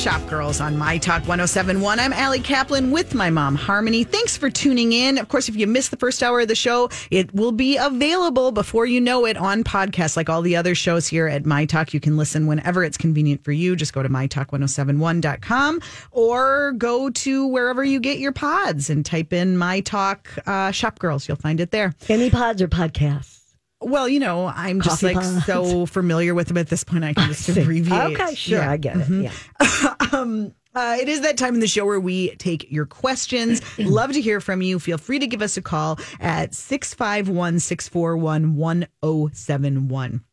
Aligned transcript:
Shop 0.00 0.26
Girls 0.30 0.62
on 0.62 0.78
My 0.78 0.96
Talk 0.96 1.20
1071. 1.28 2.00
I'm 2.00 2.14
Allie 2.14 2.40
Kaplan 2.40 2.90
with 2.90 3.14
my 3.14 3.28
mom, 3.28 3.54
Harmony. 3.54 4.02
Thanks 4.02 4.34
for 4.34 4.48
tuning 4.48 4.94
in. 4.94 5.18
Of 5.18 5.28
course, 5.28 5.50
if 5.50 5.56
you 5.56 5.66
missed 5.66 5.90
the 5.90 5.98
first 5.98 6.22
hour 6.22 6.40
of 6.40 6.48
the 6.48 6.54
show, 6.54 6.88
it 7.10 7.34
will 7.34 7.52
be 7.52 7.76
available 7.76 8.50
before 8.50 8.86
you 8.86 8.98
know 8.98 9.26
it 9.26 9.36
on 9.36 9.62
podcast, 9.62 10.16
like 10.16 10.30
all 10.30 10.40
the 10.40 10.56
other 10.56 10.74
shows 10.74 11.06
here 11.06 11.26
at 11.26 11.44
My 11.44 11.66
Talk. 11.66 11.92
You 11.92 12.00
can 12.00 12.16
listen 12.16 12.46
whenever 12.46 12.82
it's 12.82 12.96
convenient 12.96 13.44
for 13.44 13.52
you. 13.52 13.76
Just 13.76 13.92
go 13.92 14.02
to 14.02 14.08
mytalk1071.com 14.08 15.82
or 16.12 16.72
go 16.78 17.10
to 17.10 17.46
wherever 17.48 17.84
you 17.84 18.00
get 18.00 18.18
your 18.18 18.32
pods 18.32 18.88
and 18.88 19.04
type 19.04 19.34
in 19.34 19.58
My 19.58 19.80
Talk 19.80 20.30
uh, 20.46 20.70
Shop 20.70 20.98
Girls. 20.98 21.28
You'll 21.28 21.36
find 21.36 21.60
it 21.60 21.72
there. 21.72 21.94
Any 22.08 22.30
pods 22.30 22.62
or 22.62 22.68
podcasts? 22.68 23.39
Well, 23.80 24.08
you 24.08 24.20
know, 24.20 24.46
I'm 24.46 24.80
just 24.80 25.00
Coffee 25.00 25.14
like 25.14 25.24
pods. 25.24 25.46
so 25.46 25.86
familiar 25.86 26.34
with 26.34 26.48
them 26.48 26.58
at 26.58 26.68
this 26.68 26.84
point. 26.84 27.02
I 27.04 27.14
can 27.14 27.28
just 27.28 27.44
See. 27.44 27.60
abbreviate. 27.60 28.20
Okay, 28.20 28.34
sure, 28.34 28.58
Yeah. 28.58 28.70
I 28.70 28.76
get 28.76 28.96
it. 28.98 29.08
Yeah. 29.08 29.94
um, 30.12 30.54
uh, 30.74 30.96
it 31.00 31.08
is 31.08 31.22
that 31.22 31.36
time 31.36 31.54
in 31.54 31.60
the 31.60 31.66
show 31.66 31.84
where 31.86 31.98
we 31.98 32.34
take 32.36 32.70
your 32.70 32.86
questions. 32.86 33.60
Love 33.78 34.12
to 34.12 34.20
hear 34.20 34.40
from 34.40 34.62
you. 34.62 34.78
Feel 34.78 34.98
free 34.98 35.18
to 35.18 35.26
give 35.26 35.42
us 35.42 35.56
a 35.56 35.62
call 35.62 35.98
at 36.20 36.54
651 36.54 37.58
641 37.58 38.54
1071. 38.54 40.24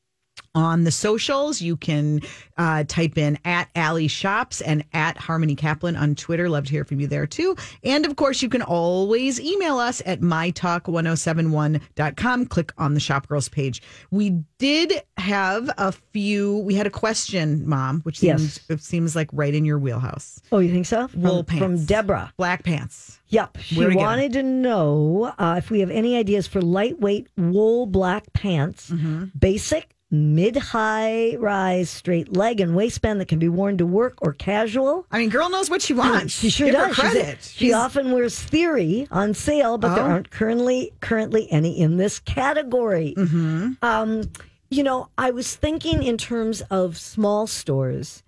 On 0.56 0.84
the 0.86 0.92
socials, 0.92 1.62
you 1.62 1.78
can 1.78 2.22
uh, 2.58 2.84
type 2.88 3.18
in 3.18 3.38
at 3.46 3.70
Allie 3.76 4.08
Shops 4.08 4.62
and 4.62 4.84
at 4.94 5.18
Harmony 5.18 5.56
Kaplan 5.56 5.96
on 5.96 6.16
Twitter. 6.16 6.50
Love 6.50 6.66
to 6.66 6.72
hear 6.72 6.84
from 6.84 7.00
you 7.00 7.06
there 7.08 7.28
too. 7.28 7.56
And 7.84 8.06
of 8.06 8.16
course, 8.16 8.42
you 8.42 8.50
can 8.50 8.62
always 8.64 9.40
email 9.40 9.78
us 9.78 10.02
at 10.06 10.22
mytalk1071.com. 10.22 12.46
Click 12.48 12.72
on 12.78 12.94
the 12.94 13.00
Shop 13.00 13.28
Girls 13.28 13.50
page. 13.50 13.82
We 14.12 14.42
did 14.58 15.02
have 15.18 15.70
a 15.78 15.92
few, 15.92 16.60
we 16.60 16.76
had 16.76 16.88
a 16.88 16.92
question, 16.92 17.68
Mom, 17.68 18.02
which 18.02 18.22
Yes. 18.24 18.40
seems, 18.40 18.60
it 18.70 18.82
seems 18.82 19.16
like 19.16 19.30
right 19.34 19.54
in 19.54 19.66
your 19.66 19.78
wheelhouse. 19.80 20.42
Oh, 20.52 20.60
you 20.60 20.72
think 20.72 20.86
so? 20.86 21.08
From, 21.08 21.22
Wool 21.22 21.44
pants. 21.44 21.64
From 21.64 21.86
Deborah. 21.86 22.34
Black 22.38 22.64
pants. 22.64 23.20
Yep. 23.30 23.58
She 23.60 23.78
Where 23.78 23.90
to 23.90 23.94
get 23.94 24.00
'em? 24.02 24.06
wanted 24.08 24.34
to 24.34 24.44
know 24.44 25.34
uh, 25.38 25.56
if 25.58 25.70
we 25.70 25.82
have 25.82 25.92
any 25.92 26.16
ideas 26.16 26.48
for 26.48 26.62
lightweight 26.62 27.28
wool 27.38 27.86
black 27.86 28.32
pants, 28.34 28.90
Mm-hmm. 28.90 29.26
basic, 29.38 29.94
mid 30.10 30.56
high 30.56 31.36
rise, 31.38 31.90
straight 31.90 32.36
leg 32.36 32.60
and 32.62 32.76
waistband 32.76 33.20
that 33.20 33.28
can 33.28 33.40
be 33.40 33.50
worn 33.50 33.78
to 33.78 33.86
work 33.86 34.16
or 34.22 34.34
casual. 34.34 35.06
I 35.12 35.20
mean, 35.20 35.30
girl 35.30 35.50
knows 35.50 35.70
what 35.70 35.82
she 35.82 35.94
wants. 35.94 36.34
She 36.34 36.50
sure 36.50 36.68
Give 36.68 36.76
does. 36.76 36.96
She's- 36.96 37.12
credit. 37.12 37.42
she 37.42 37.74
often 37.74 38.12
wears 38.12 38.40
theory 38.40 39.08
on 39.12 39.34
sale, 39.34 39.78
but 39.78 39.96
there 39.96 40.04
Oh. 40.06 40.08
aren't 40.12 40.30
currently 40.32 40.94
currently 41.02 41.52
any 41.52 41.78
in 41.80 41.98
this 41.98 42.20
category. 42.20 43.14
Mm-hmm. 43.18 43.72
Um, 43.82 44.22
you 44.70 44.84
know, 44.84 45.10
I 45.18 45.32
was 45.32 45.56
thinking 45.56 46.04
in 46.04 46.18
terms 46.18 46.62
of 46.70 46.98
small 46.98 47.48
stores 47.48 48.24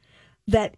that 0.47 0.75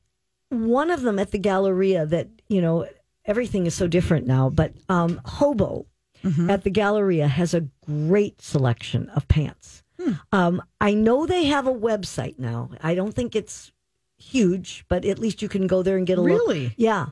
one 0.50 0.92
of 0.92 1.02
them 1.02 1.18
at 1.18 1.32
the 1.32 1.38
Galleria 1.40 2.06
that 2.08 2.28
you 2.48 2.62
know 2.62 2.88
everything 3.26 3.66
is 3.66 3.74
so 3.74 3.88
different 3.88 4.28
now, 4.28 4.50
but 4.50 4.74
um, 4.90 5.20
Hobo 5.26 5.86
Mm-hmm. 6.24 6.52
at 6.52 6.64
the 6.64 6.70
Galleria 6.70 7.28
has 7.28 7.56
a 7.56 7.62
great 7.84 8.40
selection 8.44 9.10
of 9.16 9.28
pants. 9.28 9.81
Hmm. 10.02 10.12
Um, 10.32 10.64
I 10.80 10.94
know 10.94 11.26
they 11.26 11.46
have 11.46 11.68
a 11.68 11.74
website 11.74 12.40
now. 12.40 12.72
I 12.82 12.96
don't 12.96 13.14
think 13.14 13.36
it's 13.36 13.72
huge, 14.18 14.86
but 14.88 15.06
at 15.06 15.20
least 15.20 15.42
you 15.42 15.50
can 15.50 15.68
go 15.68 15.84
there 15.84 15.98
and 15.98 16.08
get 16.08 16.18
a 16.18 16.22
look. 16.22 16.30
Really? 16.48 16.74
Yeah. 16.78 17.08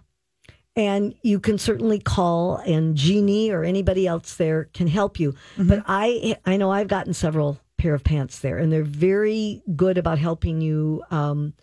And 0.76 1.14
you 1.24 1.40
can 1.40 1.58
certainly 1.58 2.00
call, 2.00 2.58
and 2.58 2.96
Jeannie 2.96 3.52
or 3.52 3.64
anybody 3.64 4.08
else 4.08 4.36
there 4.36 4.70
can 4.74 4.88
help 4.88 5.20
you. 5.20 5.34
Mm-hmm. 5.58 5.68
But 5.68 5.84
I, 5.88 6.38
I 6.46 6.58
know 6.58 6.72
I've 6.72 6.88
gotten 6.88 7.14
several 7.14 7.60
pair 7.78 7.94
of 7.94 8.04
pants 8.04 8.40
there, 8.40 8.58
and 8.58 8.72
they're 8.72 8.84
very 8.84 9.62
good 9.76 9.98
about 9.98 10.20
helping 10.20 10.62
you 10.62 11.04
um, 11.12 11.54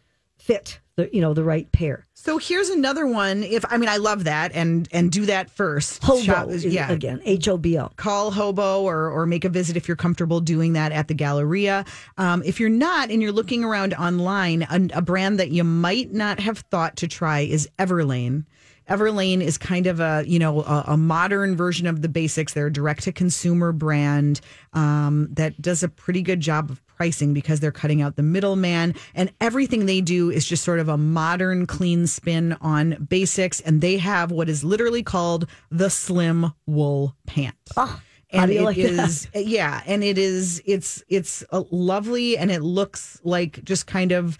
fit 0.46 0.80
the, 0.96 1.10
you 1.12 1.20
know, 1.20 1.34
the 1.34 1.44
right 1.44 1.70
pair. 1.72 2.06
So 2.14 2.38
here's 2.38 2.70
another 2.70 3.06
one. 3.06 3.42
If 3.42 3.64
I 3.68 3.76
mean, 3.76 3.88
I 3.88 3.98
love 3.98 4.24
that, 4.24 4.52
and 4.54 4.88
and 4.90 5.12
do 5.12 5.26
that 5.26 5.50
first. 5.50 6.02
Hobo, 6.02 6.20
Shop- 6.22 6.48
is- 6.48 6.64
yeah. 6.64 6.90
again, 6.90 7.20
H 7.24 7.46
O 7.48 7.56
B 7.58 7.78
O. 7.78 7.90
Call 7.96 8.30
Hobo 8.30 8.82
or 8.82 9.10
or 9.10 9.26
make 9.26 9.44
a 9.44 9.48
visit 9.48 9.76
if 9.76 9.86
you're 9.86 9.96
comfortable 9.96 10.40
doing 10.40 10.72
that 10.72 10.90
at 10.92 11.06
the 11.08 11.14
Galleria. 11.14 11.84
Um, 12.16 12.42
if 12.44 12.58
you're 12.58 12.68
not 12.70 13.10
and 13.10 13.20
you're 13.22 13.32
looking 13.32 13.62
around 13.62 13.94
online, 13.94 14.62
a, 14.62 14.80
a 14.98 15.02
brand 15.02 15.38
that 15.38 15.50
you 15.50 15.62
might 15.64 16.12
not 16.12 16.40
have 16.40 16.58
thought 16.70 16.96
to 16.96 17.06
try 17.08 17.40
is 17.40 17.68
Everlane. 17.78 18.44
Everlane 18.88 19.40
is 19.40 19.58
kind 19.58 19.86
of 19.86 20.00
a 20.00 20.24
you 20.26 20.38
know 20.38 20.62
a, 20.62 20.84
a 20.88 20.96
modern 20.96 21.56
version 21.56 21.86
of 21.86 22.02
the 22.02 22.08
basics. 22.08 22.54
They're 22.54 22.66
a 22.66 22.72
direct 22.72 23.02
to 23.04 23.12
consumer 23.12 23.72
brand 23.72 24.40
um, 24.72 25.28
that 25.32 25.60
does 25.60 25.82
a 25.82 25.88
pretty 25.88 26.22
good 26.22 26.40
job 26.40 26.70
of 26.70 26.86
pricing 26.86 27.34
because 27.34 27.60
they're 27.60 27.72
cutting 27.72 28.02
out 28.02 28.16
the 28.16 28.22
middleman. 28.22 28.94
And 29.14 29.32
everything 29.40 29.86
they 29.86 30.00
do 30.00 30.30
is 30.30 30.46
just 30.46 30.64
sort 30.64 30.78
of 30.78 30.88
a 30.88 30.96
modern 30.96 31.66
clean 31.66 32.06
spin 32.06 32.56
on 32.60 33.06
basics. 33.08 33.60
And 33.60 33.80
they 33.80 33.98
have 33.98 34.30
what 34.30 34.48
is 34.48 34.64
literally 34.64 35.02
called 35.02 35.48
the 35.70 35.90
slim 35.90 36.52
wool 36.66 37.14
pant. 37.26 37.56
Oh, 37.76 38.00
and 38.30 38.40
how 38.40 38.46
do 38.46 38.52
you 38.52 38.60
it 38.60 38.64
like 38.64 38.76
is 38.76 39.28
yeah 39.34 39.82
and 39.86 40.02
it 40.02 40.18
is 40.18 40.60
it's 40.66 41.02
it's 41.08 41.44
lovely 41.70 42.36
and 42.36 42.50
it 42.50 42.60
looks 42.60 43.20
like 43.22 43.62
just 43.62 43.86
kind 43.86 44.10
of 44.10 44.36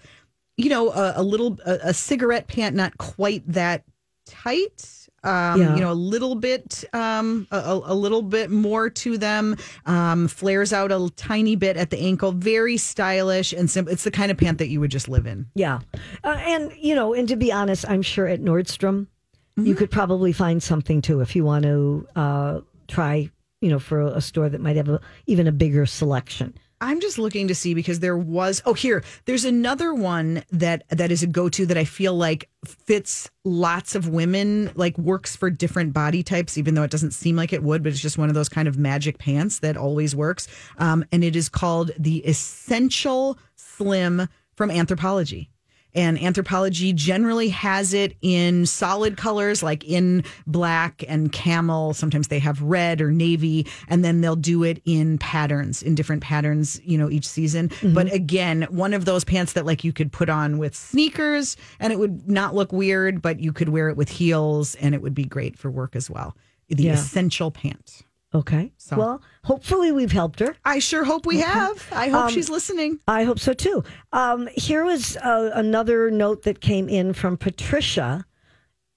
you 0.57 0.69
know 0.69 0.91
a, 0.91 1.13
a 1.17 1.23
little 1.23 1.57
a, 1.65 1.79
a 1.83 1.93
cigarette 1.93 2.47
pant 2.47 2.75
not 2.75 2.97
quite 2.97 3.43
that 3.47 3.85
tight 4.27 5.07
um 5.23 5.59
Yeah. 5.59 5.75
you 5.75 5.81
know 5.81 5.91
a 5.91 5.93
little 5.93 6.35
bit 6.35 6.83
um 6.93 7.47
a, 7.51 7.79
a 7.85 7.95
little 7.95 8.21
bit 8.21 8.49
more 8.51 8.89
to 8.89 9.17
them 9.17 9.55
um 9.85 10.27
flares 10.27 10.71
out 10.73 10.91
a 10.91 11.09
tiny 11.15 11.55
bit 11.55 11.75
at 11.77 11.89
the 11.89 11.99
ankle 11.99 12.31
very 12.33 12.77
stylish 12.77 13.51
and 13.53 13.69
simple 13.69 13.91
it's 13.91 14.03
the 14.03 14.11
kind 14.11 14.29
of 14.31 14.37
pant 14.37 14.57
that 14.59 14.67
you 14.69 14.79
would 14.79 14.91
just 14.91 15.07
live 15.09 15.25
in 15.25 15.47
Yeah. 15.55 15.79
Uh, 16.23 16.37
and, 16.45 16.71
you 16.77 16.93
know, 16.93 17.13
and 17.13 17.27
to 17.29 17.35
be 17.35 17.51
honest, 17.51 17.85
I'm 17.89 18.01
sure 18.01 18.27
at 18.27 18.41
Nordstrom, 18.41 19.07
you 19.55 19.63
Mm-hmm. 19.63 19.73
could 19.73 19.89
probably 19.91 20.33
find 20.33 20.61
something 20.61 21.01
too 21.01 21.21
if 21.21 21.35
you 21.35 21.43
want 21.43 21.63
to 21.63 22.07
uh, 22.15 22.61
try, 22.87 23.29
you 23.61 23.69
know, 23.69 23.79
for 23.79 24.01
a 24.01 24.21
store 24.21 24.49
that 24.49 24.61
might 24.61 24.75
have 24.75 24.87
a, 24.89 24.99
even 25.25 25.47
a 25.47 25.51
bigger 25.51 25.85
selection. 25.87 26.53
I'm 26.79 26.99
just 26.99 27.17
looking 27.17 27.47
to 27.47 27.55
see 27.55 27.73
because 27.73 27.99
there 27.99 28.17
was 28.17 28.61
oh 28.65 28.73
here 28.73 29.03
there's 29.25 29.45
another 29.45 29.93
one 29.93 30.43
that 30.51 30.83
that 30.89 31.11
is 31.11 31.23
a 31.23 31.27
go-to 31.27 31.65
that 31.65 31.77
I 31.77 31.85
feel 31.85 32.15
like 32.15 32.49
fits 32.65 33.29
lots 33.43 33.95
of 33.95 34.09
women 34.09 34.71
like 34.75 34.97
works 34.97 35.35
for 35.35 35.49
different 35.49 35.93
body 35.93 36.23
types 36.23 36.57
even 36.57 36.75
though 36.75 36.83
it 36.83 36.91
doesn't 36.91 37.11
seem 37.11 37.35
like 37.35 37.53
it 37.53 37.63
would 37.63 37.83
but 37.83 37.91
it's 37.91 38.01
just 38.01 38.17
one 38.17 38.29
of 38.29 38.35
those 38.35 38.49
kind 38.49 38.67
of 38.67 38.77
magic 38.77 39.17
pants 39.17 39.59
that 39.59 39.77
always 39.77 40.15
works. 40.15 40.47
Um, 40.77 41.05
and 41.11 41.23
it 41.23 41.35
is 41.35 41.49
called 41.49 41.91
the 41.97 42.19
essential 42.25 43.37
slim 43.55 44.27
from 44.55 44.69
Anthropologie 44.69 45.47
and 45.97 46.17
Anthropologie 46.19 46.93
generally 46.95 47.49
has 47.49 47.93
it 47.93 48.15
in 48.21 48.65
solid 48.67 49.17
colors 49.17 49.63
like 49.63 49.83
in 49.83 50.23
black 50.45 51.03
and 51.07 51.31
camel. 51.31 51.93
Sometimes 51.93 52.27
they 52.27 52.39
have 52.39 52.61
red 52.61 53.01
or 53.01 53.11
navy 53.11 53.65
and 53.89 54.05
then 54.05 54.21
they'll 54.21 54.35
do 54.35 54.63
it 54.63 54.81
in 54.85 55.17
patterns 55.17 55.81
in 55.81 55.95
different 55.95 56.21
patterns 56.21 56.79
you 56.85 56.97
know 56.97 57.09
each 57.09 57.27
season. 57.27 57.69
Mm-hmm. 57.69 57.93
But 57.95 58.13
again 58.13 58.67
one 58.69 58.93
of 58.93 59.05
those 59.05 59.23
pants 59.23 59.53
that 59.53 59.65
like 59.65 59.83
you 59.83 59.91
could 59.91 60.11
put 60.11 60.29
on 60.29 60.57
with 60.59 60.75
sneakers 60.75 61.57
and 61.79 61.91
it 61.91 61.97
would 61.99 62.29
not 62.29 62.53
look 62.53 62.71
weird 62.71 63.21
but 63.21 63.39
you 63.39 63.51
could 63.51 63.69
wear 63.69 63.89
it 63.89 63.97
with 63.97 64.09
heels 64.09 64.75
and 64.75 64.93
it 64.93 65.01
would 65.01 65.15
be 65.15 65.25
great 65.25 65.57
for 65.57 65.71
work 65.71 65.95
as 65.95 66.09
well. 66.09 66.37
The 66.69 66.83
Yeah. 66.83 66.93
essential 66.93 67.49
pant 67.49 68.03
Okay. 68.33 68.73
So- 68.77 68.97
Well, 68.97 69.21
hopefully 69.45 69.91
we've 69.91 70.11
helped 70.11 70.39
her. 70.41 70.55
i 70.65 70.79
sure 70.79 71.03
hope 71.05 71.25
we 71.25 71.39
have 71.39 71.87
i 71.91 72.09
hope 72.09 72.29
she's 72.31 72.49
listening 72.49 72.99
I 73.07 73.23
hope 73.23 73.39
so 73.39 73.53
too. 73.53 73.83
Um, 74.11 74.47
here 74.53 74.83
was 74.83 75.15
uh, 75.17 75.51
another 75.55 76.11
note 76.11 76.43
that 76.43 76.59
came 76.59 76.89
in 76.89 77.13
from 77.13 77.37
Patricia, 77.37 78.25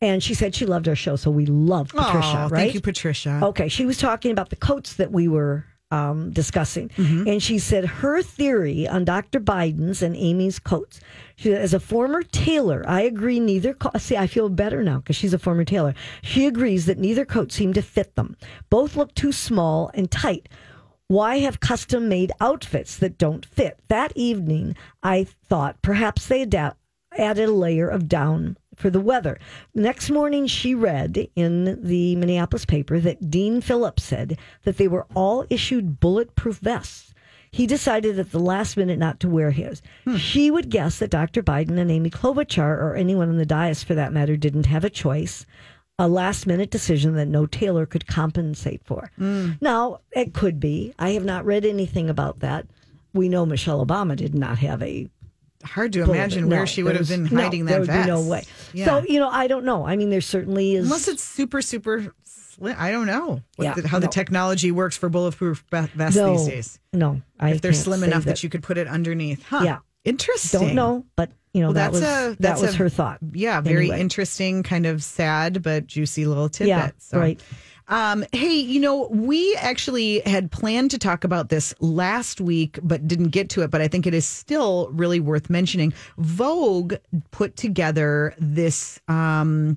and 0.00 0.22
she 0.22 0.34
said 0.34 0.54
she 0.54 0.66
loved 0.66 0.88
our 0.88 0.96
show, 0.96 1.14
so 1.16 1.30
we 1.30 1.46
love 1.46 1.88
Patricia, 1.90 2.48
right? 2.50 2.60
thank 2.60 2.74
you 2.74 2.80
patricia 2.80 3.40
Okay, 3.42 3.68
she 3.68 3.86
was 3.86 3.98
talking 3.98 4.32
about 4.32 4.50
the 4.50 4.56
coats 4.56 4.94
that 4.94 5.12
we 5.12 5.28
were 5.28 5.64
um, 5.92 6.30
discussing, 6.32 6.88
Mm-hmm. 6.90 7.28
and 7.28 7.42
she 7.42 7.58
said 7.58 7.84
her 7.84 8.22
theory 8.22 8.86
on 8.88 9.04
Dr. 9.04 9.40
Biden's 9.40 10.02
and 10.02 10.16
Amy's 10.16 10.58
coats. 10.58 11.00
She 11.40 11.54
as 11.54 11.72
a 11.72 11.80
former 11.80 12.22
tailor, 12.22 12.84
I 12.86 13.00
agree. 13.00 13.40
Neither 13.40 13.72
co- 13.72 13.96
see, 13.96 14.14
I 14.14 14.26
feel 14.26 14.50
better 14.50 14.82
now 14.82 14.98
because 14.98 15.16
she's 15.16 15.32
a 15.32 15.38
former 15.38 15.64
tailor. 15.64 15.94
She 16.20 16.46
agrees 16.46 16.84
that 16.84 16.98
neither 16.98 17.24
coat 17.24 17.50
seemed 17.50 17.76
to 17.76 17.82
fit 17.82 18.14
them. 18.14 18.36
Both 18.68 18.94
look 18.94 19.14
too 19.14 19.32
small 19.32 19.90
and 19.94 20.10
tight. 20.10 20.50
Why 21.08 21.38
have 21.38 21.58
custom 21.58 22.10
made 22.10 22.30
outfits 22.42 22.94
that 22.98 23.16
don't 23.16 23.46
fit? 23.46 23.80
That 23.88 24.12
evening, 24.14 24.76
I 25.02 25.24
thought 25.24 25.80
perhaps 25.80 26.26
they 26.26 26.42
adapt, 26.42 26.76
added 27.16 27.48
a 27.48 27.52
layer 27.52 27.88
of 27.88 28.06
down 28.06 28.58
for 28.76 28.90
the 28.90 29.00
weather. 29.00 29.38
Next 29.74 30.10
morning, 30.10 30.46
she 30.46 30.74
read 30.74 31.26
in 31.34 31.82
the 31.82 32.16
Minneapolis 32.16 32.66
paper 32.66 33.00
that 33.00 33.30
Dean 33.30 33.62
Phillips 33.62 34.02
said 34.02 34.38
that 34.64 34.76
they 34.76 34.88
were 34.88 35.06
all 35.14 35.46
issued 35.48 36.00
bulletproof 36.00 36.58
vests. 36.58 37.09
He 37.52 37.66
decided 37.66 38.18
at 38.18 38.30
the 38.30 38.38
last 38.38 38.76
minute 38.76 38.98
not 38.98 39.18
to 39.20 39.28
wear 39.28 39.50
his. 39.50 39.82
Hmm. 40.04 40.16
She 40.16 40.50
would 40.50 40.70
guess 40.70 40.98
that 40.98 41.10
Dr. 41.10 41.42
Biden 41.42 41.78
and 41.78 41.90
Amy 41.90 42.10
Klobuchar, 42.10 42.78
or 42.78 42.94
anyone 42.94 43.28
on 43.28 43.38
the 43.38 43.46
dais 43.46 43.82
for 43.82 43.94
that 43.94 44.12
matter, 44.12 44.36
didn't 44.36 44.66
have 44.66 44.84
a 44.84 44.90
choice 44.90 45.46
a 45.98 46.08
last 46.08 46.46
minute 46.46 46.70
decision 46.70 47.14
that 47.14 47.26
no 47.28 47.44
tailor 47.44 47.84
could 47.84 48.06
compensate 48.06 48.80
for. 48.86 49.10
Hmm. 49.16 49.50
Now, 49.60 50.00
it 50.12 50.32
could 50.32 50.58
be. 50.58 50.94
I 50.98 51.10
have 51.10 51.26
not 51.26 51.44
read 51.44 51.66
anything 51.66 52.08
about 52.08 52.40
that. 52.40 52.66
We 53.12 53.28
know 53.28 53.44
Michelle 53.44 53.84
Obama 53.84 54.16
did 54.16 54.34
not 54.34 54.58
have 54.58 54.82
a 54.82 55.08
hard 55.62 55.92
to 55.92 56.02
imagine 56.02 56.48
No, 56.48 56.56
where 56.56 56.66
she 56.66 56.82
would 56.82 56.96
have 56.96 57.06
been 57.08 57.24
no, 57.24 57.42
hiding 57.42 57.66
there 57.66 57.74
that 57.74 57.80
would 57.80 57.86
vest. 57.88 58.06
be 58.06 58.10
no 58.10 58.22
way. 58.22 58.44
Yeah. 58.72 58.86
So 58.86 59.02
you 59.06 59.18
know, 59.20 59.28
I 59.28 59.46
don't 59.46 59.66
know. 59.66 59.86
I 59.86 59.96
mean, 59.96 60.08
there 60.08 60.22
certainly 60.22 60.74
is. 60.74 60.86
Unless 60.86 61.08
it's 61.08 61.22
super, 61.22 61.60
super. 61.60 62.14
I 62.62 62.90
don't 62.90 63.06
know 63.06 63.42
what 63.56 63.64
Yeah, 63.64 63.74
the, 63.74 63.88
how 63.88 63.98
the 63.98 64.08
technology 64.08 64.70
works 64.72 64.96
for 64.96 65.08
bulletproof 65.08 65.64
vests 65.70 66.16
no, 66.16 66.36
these 66.36 66.46
days. 66.46 66.78
no, 66.92 67.20
I 67.38 67.50
If 67.50 67.60
they're 67.60 67.72
slim 67.72 68.02
enough 68.02 68.24
that. 68.24 68.42
you 68.42 68.48
could 68.50 68.62
put 68.62 68.78
it 68.78 68.86
underneath. 68.88 69.44
Huh. 69.44 69.62
Yeah. 69.64 69.78
Interesting. 70.04 70.60
don't 70.60 70.74
know, 70.74 71.04
but 71.16 71.30
you 71.52 71.60
know 71.60 71.68
Well, 71.68 71.74
that 71.74 71.92
that's 71.92 71.94
was 71.94 72.02
a- 72.02 72.36
that 72.40 72.60
was 72.60 72.74
a- 72.74 72.78
her 72.78 72.88
thought. 72.88 73.18
Yeah, 73.32 73.60
very 73.60 73.86
Anyway. 73.86 74.00
interesting, 74.00 74.62
kind 74.62 74.86
of 74.86 75.02
sad 75.02 75.62
but 75.62 75.86
juicy 75.86 76.24
little 76.26 76.48
tidbit. 76.48 76.68
Yeah, 76.68 76.90
So, 76.98 77.18
right. 77.18 77.40
Um, 77.88 78.24
hey, 78.32 78.54
you 78.54 78.78
know, 78.80 79.08
we 79.10 79.54
actually 79.56 80.20
had 80.20 80.52
planned 80.52 80.92
to 80.92 80.98
talk 80.98 81.24
about 81.24 81.48
this 81.48 81.74
last 81.80 82.40
week, 82.40 82.78
but 82.84 83.08
didn't 83.08 83.30
get 83.30 83.50
to 83.50 83.62
it. 83.62 83.70
But 83.72 83.80
I 83.80 83.88
think 83.88 84.06
it 84.06 84.14
is 84.14 84.24
still 84.24 84.88
really 84.92 85.18
worth 85.18 85.50
mentioning. 85.50 85.92
Vogue 86.16 86.94
put 87.32 87.56
together 87.56 88.32
this. 88.38 89.00
Um, 89.08 89.76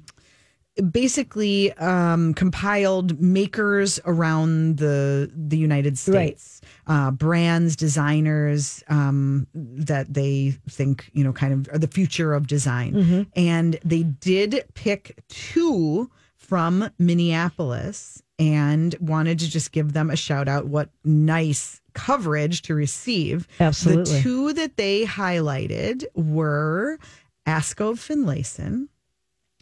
basically 0.89 1.71
um, 1.73 2.33
compiled 2.33 3.19
makers 3.21 3.99
around 4.05 4.77
the 4.77 5.31
the 5.35 5.57
United 5.57 5.97
States, 5.97 6.61
uh, 6.87 7.11
brands, 7.11 7.75
designers 7.75 8.83
um, 8.87 9.47
that 9.53 10.13
they 10.13 10.55
think 10.69 11.09
you 11.13 11.23
know 11.23 11.33
kind 11.33 11.53
of 11.53 11.73
are 11.73 11.77
the 11.77 11.87
future 11.87 12.33
of 12.33 12.47
design, 12.47 13.27
and 13.35 13.79
they 13.85 14.03
did 14.03 14.65
pick 14.73 15.19
two 15.29 16.09
from 16.37 16.89
Minneapolis 16.99 18.21
and 18.39 18.95
wanted 18.99 19.39
to 19.39 19.49
just 19.49 19.71
give 19.71 19.93
them 19.93 20.09
a 20.09 20.15
shout 20.15 20.47
out. 20.47 20.67
What 20.67 20.89
nice 21.03 21.81
coverage 21.93 22.63
to 22.63 22.73
receive! 22.73 23.47
Absolutely. 23.59 24.15
the 24.15 24.21
two 24.21 24.53
that 24.53 24.77
they 24.77 25.05
highlighted 25.05 26.03
were 26.15 26.97
Askov 27.45 27.99
Finlayson 27.99 28.87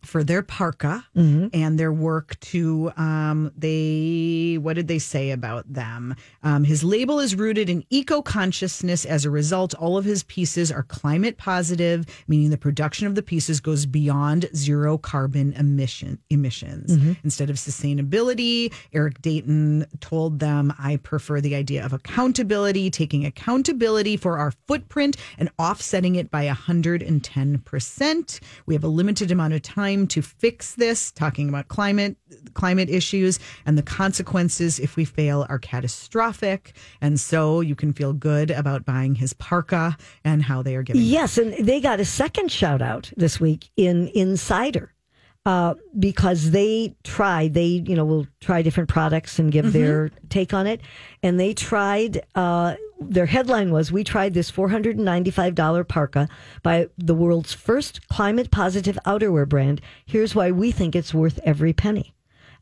for 0.04 0.24
their 0.24 0.42
parka 0.42 1.06
Mm-hmm. 1.16 1.48
and 1.54 1.78
their 1.80 1.92
work 1.94 2.40
to 2.40 2.92
um 2.98 3.52
they 3.58 4.58
what 4.62 4.76
did 4.76 4.88
they 4.88 4.98
say 5.00 5.32
about 5.32 5.72
them 5.72 6.16
um 6.44 6.64
his 6.64 6.84
label 6.84 7.20
is 7.20 7.36
rooted 7.36 7.70
in 7.70 7.84
eco 7.90 8.22
consciousness 8.22 9.06
as 9.06 9.26
a 9.26 9.30
result 9.30 9.74
all 9.76 9.98
of 9.98 10.06
his 10.06 10.24
pieces 10.24 10.72
are 10.72 10.84
climate 10.84 11.38
positive 11.38 12.06
meaning 12.28 12.50
the 12.50 12.58
production 12.58 13.06
of 13.08 13.16
the 13.16 13.22
pieces 13.22 13.60
goes 13.60 13.86
beyond 13.86 14.50
zero 14.56 14.98
carbon 14.98 15.54
emission 15.54 16.18
emissions 16.30 16.98
Mm-hmm. 16.98 17.14
instead 17.24 17.50
of 17.50 17.58
sustainability 17.58 18.74
eric 18.94 19.22
dayton 19.22 19.86
told 20.00 20.40
them 20.40 20.74
i 20.80 20.96
prefer 20.98 21.42
the 21.42 21.56
idea 21.56 21.86
of 21.86 21.94
accountability 21.94 22.90
taking 22.90 23.26
accountability 23.26 24.18
for 24.18 24.38
our 24.38 24.52
footprint 24.68 25.18
and 25.38 25.50
offsetting 25.60 26.16
it 26.16 26.32
by 26.32 26.48
110% 26.48 28.40
we 28.66 28.74
have 28.74 28.84
a 28.84 28.88
limited 28.88 29.32
amount 29.32 29.54
of 29.54 29.62
time 29.62 29.91
to 30.08 30.22
fix 30.22 30.76
this 30.76 31.12
talking 31.12 31.50
about 31.50 31.68
climate 31.68 32.16
climate 32.54 32.90
issues 32.90 33.40
and 33.66 33.78
the 33.78 33.84
consequences 33.84 34.80
if 34.80 34.96
we 34.96 35.06
fail 35.06 35.46
are 35.50 35.60
catastrophic 35.60 36.74
and 37.02 37.20
so 37.20 37.62
you 37.62 37.76
can 37.76 37.94
feel 37.94 38.14
good 38.14 38.50
about 38.52 38.86
buying 38.86 39.16
his 39.16 39.34
parka 39.34 39.98
and 40.24 40.44
how 40.44 40.62
they 40.62 40.76
are 40.76 40.84
giving 40.84 41.02
Yes, 41.02 41.38
and 41.38 41.54
they 41.66 41.82
got 41.82 42.00
a 42.00 42.06
second 42.06 42.52
shout 42.52 42.82
out 42.82 43.12
this 43.18 43.40
week 43.40 43.70
in 43.76 44.08
Insider. 44.16 44.94
Uh, 45.44 45.74
because 45.98 46.52
they 46.52 46.96
tried, 47.04 47.56
they, 47.56 47.66
you 47.66 47.96
know, 47.96 48.06
will 48.06 48.28
try 48.42 48.62
different 48.62 48.88
products 48.88 49.40
and 49.40 49.52
give 49.52 49.74
their 49.74 50.12
take 50.30 50.54
on 50.54 50.68
it. 50.68 50.82
And 51.24 51.40
they 51.40 51.56
tried, 51.56 52.22
uh, 52.36 52.76
their 53.00 53.26
headline 53.26 53.72
was, 53.72 53.92
We 53.92 54.04
tried 54.04 54.36
this 54.36 54.52
$495 54.52 55.88
parka 55.88 56.30
by 56.62 56.90
the 56.96 57.16
world's 57.16 57.54
first 57.54 58.08
climate 58.08 58.52
positive 58.52 59.00
outerwear 59.04 59.50
brand. 59.50 59.82
Here's 60.06 60.36
why 60.36 60.52
we 60.52 60.72
think 60.72 60.96
it's 60.96 61.12
worth 61.14 61.40
every 61.44 61.74
penny. 61.74 62.14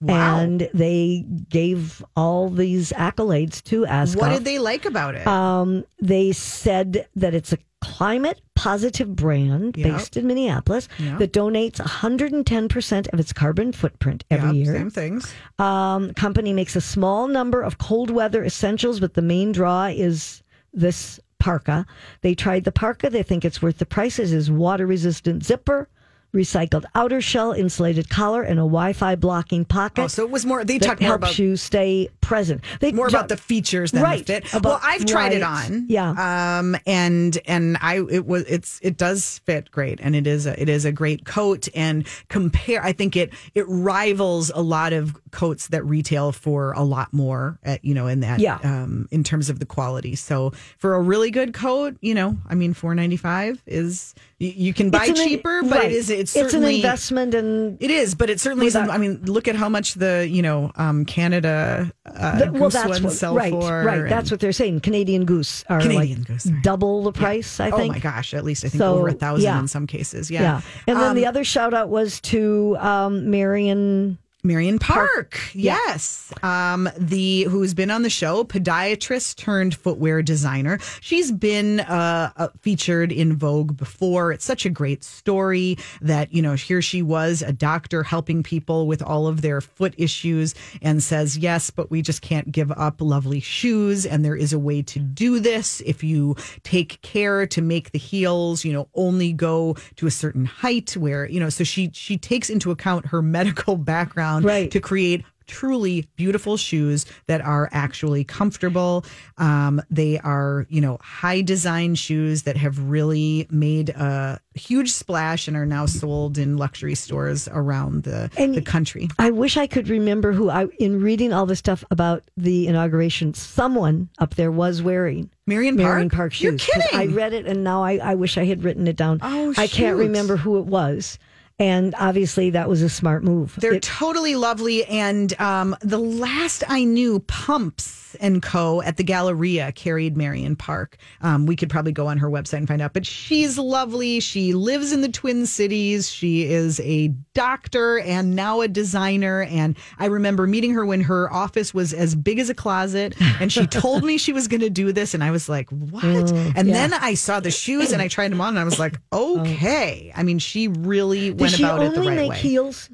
Wow. 0.01 0.39
And 0.39 0.69
they 0.73 1.25
gave 1.49 2.03
all 2.15 2.49
these 2.49 2.91
accolades 2.93 3.61
to 3.65 3.85
Askov. 3.85 4.15
what 4.17 4.29
did 4.29 4.45
they 4.45 4.57
like 4.59 4.85
about 4.85 5.15
it 5.15 5.27
Um, 5.27 5.83
they 6.01 6.31
said 6.31 7.07
that 7.17 7.33
it's 7.33 7.51
a 7.51 7.57
climate 7.81 8.41
positive 8.55 9.15
brand 9.15 9.75
Yep. 9.77 9.91
based 9.91 10.17
in 10.17 10.27
Minneapolis 10.27 10.87
Yep. 10.99 11.19
that 11.19 11.33
donates 11.33 11.79
110% 11.79 13.07
of 13.13 13.19
its 13.19 13.33
carbon 13.33 13.71
footprint 13.71 14.23
every 14.29 14.57
Yeah, 14.59 14.63
year. 14.65 14.73
same 14.77 14.89
things 14.89 15.33
Um, 15.59 16.13
company 16.13 16.53
makes 16.53 16.75
a 16.75 16.81
small 16.81 17.27
number 17.27 17.61
of 17.61 17.77
cold 17.77 18.09
weather 18.09 18.43
essentials, 18.43 18.99
but 18.99 19.13
the 19.13 19.21
main 19.21 19.51
draw 19.51 19.85
is 19.87 20.41
this 20.73 21.19
parka. 21.39 21.85
They 22.21 22.35
tried 22.35 22.63
the 22.65 22.71
parka. 22.71 23.09
They 23.09 23.23
think 23.23 23.43
it's 23.45 23.61
worth 23.61 23.77
the 23.79 23.85
price. 23.85 24.19
It 24.19 24.31
is 24.31 24.51
water 24.51 24.85
resistant 24.85 25.45
zipper, 25.45 25.87
recycled 26.33 26.85
outer 26.95 27.21
shell, 27.21 27.51
insulated 27.51 28.09
collar, 28.09 28.43
and 28.43 28.59
a 28.59 28.61
Wi-Fi 28.63 29.15
blocking 29.15 29.65
pocket. 29.65 30.03
oh 30.03 30.07
so 30.07 30.23
it 30.23 30.29
was 30.29 30.45
more 30.45 30.63
they 30.63 30.77
talked 30.79 31.01
more 31.01 31.15
about 31.15 31.37
you 31.39 31.55
stay 31.55 32.09
present. 32.21 32.63
They 32.79 32.91
more 32.91 33.07
about 33.07 33.29
the 33.29 33.37
features 33.37 33.91
than 33.91 34.03
Right, 34.03 34.25
the 34.25 34.33
fit. 34.41 34.53
about- 34.53 34.63
well, 34.69 34.79
I've 34.83 35.05
tried 35.05 35.33
it 35.33 35.41
on. 35.41 35.85
yeah. 35.89 36.59
Um 36.59 36.75
and 36.85 37.37
and 37.45 37.77
I 37.81 37.95
it 38.09 38.25
was 38.27 38.43
it's 38.43 38.79
it 38.83 38.97
does 38.97 39.39
fit 39.45 39.71
great 39.71 39.99
and 40.01 40.15
it 40.15 40.27
is 40.27 40.45
a 40.45 40.59
it 40.61 40.69
is 40.69 40.85
a 40.85 40.91
great 40.91 41.25
coat 41.25 41.67
and 41.73 42.05
compare 42.27 42.83
I 42.83 42.91
think 42.93 43.15
it 43.15 43.33
it 43.55 43.65
rivals 43.67 44.51
a 44.53 44.61
lot 44.61 44.93
of 44.93 45.17
coats 45.31 45.67
that 45.69 45.83
retail 45.85 46.31
for 46.31 46.73
a 46.73 46.83
lot 46.83 47.11
more 47.11 47.57
at 47.63 47.83
you 47.83 47.93
know 47.95 48.05
in 48.07 48.19
that 48.19 48.39
Yeah. 48.39 48.59
um 48.63 49.07
in 49.11 49.23
terms 49.23 49.49
of 49.49 49.57
the 49.59 49.65
quality. 49.65 50.15
So 50.15 50.51
for 50.77 50.93
a 50.95 51.01
really 51.01 51.31
good 51.31 51.53
coat, 51.53 51.97
you 52.01 52.13
know, 52.13 52.37
I 52.47 52.53
mean 52.55 52.73
495 52.73 53.63
is 53.65 54.13
you, 54.37 54.49
you 54.55 54.73
can 54.73 54.89
buy 54.91 55.07
cheaper, 55.11 55.63
but 55.63 55.71
right. 55.71 55.85
it 55.91 55.91
is 55.93 56.09
it's 56.19 56.35
it's 56.35 56.53
an 56.53 56.63
investment 56.63 57.33
and 57.33 57.81
it 57.81 57.89
is, 57.91 58.15
but 58.15 58.29
it 58.29 58.39
certainly 58.39 58.67
isn't. 58.67 58.89
I 58.89 58.97
mean, 58.97 59.21
look 59.25 59.47
at 59.47 59.55
how 59.55 59.69
much 59.69 59.95
the 59.95 60.27
you 60.29 60.41
know 60.41 60.71
um, 60.75 61.05
Canada 61.05 61.91
uh, 62.05 62.39
Th- 62.39 62.51
well, 62.51 62.63
goose 62.63 62.73
that's 62.73 63.01
what, 63.01 63.13
sell 63.13 63.35
right, 63.35 63.51
for. 63.51 63.83
right. 63.83 63.99
and- 63.99 64.11
That's 64.11 64.29
what 64.31 64.39
they're 64.39 64.51
saying. 64.51 64.81
Canadian 64.81 65.25
goose 65.25 65.63
are 65.69 65.79
Canadian 65.79 66.19
like 66.19 66.27
goose, 66.27 66.43
sorry. 66.43 66.59
double 66.61 67.03
the 67.03 67.11
price. 67.11 67.59
I 67.59 67.71
think. 67.71 67.91
oh 67.91 67.93
my 67.95 67.99
gosh, 67.99 68.33
at 68.33 68.43
least 68.43 68.65
I 68.65 68.69
think 68.69 68.79
So, 68.79 68.95
over 68.97 69.07
a 69.07 69.13
thousand 69.13 69.43
yeah. 69.45 69.59
in 69.59 69.67
some 69.67 69.87
cases. 69.87 70.29
Yeah, 70.29 70.41
Yeah. 70.41 70.61
And 70.87 70.97
then 70.97 71.09
Um, 71.11 71.15
the 71.15 71.25
other 71.25 71.43
shout 71.43 71.73
out 71.73 71.89
was 71.89 72.19
to 72.21 72.75
um, 72.79 73.29
Marion. 73.31 74.17
Marion 74.41 74.79
Park, 74.79 75.37
Yeah. 75.53 75.77
yes, 75.87 76.31
um, 76.43 76.87
the 76.97 77.43
who's 77.43 77.73
been 77.73 77.91
on 77.91 78.03
the 78.03 78.09
show, 78.09 78.45
podiatrist 78.45 79.35
turned 79.35 79.75
footwear 79.75 80.21
designer. 80.21 80.79
She's 81.01 81.29
been 81.29 81.81
uh, 81.81 82.31
uh, 82.37 82.47
featured 82.61 83.11
in 83.11 83.35
Vogue 83.35 83.75
before. 83.75 84.31
It's 84.31 84.45
such 84.45 84.65
a 84.65 84.69
great 84.69 85.03
story 85.03 85.77
that 86.01 86.33
you 86.33 86.41
know 86.41 86.53
here 86.53 86.81
she 86.81 87.01
was, 87.01 87.41
a 87.41 87.51
doctor 87.51 88.01
helping 88.01 88.41
people 88.41 88.87
with 88.87 89.01
all 89.01 89.27
of 89.27 89.41
their 89.41 89.59
foot 89.59 89.93
issues, 89.97 90.55
and 90.81 91.03
says 91.03 91.37
yes, 91.37 91.69
but 91.69 91.91
we 91.91 92.01
just 92.01 92.21
can't 92.21 92.49
give 92.49 92.71
up 92.71 93.01
lovely 93.01 93.41
shoes, 93.41 94.05
and 94.05 94.23
there 94.23 94.37
is 94.37 94.53
a 94.53 94.59
way 94.59 94.81
to 94.83 94.99
do 94.99 95.41
this 95.41 95.81
if 95.81 96.01
you 96.01 96.37
take 96.63 97.01
care 97.01 97.45
to 97.47 97.61
make 97.61 97.91
the 97.91 97.99
heels, 97.99 98.63
you 98.63 98.71
know, 98.71 98.87
only 98.95 99.33
go 99.33 99.75
to 99.97 100.07
a 100.07 100.11
certain 100.11 100.45
height 100.45 100.95
where 100.95 101.27
you 101.27 101.41
know. 101.41 101.49
So 101.49 101.65
she 101.65 101.91
she 101.93 102.17
takes 102.17 102.49
into 102.49 102.71
account 102.71 103.07
her 103.07 103.21
medical 103.39 103.75
background 103.75 104.28
Right. 104.43 104.69
to 104.71 104.79
create 104.79 105.23
truly 105.47 106.07
beautiful 106.15 106.57
shoes 106.57 107.07
that 107.25 107.41
are 107.41 107.67
actually 107.71 108.23
comfortable. 108.23 109.03
Um, 109.39 109.81
they 109.89 110.19
are, 110.19 110.67
you 110.69 110.79
know, 110.79 110.99
high 111.01 111.41
design 111.41 111.95
shoes 111.95 112.43
that 112.43 112.55
have 112.55 112.77
really 112.87 113.47
made 113.49 113.89
a 113.89 114.39
huge 114.53 114.91
splash 114.91 115.47
and 115.47 115.57
are 115.57 115.65
now 115.65 115.87
sold 115.87 116.37
in 116.37 116.57
luxury 116.57 116.93
stores 116.93 117.47
around 117.51 118.03
the, 118.03 118.29
And- 118.37 118.53
the 118.53 118.61
country. 118.61 119.07
I 119.17 119.31
wish 119.31 119.57
I 119.57 119.65
could 119.65 119.87
remember 119.89 120.33
who 120.33 120.51
I 120.51 120.65
in 120.79 121.01
reading 121.01 121.33
all 121.33 121.47
the 121.47 121.55
stuff 121.55 121.83
about 121.89 122.21
the 122.37 122.67
inauguration. 122.67 123.33
Someone 123.33 124.09
up 124.19 124.35
there 124.35 124.51
was 124.51 124.83
wearing 124.83 125.31
Marion 125.47 125.75
Marion 125.77 126.09
Park? 126.11 126.17
Park 126.31 126.41
You're 126.43 126.59
shoes. 126.59 126.69
'cause 126.71 126.83
I 126.93 127.07
read 127.07 127.33
it 127.33 127.47
and 127.47 127.63
now 127.63 127.83
I, 127.83 127.93
I 127.97 128.13
wish 128.13 128.37
I 128.37 128.45
had 128.45 128.63
written 128.63 128.87
it 128.87 128.95
down. 128.97 129.17
Oh, 129.23 129.51
I 129.57 129.65
can't 129.65 129.97
remember 129.97 130.37
who 130.37 130.59
it 130.59 130.65
was. 130.67 131.17
And 131.59 131.93
obviously 131.99 132.51
that 132.51 132.69
was 132.69 132.81
a 132.81 132.89
smart 132.89 133.23
move. 133.23 133.55
They're 133.59 133.73
It- 133.73 133.83
totally 133.83 134.35
lovely. 134.35 134.85
And 134.85 135.39
um, 135.41 135.75
the 135.81 135.97
last 135.99 136.63
I 136.67 136.85
knew, 136.85 137.19
Pumps 137.19 137.97
and 138.21 138.41
Co. 138.41 138.81
at 138.81 138.97
the 138.97 139.03
Galleria 139.03 139.71
carried 139.73 140.17
Marion 140.17 140.55
Park. 140.55 140.97
Um, 141.21 141.45
we 141.45 141.55
could 141.55 141.69
probably 141.69 141.91
go 141.91 142.07
on 142.07 142.17
her 142.17 142.27
website 142.29 142.57
and 142.57 142.67
find 142.67 142.81
out. 142.81 142.93
But 142.93 143.05
she's 143.05 143.57
lovely. 143.59 144.19
She 144.19 144.53
lives 144.53 144.91
in 144.91 145.01
the 145.01 145.09
Twin 145.09 145.45
Cities. 145.45 146.09
She 146.09 146.45
is 146.45 146.79
a 146.79 147.09
doctor 147.35 147.99
and 147.99 148.35
now 148.35 148.61
a 148.61 148.67
designer. 148.67 149.43
And 149.43 149.77
I 149.99 150.07
remember 150.07 150.47
meeting 150.47 150.73
her 150.73 150.85
when 150.85 151.01
her 151.01 151.31
office 151.31 151.71
was 151.71 151.93
as 151.93 152.15
big 152.15 152.39
as 152.39 152.49
a 152.49 152.55
closet. 152.55 153.15
And 153.39 153.51
she 153.51 153.67
told 153.67 154.03
me 154.03 154.17
she 154.17 154.33
was 154.33 154.47
going 154.47 154.61
to 154.61 154.69
do 154.71 154.91
this. 154.91 155.13
And 155.13 155.23
I 155.23 155.29
was 155.31 155.47
like, 155.47 155.69
what? 155.69 156.03
and 156.05 156.69
then 156.69 156.93
I 156.93 157.13
saw 157.13 157.39
the 157.39 157.51
shoes 157.51 157.91
and 157.91 158.01
I 158.01 158.07
tried 158.07 158.31
them 158.31 158.41
on 158.41 158.49
and 158.49 158.59
I 158.59 158.63
was 158.63 158.79
like, 158.79 158.99
okay. 159.13 160.11
I 160.15 160.23
mean, 160.23 160.39
she 160.39 160.67
really 160.67 161.31
Does 161.33 161.48
went 161.49 161.57
she 161.57 161.63
about 161.63 161.79
only 161.79 161.87
it 161.87 161.95
the 161.95 162.01
right 162.07 162.15
make 162.15 162.29
way. 162.31 162.37
heels? 162.37 162.89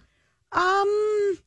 Um, 0.51 1.37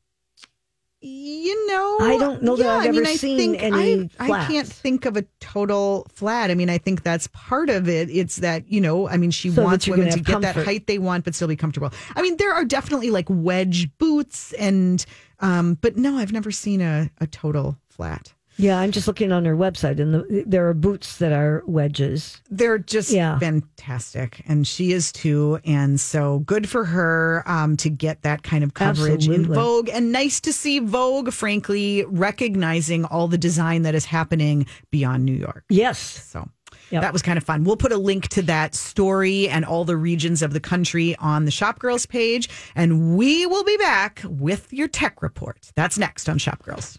You 1.00 1.69
know, 1.69 1.99
I 2.00 2.19
don't 2.19 2.43
know 2.43 2.57
that 2.57 2.65
yeah, 2.65 2.73
I've 2.73 2.88
I 2.88 2.91
mean, 2.91 3.00
ever 3.03 3.09
I 3.09 3.15
seen 3.17 3.38
think 3.53 3.62
any 3.62 4.11
I, 4.19 4.27
I 4.35 4.47
can't 4.49 4.67
think 4.67 5.07
of 5.07 5.17
a 5.17 5.25
total 5.38 6.09
flat. 6.12 6.50
I 6.50 6.55
mean, 6.55 6.69
I 6.69 6.77
think 6.79 7.05
that's 7.05 7.29
part 7.29 7.71
of 7.71 7.88
it. 7.88 8.11
It's 8.11 8.37
that 8.37 8.71
you 8.71 8.81
know, 8.81 9.09
I 9.09 9.17
mean, 9.17 9.31
she 9.31 9.50
So 9.50 9.62
wants 9.62 9.87
women 9.87 10.11
to 10.11 10.19
get 10.21 10.41
that 10.41 10.57
height 10.57 10.88
they 10.88 10.99
want, 10.99 11.25
but 11.25 11.37
still 11.37 11.47
be 11.47 11.55
comfortable. 11.55 11.93
I 12.17 12.23
mean, 12.23 12.37
there 12.37 12.53
are 12.53 12.65
definitely 12.65 13.11
like 13.11 13.27
wedge 13.31 13.97
boots, 13.99 14.53
and 14.55 15.05
um, 15.38 15.79
but 15.81 15.97
no, 15.97 16.19
I've 16.19 16.33
never 16.33 16.50
seen 16.50 16.81
a, 16.81 17.11
a 17.19 17.29
total 17.29 17.79
flat. 17.88 18.35
Yeah, 18.61 18.79
I'm 18.81 18.91
just 18.91 19.07
looking 19.07 19.31
on 19.31 19.45
her 19.45 19.57
website, 19.57 20.00
and 20.00 20.12
the, 20.15 20.43
there 20.45 20.69
are 20.69 20.75
boots 20.75 21.19
that 21.19 21.33
are 21.33 21.62
wedges. 21.67 22.43
They're 22.50 22.79
just 22.79 23.11
Yeah. 23.11 23.38
fantastic, 23.38 24.43
and 24.49 24.67
she 24.67 24.93
is 24.93 25.12
too. 25.12 25.61
And 25.65 26.00
so 26.00 26.41
good 26.41 26.69
for 26.69 26.85
her 26.85 27.45
um, 27.47 27.77
to 27.79 27.88
get 27.88 28.23
that 28.23 28.43
kind 28.43 28.65
of 28.65 28.75
coverage 28.75 29.29
in 29.29 29.47
Vogue, 29.47 29.88
and 29.88 30.11
nice 30.11 30.41
to 30.41 30.53
see 30.53 30.81
Vogue, 30.81 31.33
frankly, 31.33 32.05
recognizing 32.09 33.05
all 33.05 33.29
the 33.29 33.38
design 33.38 33.83
that 33.83 33.95
is 33.95 34.05
happening 34.05 34.67
beyond 34.91 35.25
New 35.25 35.35
York. 35.37 35.65
Yes, 35.69 35.99
So. 35.99 36.49
Yep. 36.91 37.03
That 37.03 37.12
was 37.12 37.21
kind 37.21 37.37
of 37.37 37.45
fun. 37.45 37.65
We'll 37.65 37.77
put 37.77 37.93
a 37.93 37.99
link 37.99 38.29
to 38.29 38.41
that 38.43 38.75
story 38.75 39.47
and 39.47 39.62
all 39.67 39.85
the 39.85 39.97
regions 39.97 40.41
of 40.41 40.55
the 40.55 40.61
country 40.61 41.15
on 41.17 41.45
the 41.45 41.50
Shop 41.50 41.79
Girls 41.79 42.07
page. 42.07 42.49
And 42.75 43.15
we 43.15 43.45
will 43.45 43.65
be 43.65 43.77
back 43.77 44.23
with 44.25 44.73
your 44.73 44.88
tech 44.88 45.21
report. 45.21 45.71
That's 45.77 45.99
next 45.99 46.31
on 46.31 46.38
Shop 46.38 46.62
Girls. 46.62 46.97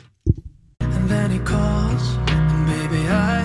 And 1.09 1.17
then 1.17 1.31
he 1.31 1.39
calls, 1.39 2.17
and 2.29 2.67
baby, 2.67 3.03
I 3.09 3.41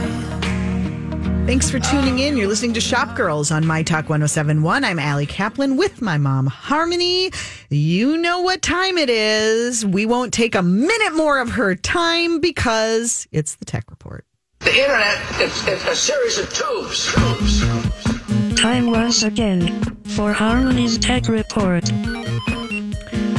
Thanks 1.47 1.71
for 1.71 1.78
tuning 1.78 2.18
in. 2.18 2.37
You're 2.37 2.47
listening 2.47 2.75
to 2.75 2.80
Shop 2.83 3.16
Girls 3.16 3.50
on 3.50 3.66
My 3.66 3.83
Talk 3.83 4.11
1071. 4.11 4.85
I'm 4.85 4.99
Allie 4.99 5.25
Kaplan 5.25 5.78
with 5.78 6.02
my 6.02 6.18
mom, 6.18 6.47
Harmony. 6.47 7.30
You 7.71 8.18
know 8.18 8.42
what 8.42 8.61
time 8.61 8.99
it 8.99 9.09
is. 9.09 9.87
We 9.87 10.04
won't 10.04 10.35
take 10.35 10.54
a 10.54 10.62
minute 10.62 11.14
more 11.14 11.38
of 11.38 11.52
her 11.52 11.75
time 11.75 12.38
because 12.40 13.26
it's 13.33 13.54
the 13.54 13.64
tech 13.64 13.90
report. 13.90 14.26
The 14.59 14.78
internet, 14.78 15.18
it's, 15.40 15.66
it's 15.66 15.87
a 15.87 15.97
series 15.97 16.37
of 16.37 16.52
tubes. 16.52 17.14
Tubes. 17.14 18.61
Time 18.61 18.90
once 18.90 19.23
again 19.23 19.80
for 20.04 20.35
Harmony's 20.35 20.99
Tech 20.99 21.28
Report. 21.28 21.90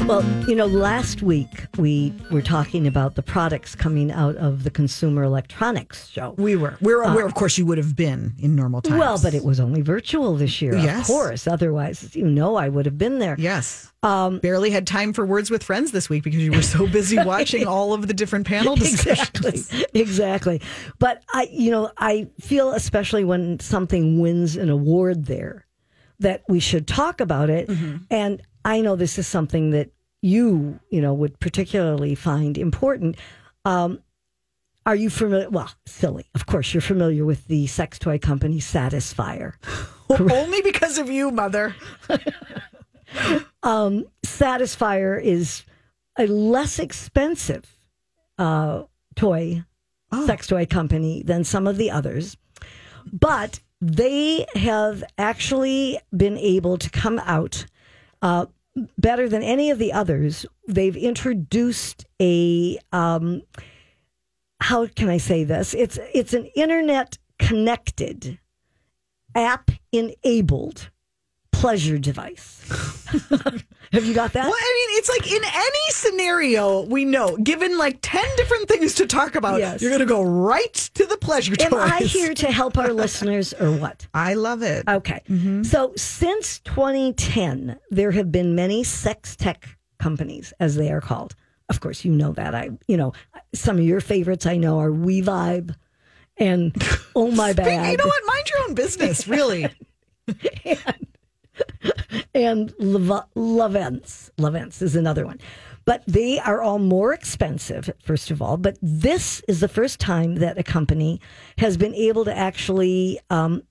Well, 0.07 0.23
you 0.47 0.53
know, 0.53 0.67
last 0.67 1.23
week 1.23 1.65
we 1.79 2.13
were 2.29 2.43
talking 2.43 2.85
about 2.85 3.15
the 3.15 3.23
products 3.23 3.73
coming 3.73 4.11
out 4.11 4.35
of 4.35 4.63
the 4.63 4.69
Consumer 4.69 5.23
Electronics 5.23 6.09
Show. 6.09 6.35
We 6.37 6.55
were. 6.55 6.77
We're 6.79 7.01
aware, 7.01 7.25
of 7.25 7.33
course, 7.33 7.57
you 7.57 7.65
would 7.65 7.79
have 7.79 7.95
been 7.95 8.35
in 8.37 8.55
normal 8.55 8.83
times. 8.83 8.99
Well, 8.99 9.19
but 9.19 9.33
it 9.33 9.43
was 9.43 9.59
only 9.59 9.81
virtual 9.81 10.35
this 10.35 10.61
year, 10.61 10.75
Yes. 10.77 11.01
of 11.01 11.07
course. 11.07 11.47
Otherwise, 11.47 12.15
you 12.15 12.27
know, 12.27 12.55
I 12.55 12.69
would 12.69 12.85
have 12.85 12.99
been 12.99 13.17
there. 13.17 13.35
Yes. 13.39 13.91
Um, 14.03 14.37
Barely 14.37 14.69
had 14.69 14.85
time 14.85 15.11
for 15.11 15.25
Words 15.25 15.49
with 15.49 15.63
Friends 15.63 15.91
this 15.91 16.07
week 16.07 16.23
because 16.23 16.43
you 16.43 16.51
were 16.51 16.61
so 16.61 16.85
busy 16.85 17.17
watching 17.25 17.65
all 17.65 17.91
of 17.91 18.05
the 18.05 18.13
different 18.13 18.45
panel 18.45 18.75
discussions. 18.75 19.71
Exactly. 19.71 19.85
Exactly. 19.99 20.61
But 20.99 21.23
I, 21.33 21.47
you 21.51 21.71
know, 21.71 21.89
I 21.97 22.29
feel 22.39 22.73
especially 22.73 23.23
when 23.23 23.59
something 23.59 24.19
wins 24.19 24.55
an 24.55 24.69
award 24.69 25.25
there 25.25 25.65
that 26.19 26.43
we 26.47 26.59
should 26.59 26.85
talk 26.87 27.21
about 27.21 27.49
it. 27.49 27.67
Mm-hmm. 27.69 27.97
And 28.11 28.41
I 28.63 28.81
know 28.81 28.95
this 28.95 29.17
is 29.17 29.25
something 29.27 29.71
that 29.71 29.89
you, 30.21 30.79
you 30.89 31.01
know, 31.01 31.13
would 31.13 31.39
particularly 31.39 32.15
find 32.15 32.57
important. 32.57 33.17
Um, 33.63 33.99
are 34.85 34.95
you 34.95 35.09
familiar? 35.09 35.49
Well, 35.49 35.71
silly. 35.85 36.27
Of 36.35 36.45
course, 36.45 36.73
you're 36.73 36.81
familiar 36.81 37.25
with 37.25 37.47
the 37.47 37.65
sex 37.67 37.97
toy 37.97 38.19
company 38.19 38.59
Satisfyer. 38.59 39.53
Only 40.09 40.61
because 40.61 40.97
of 40.97 41.09
you, 41.09 41.31
Mother. 41.31 41.75
Satisfyer 43.63 45.21
is 45.21 45.63
a 46.17 46.27
less 46.27 46.77
expensive 46.79 47.65
uh, 48.37 48.83
toy, 49.15 49.63
sex 50.25 50.47
toy 50.47 50.65
company 50.65 51.23
than 51.23 51.43
some 51.43 51.65
of 51.65 51.77
the 51.77 51.89
others, 51.89 52.37
but 53.11 53.59
they 53.81 54.45
have 54.55 55.03
actually 55.17 55.99
been 56.15 56.37
able 56.37 56.77
to 56.77 56.89
come 56.89 57.19
out 57.25 57.65
uh, 58.21 58.45
better 58.97 59.29
than 59.29 59.43
any 59.43 59.69
of 59.69 59.79
the 59.79 59.93
others. 59.93 60.45
They've 60.67 60.95
introduced 60.95 62.05
a 62.21 62.77
um, 62.91 63.41
how 64.61 64.87
can 64.87 65.09
I 65.09 65.17
say 65.17 65.43
this? 65.43 65.73
It's 65.73 65.99
it's 66.13 66.33
an 66.33 66.45
internet 66.55 67.17
connected, 67.39 68.39
app 69.35 69.71
enabled 69.91 70.89
pleasure 71.65 71.97
device. 71.97 72.61
Have 73.91 74.05
you 74.05 74.13
got 74.13 74.33
that? 74.33 74.43
Well, 74.45 74.53
I 74.53 74.87
mean, 74.87 74.99
it's 74.99 75.09
like 75.09 75.31
in 75.31 75.41
any 75.43 75.89
scenario, 75.89 76.81
we 76.81 77.05
know, 77.05 77.35
given 77.37 77.75
like 77.79 77.97
10 78.03 78.23
different 78.37 78.67
things 78.67 78.93
to 78.95 79.07
talk 79.07 79.33
about, 79.33 79.59
Yes. 79.59 79.81
you're 79.81 79.89
going 79.89 79.99
to 80.01 80.05
go 80.05 80.21
right 80.21 80.73
to 80.93 81.07
the 81.07 81.17
pleasure 81.17 81.55
Am 81.59 81.71
toys. 81.71 81.91
I 81.91 82.03
here 82.03 82.35
to 82.35 82.51
help 82.51 82.77
our 82.77 82.93
listeners 83.03 83.51
or 83.55 83.71
what? 83.71 84.05
I 84.13 84.35
love 84.35 84.61
it. 84.61 84.87
Okay. 84.87 85.21
Mm-hmm. 85.27 85.63
So 85.63 85.91
since 85.95 86.59
2010, 86.59 87.79
there 87.89 88.11
have 88.11 88.31
been 88.31 88.53
many 88.53 88.83
sex 88.83 89.35
tech 89.35 89.67
companies, 89.97 90.53
as 90.59 90.75
they 90.75 90.91
are 90.91 91.01
called. 91.01 91.35
Of 91.69 91.79
course, 91.79 92.05
you 92.05 92.11
know 92.11 92.31
that. 92.33 92.53
I, 92.53 92.69
you 92.87 92.95
know, 92.97 93.13
some 93.55 93.77
of 93.77 93.83
your 93.83 94.01
favorites 94.01 94.45
I 94.45 94.57
know 94.57 94.77
are 94.79 94.91
WeVibe 94.91 95.73
and 96.37 96.75
Oh 97.15 97.31
My 97.31 97.53
Bad 97.57 97.91
you 97.91 97.97
know 97.97 98.05
what? 98.05 98.23
Mind 98.27 98.49
your 98.51 98.67
own 98.67 98.75
business, 98.75 99.27
really. 99.27 99.63
and 100.63 101.07
Leva- 102.35 103.27
Lovense. 103.35 104.29
Lovense 104.37 104.81
is 104.81 104.95
another 104.95 105.25
one. 105.25 105.39
But 105.85 106.03
they 106.07 106.39
are 106.39 106.61
all 106.61 106.79
more 106.79 107.13
expensive, 107.13 107.89
first 108.03 108.31
of 108.31 108.41
all. 108.41 108.57
But 108.57 108.77
this 108.81 109.41
is 109.47 109.59
the 109.59 109.67
first 109.67 109.99
time 109.99 110.35
that 110.35 110.57
a 110.57 110.63
company 110.63 111.21
has 111.59 111.77
been 111.77 111.93
able 111.93 112.25
to 112.25 112.35
actually 112.35 113.19
um, 113.29 113.61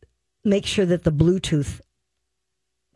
make 0.45 0.65
sure 0.65 0.87
that 0.87 1.03
the 1.03 1.13
Bluetooth 1.13 1.81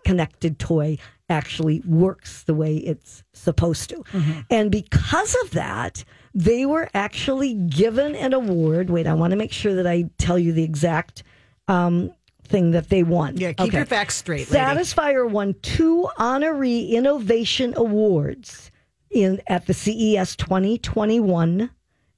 connected 0.04 0.59
toy 0.59 0.99
actually 1.28 1.83
works 1.85 2.45
the 2.45 2.54
way 2.54 2.76
it's 2.76 3.23
supposed 3.35 3.90
to. 3.90 4.02
And 4.50 4.71
because 4.71 5.37
of 5.45 5.50
that, 5.50 6.04
they 6.33 6.64
were 6.64 6.88
actually 6.95 7.54
given 7.54 8.14
an 8.14 8.33
award. 8.33 8.88
Wait, 8.88 9.07
I 9.07 9.14
want 9.14 9.33
to 9.33 9.37
make 9.37 9.52
sure 9.52 9.75
that 9.75 9.87
I 9.87 10.09
tell 10.18 10.38
you 10.38 10.52
the 10.52 10.62
exact 10.62 11.25
um, 11.66 12.12
thing 12.49 12.71
that 12.73 12.88
they 12.88 13.02
won. 13.02 13.37
Yeah, 13.37 13.52
keep 13.52 13.69
Okay. 13.69 13.76
your 13.78 13.87
facts 13.87 14.17
straight, 14.17 14.50
lady. 14.50 14.64
Satisfyer 14.64 15.28
won 15.28 15.55
two 15.62 16.09
honorary 16.19 16.81
innovation 16.81 17.75
awards 17.76 18.71
in 19.11 19.40
at 19.47 19.67
the 19.67 19.75
CES 19.75 20.37
2021 20.37 21.71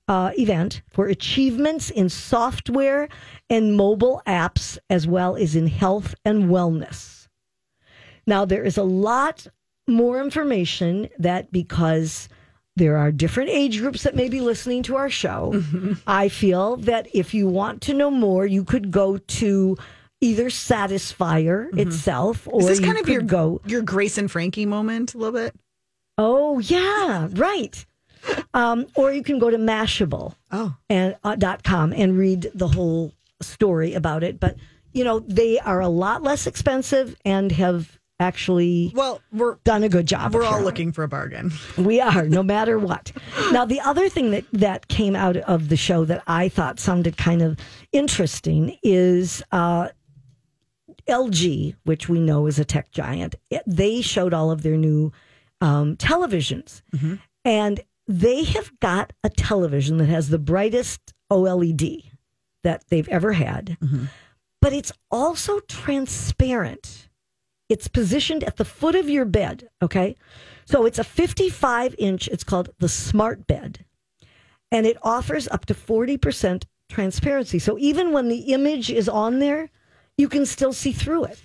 uh, 0.09 0.33
event 0.39 0.83
for 0.89 1.07
achievements 1.07 1.91
in 1.91 2.09
software 2.09 3.09
and 3.49 3.77
mobile 3.77 4.23
apps, 4.27 4.77
as 4.89 5.07
well 5.07 5.37
as 5.37 5.55
in 5.55 5.67
health 5.69 6.15
and 6.25 6.45
wellness. 6.45 7.29
Now, 8.27 8.45
there 8.45 8.65
is 8.65 8.77
a 8.77 8.83
lot 8.83 9.47
more 9.87 10.21
information 10.21 11.09
that 11.19 11.51
because 11.53 12.29
there 12.77 12.97
are 12.97 13.11
different 13.13 13.51
age 13.51 13.79
groups 13.81 14.03
that 14.05 14.15
may 14.17 14.29
be 14.29 14.41
listening 14.41 14.83
to 14.85 14.97
our 14.97 15.11
show, 15.11 15.53
Mm-hmm. 15.55 15.93
I 16.07 16.29
feel 16.29 16.77
that 16.79 17.09
if 17.15 17.35
you 17.35 17.49
want 17.49 17.83
to 17.83 17.95
know 17.95 18.11
more, 18.11 18.47
you 18.47 18.65
could 18.65 18.91
go 18.91 19.19
to 19.19 19.77
either 20.21 20.47
Satisfyer 20.47 21.77
itself 21.79 22.47
or 22.47 22.61
Mm-hmm. 22.61 22.61
Is 22.61 22.67
this 22.67 22.81
you 22.81 22.87
kind 22.87 22.99
of 22.99 23.09
your 23.09 23.23
go. 23.23 23.61
your 23.67 23.83
Grace 23.83 24.19
and 24.19 24.31
Frankie 24.31 24.67
moment 24.67 25.15
a 25.15 25.19
little 25.19 25.33
bit? 25.33 25.55
Oh, 26.19 26.59
yeah, 26.59 27.29
right. 27.33 27.85
Um, 28.53 28.87
or 28.97 29.13
you 29.13 29.23
can 29.23 29.39
go 29.39 29.49
to 29.49 29.57
Mashable 29.57 30.35
Oh, 30.53 30.75
and 30.91 31.17
uh, 31.25 31.37
dot 31.37 31.63
com 31.63 31.93
and 31.95 32.19
read 32.19 32.51
the 32.55 32.69
whole 32.69 33.15
story 33.41 33.95
about 33.95 34.23
it. 34.23 34.39
But 34.39 34.57
you 34.93 35.05
know 35.05 35.21
they 35.21 35.59
are 35.61 35.81
a 35.81 35.89
lot 35.89 36.23
less 36.23 36.47
expensive 36.47 37.17
and 37.25 37.51
have 37.53 37.99
actually 38.19 38.93
well, 38.95 39.23
we're 39.33 39.55
done 39.65 39.83
a 39.85 39.89
good 39.89 40.07
job. 40.07 40.35
we're 40.35 40.45
all 40.45 40.61
looking 40.61 40.93
for 40.93 41.03
a 41.05 41.09
bargain. 41.09 41.51
We 41.79 41.99
are, 42.03 42.27
no 42.29 42.43
matter 42.43 42.79
what. 42.79 43.11
Now, 43.53 43.65
the 43.65 43.81
other 43.81 44.11
thing 44.11 44.33
that, 44.33 44.45
that 44.53 44.89
came 44.89 45.17
out 45.17 45.39
of 45.39 45.71
the 45.71 45.77
show 45.79 46.05
that 46.05 46.23
I 46.27 46.51
thought 46.51 46.79
sounded 46.79 47.17
kind 47.17 47.41
of 47.41 47.57
interesting 47.93 48.77
is 48.83 49.43
uh, 49.53 49.89
LG, 51.11 51.75
which 51.85 52.09
we 52.09 52.19
know 52.21 52.47
is 52.47 52.59
a 52.59 52.65
tech 52.65 52.91
giant. 52.91 53.35
It- 53.51 53.63
they 53.67 54.01
showed 54.01 54.33
all 54.33 54.51
of 54.51 54.63
their 54.63 54.77
new 54.77 55.13
um, 55.61 55.97
televisions. 55.97 56.81
And 57.45 57.81
they 58.09 58.45
have 58.45 58.71
got 58.81 59.13
a 59.23 59.29
television 59.29 59.99
that 59.99 60.09
has 60.09 60.29
the 60.31 60.39
brightest 60.39 61.13
OLED 61.31 62.05
that 62.65 62.85
they've 62.89 63.09
ever 63.09 63.33
had, 63.35 63.77
but 64.61 64.73
it's 64.73 64.93
also 65.11 65.61
transparent. 65.61 67.09
It's 67.69 67.89
positioned 67.89 68.43
at 68.45 68.57
the 68.57 68.65
foot 68.65 68.95
of 68.97 69.09
your 69.09 69.25
bed. 69.25 69.69
Okay. 69.81 70.17
So 70.67 70.85
it's 70.87 70.99
a 70.99 71.05
55 71.05 71.95
inch, 71.99 72.27
it's 72.29 72.45
called 72.45 72.71
the 72.79 72.89
smart 72.89 73.47
bed, 73.47 73.85
and 74.73 74.87
it 74.87 74.97
offers 75.03 75.47
up 75.49 75.67
to 75.67 75.75
40% 75.75 76.65
transparency. 76.89 77.59
So 77.59 77.79
even 77.79 78.13
when 78.13 78.29
the 78.29 78.53
image 78.53 78.91
is 78.91 79.09
on 79.09 79.39
there, 79.39 79.71
you 80.21 80.29
can 80.29 80.47
still 80.47 80.73
see 80.73 80.93
through 80.93 81.25
it. 81.25 81.39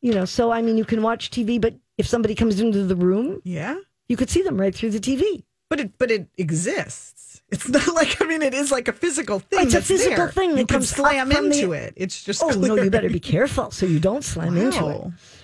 You 0.00 0.12
know, 0.14 0.24
so 0.26 0.52
I 0.52 0.60
mean, 0.62 0.76
you 0.76 0.84
can 0.84 1.02
watch 1.02 1.30
TV, 1.30 1.60
but 1.60 1.74
if 1.98 2.06
somebody 2.06 2.34
comes 2.34 2.60
into 2.60 2.84
the 2.84 2.96
room, 2.96 3.40
Yeah. 3.44 3.76
you 4.08 4.16
could 4.16 4.28
see 4.30 4.42
them 4.42 4.60
right 4.60 4.74
through 4.74 4.90
the 4.90 5.00
TV. 5.00 5.42
But 5.70 5.80
it 5.80 5.98
but 5.98 6.10
it 6.10 6.28
exists. 6.36 7.42
It's 7.50 7.68
not 7.68 7.88
like 8.00 8.20
I 8.20 8.26
mean 8.26 8.42
it 8.42 8.52
is 8.54 8.70
like 8.70 8.86
a 8.88 8.92
physical 8.92 9.38
thing. 9.40 9.60
It's 9.66 9.74
a 9.74 9.80
physical 9.82 10.16
there. 10.16 10.30
thing 10.30 10.50
that 10.52 10.60
you 10.60 10.66
comes 10.66 10.90
slam 10.90 11.30
from 11.30 11.48
the- 11.48 11.56
into 11.60 11.72
it. 11.72 11.94
It's 11.96 12.22
just 12.22 12.42
Oh 12.42 12.50
no, 12.50 12.74
you 12.76 12.90
better 12.90 13.08
be 13.08 13.18
careful 13.20 13.70
so 13.70 13.86
you 13.86 13.98
don't 13.98 14.22
slam 14.24 14.56
into 14.56 14.88
it. 14.88 15.00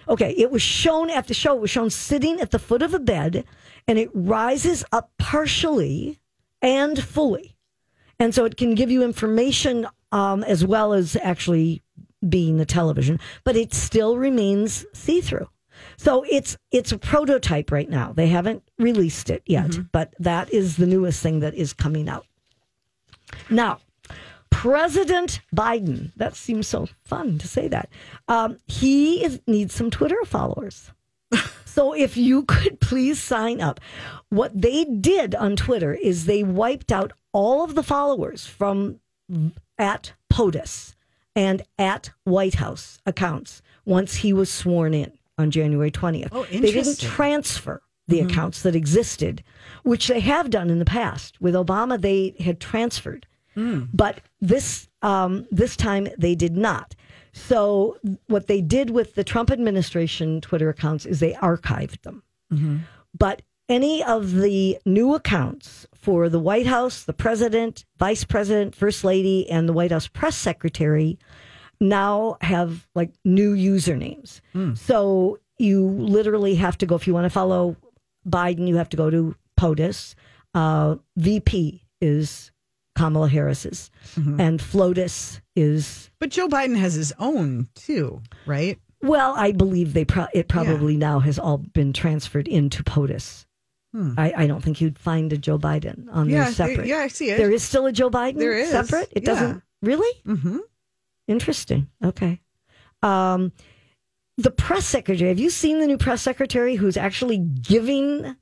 Okay, 0.08 0.32
it 0.36 0.50
was 0.50 0.60
shown 0.62 1.08
at 1.10 1.26
the 1.26 1.34
show. 1.34 1.54
It 1.56 1.60
was 1.62 1.70
shown 1.70 1.88
sitting 1.88 2.40
at 2.40 2.50
the 2.50 2.58
foot 2.58 2.82
of 2.82 2.92
a 2.94 2.98
bed, 2.98 3.44
and 3.88 3.98
it 3.98 4.10
rises 4.12 4.84
up 4.92 5.10
partially 5.18 6.18
and 6.60 7.02
fully, 7.02 7.56
and 8.18 8.34
so 8.34 8.44
it 8.44 8.56
can 8.56 8.74
give 8.74 8.90
you 8.90 9.02
information 9.02 9.86
um, 10.12 10.42
as 10.44 10.64
well 10.64 10.92
as 10.92 11.16
actually 11.22 11.82
being 12.28 12.60
a 12.60 12.64
television, 12.64 13.18
but 13.44 13.56
it 13.56 13.72
still 13.72 14.16
remains 14.16 14.84
see 14.92 15.20
through. 15.20 15.48
So 15.96 16.24
it's 16.28 16.56
it's 16.70 16.92
a 16.92 16.98
prototype 16.98 17.70
right 17.70 17.88
now. 17.88 18.12
They 18.12 18.28
haven't 18.28 18.62
released 18.78 19.30
it 19.30 19.42
yet, 19.46 19.78
but 19.92 20.14
that 20.18 20.52
is 20.52 20.76
the 20.76 20.86
newest 20.86 21.22
thing 21.22 21.40
that 21.40 21.54
is 21.54 21.72
coming 21.72 22.08
out. 22.08 22.26
Now, 23.48 23.78
President 24.50 25.40
Biden, 25.54 26.12
that 26.16 26.36
seems 26.36 26.66
so 26.66 26.88
fun 27.04 27.38
to 27.38 27.48
say 27.48 27.68
that. 27.68 27.88
Um, 28.28 28.58
he 28.66 29.24
is, 29.24 29.40
needs 29.46 29.74
some 29.74 29.90
Twitter 29.90 30.18
followers. 30.26 30.90
so 31.64 31.94
if 31.94 32.16
you 32.16 32.42
could 32.42 32.80
please 32.80 33.20
sign 33.20 33.60
up. 33.60 33.80
What 34.28 34.60
they 34.60 34.84
did 34.84 35.34
on 35.34 35.56
Twitter 35.56 35.94
is 35.94 36.26
they 36.26 36.42
wiped 36.42 36.92
out 36.92 37.12
all 37.32 37.64
of 37.64 37.74
the 37.74 37.82
followers 37.82 38.44
from 38.44 39.00
at 39.78 40.12
POTUS 40.30 40.94
and 41.34 41.62
at 41.78 42.10
White 42.24 42.54
House 42.54 42.98
accounts 43.06 43.62
once 43.84 44.16
he 44.16 44.32
was 44.32 44.50
sworn 44.50 44.94
in 44.94 45.12
on 45.38 45.50
January 45.50 45.90
20th. 45.90 46.28
Oh, 46.32 46.44
They 46.44 46.72
didn't 46.72 47.00
transfer 47.00 47.82
the 48.08 48.18
mm-hmm. 48.18 48.30
accounts 48.30 48.62
that 48.62 48.74
existed, 48.74 49.42
which 49.84 50.08
they 50.08 50.20
have 50.20 50.50
done 50.50 50.70
in 50.70 50.78
the 50.78 50.84
past. 50.84 51.40
With 51.40 51.54
Obama, 51.54 52.00
they 52.00 52.34
had 52.40 52.60
transferred, 52.60 53.26
mm. 53.56 53.88
but 53.94 54.20
this 54.40 54.88
um, 55.02 55.46
this 55.50 55.76
time 55.76 56.08
they 56.18 56.34
did 56.34 56.56
not. 56.56 56.94
So 57.32 57.96
what 58.26 58.48
they 58.48 58.60
did 58.60 58.90
with 58.90 59.14
the 59.14 59.24
Trump 59.24 59.50
administration 59.50 60.40
Twitter 60.40 60.68
accounts 60.68 61.06
is 61.06 61.20
they 61.20 61.34
archived 61.34 62.02
them. 62.02 62.22
Mm-hmm. 62.52 62.78
But 63.16 63.42
any 63.70 64.02
of 64.04 64.34
the 64.34 64.76
new 64.84 65.14
accounts 65.14 65.86
for 65.94 66.28
the 66.28 66.38
White 66.40 66.66
House, 66.66 67.04
the 67.04 67.12
president, 67.12 67.84
vice 67.98 68.24
president, 68.24 68.74
first 68.74 69.04
lady, 69.04 69.48
and 69.50 69.68
the 69.68 69.72
White 69.72 69.92
House 69.92 70.08
press 70.08 70.36
secretary 70.36 71.18
now 71.80 72.36
have 72.42 72.86
like 72.94 73.10
new 73.24 73.54
usernames. 73.54 74.40
So 74.76 75.38
you 75.58 75.88
literally 75.88 76.56
have 76.56 76.76
to 76.78 76.86
go, 76.86 76.96
if 76.96 77.06
you 77.06 77.14
want 77.14 77.24
to 77.26 77.30
follow 77.30 77.76
Biden, 78.28 78.66
you 78.68 78.76
have 78.76 78.88
to 78.90 78.96
go 78.96 79.08
to 79.10 79.34
POTUS. 79.58 80.14
Uh, 80.52 80.96
VP 81.16 81.82
is 82.00 82.50
Kamala 82.96 83.28
Harris's, 83.28 83.90
and 84.16 84.60
FLOTUS 84.60 85.40
is 85.54 86.10
But 86.18 86.30
Joe 86.30 86.48
Biden 86.48 86.76
has 86.76 86.94
his 86.94 87.12
own 87.18 87.68
too, 87.74 88.20
right? 88.46 88.78
well, 89.02 89.34
I 89.36 89.52
believe 89.52 89.94
they 89.94 90.04
pro- 90.04 90.26
it 90.34 90.48
probably 90.48 90.96
now 90.96 91.20
has 91.20 91.38
all 91.38 91.58
been 91.58 91.92
transferred 91.94 92.48
into 92.48 92.82
POTUS. 92.82 93.46
I, 93.92 94.32
I 94.36 94.46
don't 94.46 94.62
think 94.62 94.80
you'd 94.80 94.98
find 94.98 95.32
a 95.32 95.36
Joe 95.36 95.58
Biden 95.58 96.06
on 96.12 96.28
Yeah, 96.28 96.44
there 96.44 96.52
separate. 96.52 96.86
yeah, 96.86 96.98
I 96.98 97.08
see 97.08 97.30
it. 97.30 97.38
There 97.38 97.50
is 97.50 97.62
still 97.62 97.86
a 97.86 97.92
Joe 97.92 98.08
Biden 98.10 98.38
There 98.38 98.52
is, 98.56 98.70
separate. 98.70 99.08
It 99.12 99.22
yeah. 99.24 99.26
doesn't 99.26 99.62
really. 99.82 100.22
Mm-hmm. 100.26 100.58
Interesting. 101.26 101.88
Okay. 102.04 102.40
Um, 103.02 103.52
the 104.36 104.50
press 104.52 104.86
secretary. 104.86 105.28
Have 105.28 105.40
you 105.40 105.50
seen 105.50 105.80
the 105.80 105.86
new 105.86 105.98
press 105.98 106.22
secretary 106.22 106.76
who's 106.76 106.96
actually 106.96 107.38
giving, 107.38 108.36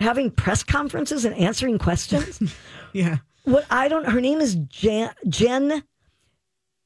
having 0.00 0.30
press 0.30 0.62
conferences 0.62 1.24
and 1.24 1.34
answering 1.36 1.78
questions? 1.78 2.40
Yeah. 2.92 3.18
what 3.44 3.66
I 3.70 3.88
don't. 3.88 4.06
Her 4.08 4.20
name 4.22 4.40
is 4.40 4.54
Jen, 4.54 5.10
Jen 5.28 5.82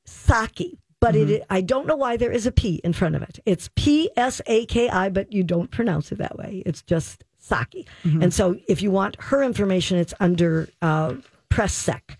Psaki, 0.09 0.79
but 1.00 1.14
it. 1.14 1.45
I 1.49 1.61
don't 1.61 1.87
know 1.87 1.95
why 1.97 2.17
there 2.17 2.33
is 2.33 2.47
a 2.47 2.52
P 2.52 2.81
in 2.83 2.93
front 2.93 3.14
of 3.14 3.23
it. 3.23 3.38
It's 3.47 3.71
P 3.76 4.11
S 4.16 4.40
A 4.46 4.66
K 4.66 4.88
I, 4.88 5.09
but 5.09 5.33
you 5.33 5.44
don't 5.44 5.70
pronounce 5.70 6.11
it 6.11 6.18
that 6.18 6.37
way. 6.37 6.62
It's 6.66 6.83
just 6.83 7.23
Saki. 7.50 7.86
And 8.22 8.32
so, 8.32 8.56
if 8.68 8.78
you 8.82 8.90
want 8.90 9.16
her 9.28 9.42
information, 9.42 9.98
it's 9.98 10.14
under 10.20 10.68
uh, 10.80 11.14
press 11.48 11.74
sec. 11.74 12.16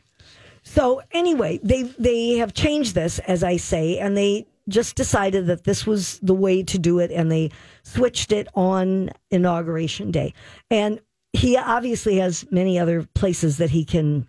So 0.63 1.03
anyway, 1.11 1.59
they 1.63 1.83
they 1.99 2.39
have 2.39 2.55
changed 2.55 2.95
this, 2.95 3.19
as 3.21 3.43
I 3.43 3.57
say, 3.57 3.99
and 3.99 4.17
they 4.17 4.47
just 4.69 4.95
decided 4.95 5.47
that 5.47 5.65
this 5.65 5.85
was 5.85 6.21
the 6.23 6.35
way 6.35 6.63
to 6.63 6.79
do 6.79 7.01
it, 7.01 7.11
and 7.11 7.31
they 7.31 7.51
switched 7.83 8.31
it 8.31 8.47
on 8.55 9.11
inauguration 9.31 10.13
day. 10.13 10.33
And 10.71 11.01
he 11.33 11.57
obviously 11.57 12.19
has 12.19 12.47
many 12.53 12.79
other 12.79 13.03
places 13.15 13.57
that 13.59 13.71
he 13.71 13.85
can 13.85 14.29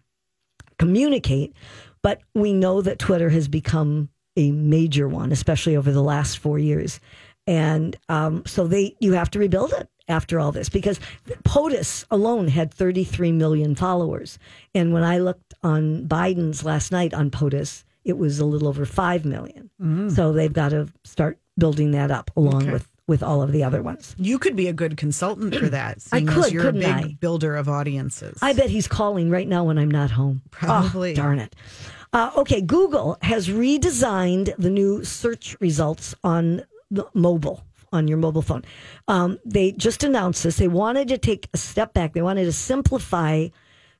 communicate, 0.80 1.54
but 2.02 2.22
we 2.34 2.54
know 2.54 2.82
that 2.82 2.98
Twitter 2.98 3.30
has 3.30 3.48
become 3.48 4.10
a 4.36 4.52
major 4.52 5.08
one, 5.08 5.32
especially 5.32 5.76
over 5.76 5.92
the 5.92 6.02
last 6.02 6.40
four 6.40 6.58
years. 6.58 7.00
And 7.46 7.96
um, 8.10 8.44
so 8.48 8.66
they 8.66 8.96
you 9.00 9.14
have 9.14 9.30
to 9.32 9.40
rebuild 9.40 9.74
it 9.74 9.90
after 10.08 10.40
all 10.40 10.52
this 10.52 10.70
because 10.70 11.00
POTUS 11.44 12.06
alone 12.12 12.48
had 12.48 12.74
33 12.74 13.32
million 13.32 13.76
followers. 13.76 14.38
And 14.76 14.94
when 14.94 15.04
I 15.04 15.18
looked 15.20 15.54
on 15.64 16.08
Biden's 16.08 16.64
last 16.64 16.92
night 16.92 17.14
on 17.14 17.30
POTUS, 17.32 17.84
it 18.04 18.18
was 18.18 18.40
a 18.40 18.46
little 18.46 18.68
over 18.68 18.86
5 18.86 19.26
million. 19.26 19.70
So 20.14 20.34
they've 20.34 20.52
got 20.54 20.70
to 20.70 20.88
start 21.04 21.40
building 21.58 21.92
that 21.92 22.12
up 22.12 22.32
along 22.36 22.64
Okay. 22.64 22.72
with, 22.74 22.88
with 23.08 23.22
all 23.24 23.42
of 23.42 23.52
the 23.52 23.64
other 23.64 23.82
ones. 23.82 24.16
You 24.18 24.40
could 24.40 24.56
be 24.56 24.68
a 24.68 24.74
good 24.74 24.98
consultant 24.98 25.56
for 25.56 25.70
that. 25.70 25.98
I 26.12 26.18
seeing 26.20 26.30
as 26.30 26.36
could, 26.46 26.54
you're 26.54 26.70
a 26.70 26.74
big 26.74 26.86
I? 26.86 27.18
builder 27.20 27.56
of 27.56 27.70
audiences. 27.70 28.40
I 28.42 28.54
bet 28.54 28.70
he's 28.70 28.88
calling 28.88 29.30
right 29.30 29.48
now 29.48 29.64
when 29.66 29.78
I'm 29.78 29.92
not 29.92 30.12
home. 30.12 30.42
Probably. 30.52 31.12
Oh, 31.12 31.16
darn 31.16 31.40
it. 31.40 31.56
Uh, 32.14 32.32
okay, 32.38 32.60
Google 32.62 33.18
has 33.22 33.48
redesigned 33.48 34.54
the 34.58 34.70
new 34.70 35.04
search 35.04 35.56
results 35.60 36.14
on 36.24 36.64
the 36.90 37.06
mobile, 37.14 37.64
on 37.92 38.08
your 38.08 38.18
mobile 38.18 38.42
phone. 38.42 38.64
Um, 39.08 39.40
they 39.46 39.72
just 39.74 40.04
announced 40.04 40.44
this. 40.44 40.58
They 40.58 40.68
wanted 40.68 41.08
to 41.10 41.18
take 41.18 41.50
a 41.54 41.58
step 41.58 41.94
back. 41.94 42.14
They 42.14 42.22
wanted 42.22 42.46
to 42.46 42.52
simplify 42.52 43.50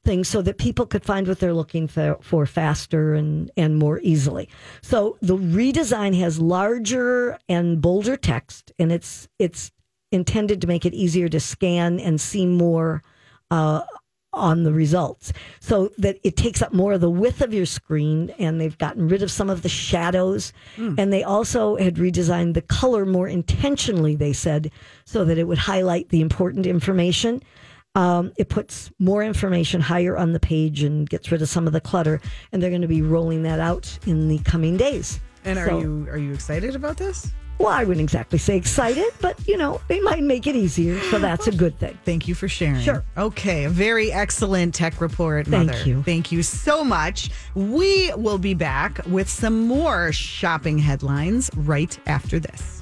things 0.04 0.28
so 0.28 0.42
that 0.42 0.58
people 0.58 0.86
could 0.86 1.04
find 1.04 1.28
what 1.28 1.40
they're 1.40 1.54
looking 1.54 1.88
for, 1.88 2.18
for 2.22 2.46
faster 2.46 3.14
and, 3.14 3.52
and 3.56 3.78
more 3.78 4.00
easily. 4.02 4.50
So 4.82 5.18
the 5.22 5.38
redesign 5.38 6.18
has 6.20 6.40
larger 6.40 7.38
and 7.48 7.82
bolder 7.82 8.18
text, 8.18 8.72
and 8.80 8.92
it's 8.92 9.28
it's 9.38 9.72
intended 10.12 10.62
to 10.62 10.68
make 10.68 10.86
it 10.86 10.94
easier 10.94 11.30
to 11.30 11.40
scan 11.40 12.00
and 12.00 12.20
see 12.20 12.46
more 12.46 13.02
uh, 13.50 13.82
on 14.34 14.64
the 14.64 14.72
results. 14.74 15.34
So 15.60 15.92
that 15.98 16.18
it 16.24 16.38
takes 16.38 16.62
up 16.62 16.74
more 16.74 16.94
of 16.94 17.02
the 17.02 17.10
width 17.10 17.42
of 17.42 17.54
your 17.54 17.66
screen 17.66 18.30
and 18.40 18.60
they've 18.62 18.78
gotten 18.78 19.08
rid 19.08 19.24
of 19.24 19.32
some 19.32 19.50
of 19.50 19.62
the 19.62 19.70
shadows. 19.70 20.54
And 20.78 21.12
they 21.12 21.24
also 21.24 21.76
had 21.78 21.96
redesigned 21.96 22.54
the 22.54 22.62
color 22.62 23.06
more 23.06 23.28
intentionally 23.28 24.16
they 24.16 24.34
said 24.34 24.72
so 25.06 25.26
that 25.26 25.38
it 25.38 25.46
would 25.48 25.58
highlight 25.58 26.10
the 26.10 26.22
important 26.22 26.66
information. 26.66 27.42
Um, 27.94 28.32
it 28.38 28.48
puts 28.48 28.90
more 29.00 29.22
information 29.22 29.82
higher 29.82 30.18
on 30.18 30.32
the 30.32 30.40
page 30.40 30.82
and 30.82 31.10
gets 31.10 31.30
rid 31.30 31.42
of 31.42 31.50
some 31.50 31.68
of 31.68 31.74
the 31.74 31.82
clutter 31.82 32.22
and 32.52 32.64
they're 32.64 32.70
going 32.70 32.82
to 32.84 32.88
be 32.88 33.02
rolling 33.02 33.44
that 33.44 33.60
out 33.60 34.00
in 34.08 34.30
the 34.30 34.38
coming 34.40 34.78
days. 34.78 35.20
And 35.44 35.60
are 35.60 35.68
So- 35.68 35.80
you 35.80 36.08
are 36.10 36.18
you 36.18 36.32
excited 36.34 36.76
about 36.76 36.96
this? 36.98 37.32
Well 37.62 37.72
i 37.72 37.84
wouldn't 37.84 38.04
exactly 38.04 38.40
say 38.40 38.58
excited 38.58 39.10
but 39.22 39.36
you 39.48 39.58
know 39.58 39.80
they 39.88 40.00
might 40.00 40.24
make 40.24 40.48
it 40.48 40.56
easier 40.56 41.00
so 41.04 41.20
that's 41.20 41.48
a 41.48 41.52
good 41.52 41.78
thing 41.80 41.98
Thank 42.06 42.28
you 42.28 42.36
for 42.36 42.48
sharing. 42.48 42.82
Sure. 42.82 43.04
Okay, 43.18 43.66
a 43.66 43.70
very 43.70 44.12
excellent 44.12 44.74
tech 44.74 45.00
report, 45.02 45.48
Mother. 45.48 45.72
Thank 45.72 45.88
you. 45.88 46.04
Thank 46.04 46.32
you 46.32 46.44
so 46.44 46.84
much. 46.84 47.30
We 47.56 48.12
will 48.16 48.38
be 48.38 48.54
back 48.54 49.00
with 49.08 49.30
some 49.30 49.68
more 49.68 50.12
shopping 50.12 50.78
headlines 50.78 51.50
right 51.56 51.98
after 52.08 52.40
this. 52.40 52.81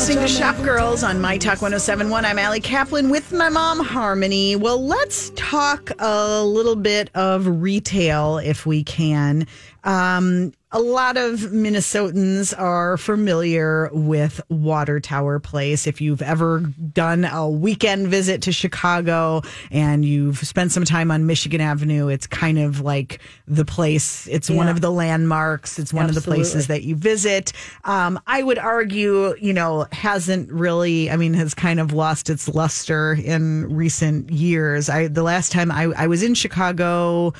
Listening 0.00 0.26
to 0.26 0.28
Shop 0.28 0.56
Girls 0.64 1.02
on 1.02 1.20
My 1.20 1.36
Talk 1.36 1.60
1071. 1.60 2.24
I'm 2.24 2.38
Allie 2.38 2.58
Kaplan 2.58 3.10
with 3.10 3.32
my 3.32 3.50
mom, 3.50 3.80
Harmony. 3.80 4.56
Well, 4.56 4.82
let's 4.82 5.30
talk 5.36 5.90
a 5.98 6.42
little 6.42 6.74
bit 6.74 7.10
of 7.14 7.46
retail 7.46 8.38
if 8.38 8.64
we 8.64 8.82
can. 8.82 9.46
Um, 9.84 10.54
a 10.72 10.78
lot 10.78 11.16
of 11.16 11.40
Minnesotans 11.40 12.56
are 12.56 12.96
familiar 12.96 13.90
with 13.92 14.40
Water 14.48 15.00
Tower 15.00 15.40
Place. 15.40 15.88
If 15.88 16.00
you've 16.00 16.22
ever 16.22 16.60
done 16.60 17.24
a 17.24 17.48
weekend 17.48 18.06
visit 18.06 18.42
to 18.42 18.52
Chicago 18.52 19.42
and 19.72 20.04
you've 20.04 20.38
spent 20.38 20.70
some 20.70 20.84
time 20.84 21.10
on 21.10 21.26
Michigan 21.26 21.60
Avenue, 21.60 22.06
it's 22.06 22.28
kind 22.28 22.56
of 22.56 22.80
like 22.80 23.20
the 23.48 23.64
place. 23.64 24.28
It's 24.28 24.48
one 24.48 24.68
of 24.68 24.80
the 24.80 24.92
landmarks. 24.92 25.76
It's 25.80 25.92
one 25.92 26.08
of 26.08 26.14
the 26.14 26.20
places 26.20 26.68
that 26.68 26.84
you 26.84 26.94
visit. 26.94 27.52
Um, 27.82 28.20
I 28.28 28.40
would 28.40 28.58
argue, 28.58 29.34
you 29.40 29.52
know, 29.52 29.88
hasn't 29.90 30.52
really, 30.52 31.10
I 31.10 31.16
mean, 31.16 31.34
has 31.34 31.52
kind 31.52 31.80
of 31.80 31.92
lost 31.92 32.30
its 32.30 32.46
luster 32.46 33.14
in 33.14 33.74
recent 33.74 34.30
years. 34.30 34.88
I 34.88 35.08
the 35.08 35.24
last 35.24 35.50
time 35.50 35.72
I, 35.72 35.84
I 35.96 36.06
was 36.06 36.22
in 36.22 36.34
Chicago, 36.34 37.32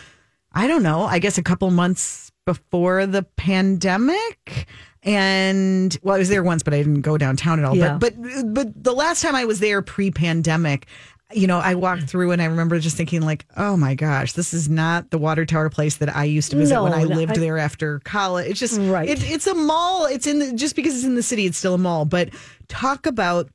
I 0.53 0.67
don't 0.67 0.83
know, 0.83 1.05
I 1.05 1.21
guess 1.21 1.39
a 1.39 1.45
couple 1.45 1.71
months 1.71 2.30
before 2.51 3.07
the 3.07 3.23
pandemic. 3.23 4.67
And 5.05 5.97
well, 6.03 6.17
I 6.17 6.19
was 6.19 6.29
there 6.29 6.43
once, 6.43 6.63
but 6.63 6.75
I 6.75 6.79
didn't 6.79 7.03
go 7.03 7.17
downtown 7.17 7.59
at 7.59 7.65
all. 7.65 7.77
Yeah. 7.77 7.97
But 7.97 8.21
but 8.21 8.55
but 8.55 8.85
the 8.85 8.93
last 8.93 9.23
time 9.23 9.35
I 9.35 9.45
was 9.45 9.61
there 9.61 9.81
pre-pandemic, 9.83 10.87
you 11.33 11.47
know, 11.47 11.59
I 11.59 11.75
walked 11.77 12.03
through 12.03 12.33
and 12.33 12.43
I 12.43 12.47
remember 12.47 12.79
just 12.81 12.97
thinking 12.97 13.23
like, 13.23 13.47
oh 13.57 13.77
my 13.77 13.95
gosh, 13.95 14.33
this 14.33 14.53
is 14.53 14.69
not 14.69 15.11
the 15.11 15.17
water 15.19 15.47
tower 15.47 15.71
place 15.71 15.97
that 15.99 16.15
I 16.15 16.25
used 16.25 16.51
to 16.51 16.57
visit 16.57 16.75
No, 16.75 16.83
when 16.83 16.93
I 16.93 17.05
lived 17.05 17.33
I- 17.33 17.41
there 17.41 17.57
after 17.57 18.01
college. 18.01 18.51
It's 18.51 18.61
just 18.61 18.79
Right. 18.81 19.09
It, 19.09 19.31
it's 19.31 19.47
a 19.47 19.55
mall. 19.55 20.07
It's 20.07 20.27
in 20.27 20.41
the, 20.41 20.53
just 20.53 20.75
because 20.77 20.97
it's 20.97 21.05
in 21.05 21.15
the 21.15 21.23
city, 21.23 21.47
it's 21.47 21.57
still 21.57 21.75
a 21.75 21.79
mall. 21.79 22.05
But 22.05 22.31
talk 22.69 23.07
about 23.07 23.49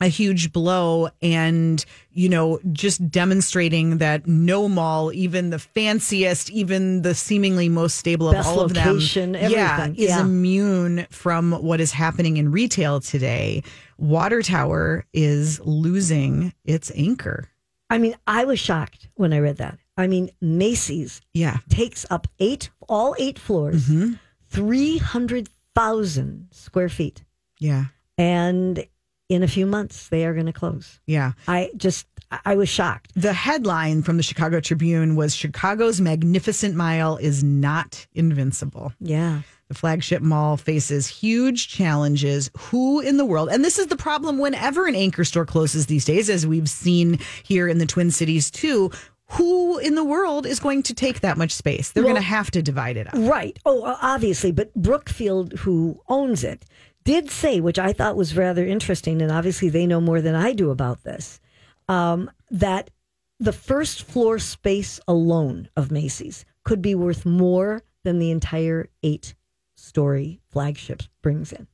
a 0.00 0.08
huge 0.08 0.52
blow 0.52 1.08
and 1.22 1.84
you 2.10 2.28
know 2.28 2.58
just 2.72 3.10
demonstrating 3.10 3.96
that 3.98 4.26
no 4.26 4.68
mall 4.68 5.10
even 5.14 5.48
the 5.50 5.58
fanciest 5.58 6.50
even 6.50 7.00
the 7.02 7.14
seemingly 7.14 7.68
most 7.70 7.96
stable 7.96 8.30
Best 8.30 8.46
of 8.48 8.58
all 8.58 8.66
location, 8.66 9.34
of 9.34 9.40
them 9.40 9.50
yeah 9.50 9.72
everything. 9.80 9.94
is 10.04 10.10
Yeah. 10.10 10.20
immune 10.20 11.06
from 11.10 11.52
what 11.52 11.80
is 11.80 11.92
happening 11.92 12.36
in 12.36 12.52
retail 12.52 13.00
today 13.00 13.62
water 13.96 14.42
tower 14.42 15.06
is 15.14 15.60
losing 15.60 16.52
its 16.64 16.92
anchor 16.94 17.48
I 17.88 17.98
mean, 17.98 18.16
I 18.26 18.44
was 18.46 18.58
shocked 18.58 19.08
when 19.14 19.32
I 19.32 19.38
read 19.38 19.58
that. 19.58 19.78
I 19.96 20.08
mean, 20.08 20.30
Macy's 20.40 21.20
yeah 21.32 21.58
takes 21.68 22.04
up 22.10 22.26
eight, 22.40 22.68
all 22.88 23.14
eight 23.18 23.38
floors, 23.38 23.86
Mm-hmm. 23.88 24.14
300,000 24.50 26.48
square 26.50 26.88
feet. 26.88 27.24
yeah 27.60 27.84
And 28.18 28.84
in 29.28 29.42
a 29.42 29.48
few 29.48 29.66
months, 29.66 30.08
they 30.08 30.24
are 30.24 30.34
going 30.34 30.46
to 30.46 30.52
close. 30.52 31.00
yeah 31.06 31.32
I 31.48 31.70
just, 31.76 32.06
I 32.44 32.54
was 32.56 32.68
shocked. 32.68 33.12
the 33.16 33.32
headline 33.32 34.02
from 34.02 34.16
the 34.16 34.22
chicago 34.22 34.60
tribune 34.60 35.16
was 35.16 35.34
chicago's 35.34 36.00
magnificent 36.00 36.74
mile 36.76 37.16
is 37.16 37.42
not 37.42 38.06
invincible 38.14 38.92
Yeah. 39.00 39.42
The 39.68 39.74
flagship 39.74 40.22
mall 40.22 40.56
faces 40.56 41.08
huge 41.08 41.66
challenges. 41.66 42.52
Who 42.56 43.00
in 43.00 43.16
the 43.16 43.24
world, 43.24 43.48
and 43.48 43.64
this 43.64 43.80
is 43.80 43.88
the 43.88 43.96
problem 43.96 44.38
whenever 44.38 44.86
an 44.86 44.94
anchor 44.94 45.24
store 45.24 45.44
closes 45.44 45.86
these 45.86 46.04
days, 46.04 46.30
as 46.30 46.46
we've 46.46 46.70
seen 46.70 47.18
here 47.42 47.66
in 47.66 47.78
the 47.78 47.86
Twin 47.86 48.12
Cities 48.12 48.48
too. 48.48 48.92
Who 49.30 49.78
in 49.78 49.96
the 49.96 50.04
world 50.04 50.46
is 50.46 50.60
going 50.60 50.84
to 50.84 50.94
take 50.94 51.18
that 51.22 51.36
much 51.36 51.50
space? 51.50 51.90
They're 51.90 52.04
Well- 52.04 52.12
going 52.12 52.22
to 52.22 52.28
have 52.28 52.48
to 52.52 52.62
divide 52.62 52.96
it 52.96 53.08
up. 53.08 53.14
Right. 53.16 53.58
Oh, 53.66 53.96
obviously. 54.00 54.52
But 54.52 54.72
Brookfield, 54.76 55.52
who 55.54 56.00
owns 56.08 56.44
it, 56.44 56.64
did 57.06 57.30
say, 57.30 57.60
which 57.60 57.78
I 57.78 57.92
thought 57.92 58.16
was 58.16 58.36
rather 58.36 58.66
interesting, 58.66 59.22
and 59.22 59.30
obviously 59.30 59.68
they 59.70 59.86
know 59.86 60.00
more 60.00 60.20
than 60.20 60.34
I 60.34 60.52
do 60.52 60.70
about 60.70 61.04
this, 61.04 61.40
um, 61.88 62.30
that 62.50 62.90
the 63.38 63.52
first 63.52 64.02
floor 64.02 64.38
space 64.38 64.98
alone 65.06 65.68
of 65.76 65.90
Macy's 65.90 66.44
could 66.64 66.82
be 66.82 66.94
worth 66.94 67.24
more 67.24 67.82
than 68.02 68.18
the 68.18 68.30
entire 68.30 68.88
eight 69.02 69.34
story 69.76 70.40
flagship 70.50 71.02
brings 71.22 71.52
in. 71.52 71.68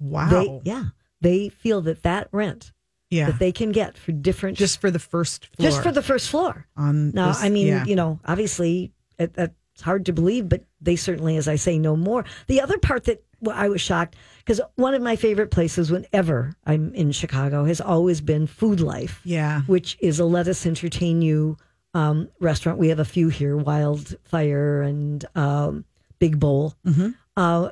Wow. 0.00 0.28
They, 0.28 0.60
yeah. 0.64 0.84
They 1.20 1.48
feel 1.48 1.80
that 1.82 2.02
that 2.02 2.28
rent 2.32 2.72
yeah. 3.10 3.26
that 3.26 3.38
they 3.38 3.52
can 3.52 3.70
get 3.70 3.96
for 3.96 4.10
different 4.10 4.58
just 4.58 4.80
for 4.80 4.90
the 4.90 4.98
first 4.98 5.54
floor. 5.54 5.70
just 5.70 5.82
for 5.82 5.92
the 5.92 6.02
first 6.02 6.28
floor. 6.28 6.66
on 6.76 7.12
Now, 7.12 7.28
this- 7.28 7.42
I 7.42 7.48
mean, 7.48 7.68
yeah. 7.68 7.84
you 7.84 7.94
know, 7.94 8.18
obviously 8.24 8.92
it, 9.18 9.34
it's 9.36 9.82
hard 9.82 10.06
to 10.06 10.12
believe, 10.12 10.48
but 10.48 10.64
they 10.80 10.96
certainly, 10.96 11.36
as 11.36 11.46
I 11.46 11.56
say, 11.56 11.78
know 11.78 11.94
more. 11.96 12.24
The 12.48 12.60
other 12.60 12.78
part 12.78 13.04
that 13.04 13.22
well, 13.42 13.56
I 13.58 13.68
was 13.68 13.80
shocked 13.80 14.16
because 14.38 14.60
one 14.76 14.94
of 14.94 15.02
my 15.02 15.16
favorite 15.16 15.50
places 15.50 15.90
whenever 15.90 16.54
I'm 16.64 16.94
in 16.94 17.12
Chicago 17.12 17.64
has 17.64 17.80
always 17.80 18.20
been 18.20 18.46
Food 18.46 18.80
Life, 18.80 19.20
Yeah. 19.24 19.62
which 19.62 19.98
is 20.00 20.18
a 20.20 20.24
Lettuce 20.24 20.64
Entertain 20.64 21.20
You 21.20 21.56
um, 21.94 22.28
restaurant. 22.40 22.78
We 22.78 22.88
have 22.88 22.98
a 23.00 23.04
few 23.04 23.28
here, 23.28 23.56
Wildfire 23.56 24.80
and 24.82 25.24
um, 25.34 25.84
Big 26.18 26.38
Bowl. 26.40 26.74
Mm-hmm. 26.86 27.10
Uh, 27.36 27.70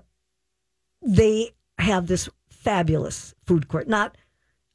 they 1.02 1.52
have 1.78 2.06
this 2.06 2.28
fabulous 2.48 3.35
food 3.46 3.68
court, 3.68 3.88
not 3.88 4.16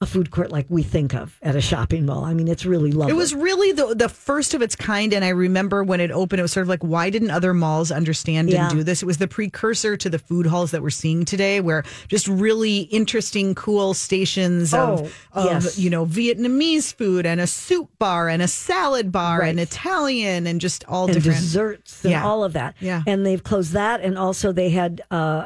a 0.02 0.06
food 0.06 0.30
court 0.30 0.52
like 0.52 0.66
we 0.68 0.84
think 0.84 1.14
of 1.16 1.40
at 1.42 1.56
a 1.56 1.62
shopping 1.62 2.06
mall. 2.06 2.26
I 2.26 2.34
mean, 2.34 2.50
it's 2.50 2.66
really 2.66 2.92
lovely. 2.92 3.14
It 3.14 3.16
was 3.16 3.34
really 3.34 3.72
the 3.72 3.96
the 3.96 4.10
first 4.10 4.54
of 4.54 4.62
its 4.62 4.76
kind, 4.76 5.14
and 5.14 5.24
I 5.24 5.30
remember 5.30 5.86
when 5.86 6.02
it 6.02 6.12
opened, 6.12 6.40
it 6.40 6.42
was 6.42 6.52
sort 6.52 6.64
of 6.64 6.68
like, 6.70 6.84
why 6.84 7.10
didn't 7.10 7.32
other 7.32 7.54
malls 7.54 7.92
understand 7.92 8.50
Yeah. 8.50 8.68
and 8.68 8.78
do 8.78 8.84
this? 8.84 9.02
It 9.02 9.06
was 9.06 9.20
the 9.20 9.28
precursor 9.30 9.96
to 9.96 10.10
the 10.10 10.20
food 10.20 10.48
halls 10.48 10.72
that 10.72 10.82
we're 10.82 10.90
seeing 10.90 11.24
today, 11.24 11.62
where 11.62 11.84
just 12.10 12.28
really 12.28 12.80
interesting, 12.92 13.56
cool 13.56 13.94
stations 13.94 14.74
of, 14.74 15.12
Oh, 15.34 15.48
of 15.50 15.64
yes. 15.64 15.80
you 15.80 15.90
know 15.90 16.06
Vietnamese 16.06 16.94
food 16.94 17.26
and 17.26 17.40
a 17.40 17.48
soup 17.48 17.90
bar 17.98 18.28
and 18.28 18.42
a 18.42 18.50
salad 18.50 19.14
bar 19.14 19.42
and 19.44 19.62
Italian 19.62 20.46
and 20.46 20.60
just 20.60 20.84
all 20.90 21.06
and 21.06 21.14
different. 21.14 21.38
desserts 21.40 22.04
and 22.04 22.12
Yeah. 22.12 22.26
all 22.26 22.44
of 22.44 22.52
that. 22.52 22.76
Yeah. 22.82 23.02
And 23.08 23.26
they've 23.26 23.42
closed 23.44 23.72
that. 23.72 24.02
And 24.02 24.18
also 24.18 24.52
they 24.52 24.72
had 24.72 25.02
uh, 25.10 25.46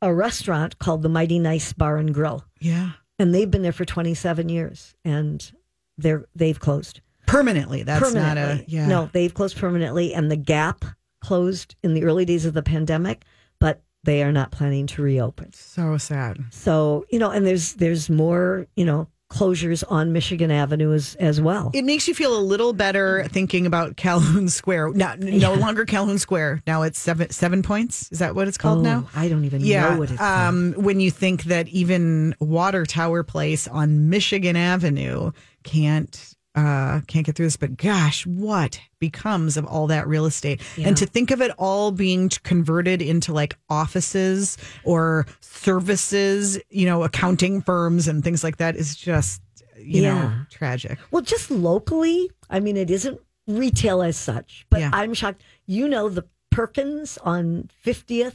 a 0.00 0.12
restaurant 0.14 0.78
called 0.78 1.02
the 1.02 1.08
Mighty 1.10 1.38
Nice 1.38 1.74
Bar 1.74 1.98
and 1.98 2.14
Grill. 2.14 2.44
Yeah, 2.60 2.92
And 3.18 3.34
they've 3.34 3.50
been 3.50 3.62
there 3.62 3.72
for 3.72 3.84
27 3.84 4.48
years 4.48 4.94
and 5.04 5.52
they're 5.98 6.26
they've 6.34 6.58
closed. 6.58 7.00
permanently. 7.26 7.82
That's 7.82 8.12
not 8.12 8.36
a 8.36 8.64
yeah. 8.66 8.86
No, 8.86 9.08
they've 9.12 9.32
closed 9.32 9.56
permanently 9.56 10.12
and 10.14 10.30
the 10.30 10.36
Gap 10.36 10.84
closed 11.20 11.76
in 11.82 11.94
the 11.94 12.04
early 12.04 12.24
days 12.24 12.44
of 12.44 12.54
the 12.54 12.62
pandemic, 12.62 13.24
but 13.60 13.82
they 14.02 14.22
are 14.22 14.32
not 14.32 14.50
planning 14.50 14.86
to 14.88 15.02
reopen. 15.02 15.52
so 15.52 15.96
sad. 15.96 16.38
So, 16.50 17.06
you 17.10 17.18
know, 17.18 17.30
and 17.30 17.46
there's 17.46 17.74
there's 17.74 18.10
more, 18.10 18.66
you 18.76 18.84
know, 18.84 19.08
closures 19.34 19.82
on 19.88 20.12
Michigan 20.12 20.50
Avenue 20.50 20.92
as 20.92 21.14
as 21.16 21.40
well. 21.40 21.70
It 21.74 21.84
makes 21.84 22.06
you 22.06 22.14
feel 22.14 22.36
a 22.36 22.40
little 22.40 22.72
better 22.72 23.26
thinking 23.28 23.66
about 23.66 23.96
Calhoun 23.96 24.48
Square. 24.48 24.92
No, 24.92 25.14
no 25.16 25.54
longer 25.54 25.84
Calhoun 25.84 26.18
Square. 26.18 26.62
Now 26.66 26.82
it's 26.82 26.98
seven 26.98 27.30
seven 27.30 27.62
points. 27.62 28.08
Is 28.12 28.20
that 28.20 28.34
what 28.34 28.48
it's 28.48 28.58
called 28.58 28.78
oh, 28.78 28.82
now? 28.82 29.08
I 29.14 29.28
don't 29.28 29.44
even 29.44 29.60
Yeah. 29.60 29.90
know 29.90 29.98
what 29.98 30.10
it's 30.10 30.18
called. 30.18 30.48
um, 30.48 30.72
when 30.76 31.00
you 31.00 31.10
think 31.10 31.44
that 31.44 31.68
even 31.68 32.34
Water 32.38 32.86
Tower 32.86 33.22
Place 33.22 33.66
on 33.68 34.08
Michigan 34.08 34.56
Avenue 34.56 35.32
can't 35.62 36.33
uh, 36.54 37.00
can't 37.08 37.26
get 37.26 37.34
through 37.34 37.46
this, 37.46 37.56
but 37.56 37.76
gosh, 37.76 38.24
what 38.26 38.80
becomes 39.00 39.56
of 39.56 39.66
all 39.66 39.88
that 39.88 40.06
real 40.06 40.24
estate? 40.26 40.60
And 40.78 40.96
to 40.96 41.06
think 41.06 41.30
of 41.32 41.40
it 41.42 41.50
all 41.58 41.90
being 41.90 42.28
converted 42.44 43.02
into 43.02 43.32
like 43.32 43.56
offices 43.68 44.56
or 44.84 45.26
services, 45.40 46.58
you 46.70 46.86
know, 46.86 47.02
accounting 47.02 47.60
firms 47.62 48.06
and 48.06 48.22
things 48.22 48.44
like 48.44 48.58
that 48.58 48.76
is 48.76 48.94
just 48.94 49.42
you 49.76 50.02
know 50.02 50.32
tragic. 50.50 50.98
Well, 51.10 51.22
just 51.22 51.50
locally, 51.50 52.30
I 52.48 52.60
mean, 52.60 52.76
it 52.76 52.90
isn't 52.90 53.20
retail 53.48 54.02
as 54.02 54.16
such, 54.16 54.64
but 54.70 54.80
Yeah. 54.80 54.90
I'm 54.92 55.12
shocked. 55.14 55.42
You 55.66 55.88
know, 55.88 56.08
the 56.08 56.24
Perkins 56.50 57.18
on 57.18 57.68
50th 57.84 58.34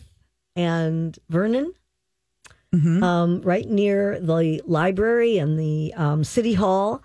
and 0.56 1.18
Vernon, 1.30 1.74
Mm-hmm. 2.76 3.04
um, 3.04 3.42
right 3.42 3.68
near 3.68 4.20
the 4.20 4.62
library 4.64 5.40
and 5.40 5.58
the 5.60 5.92
um, 5.96 6.24
city 6.24 6.54
hall. 6.54 7.02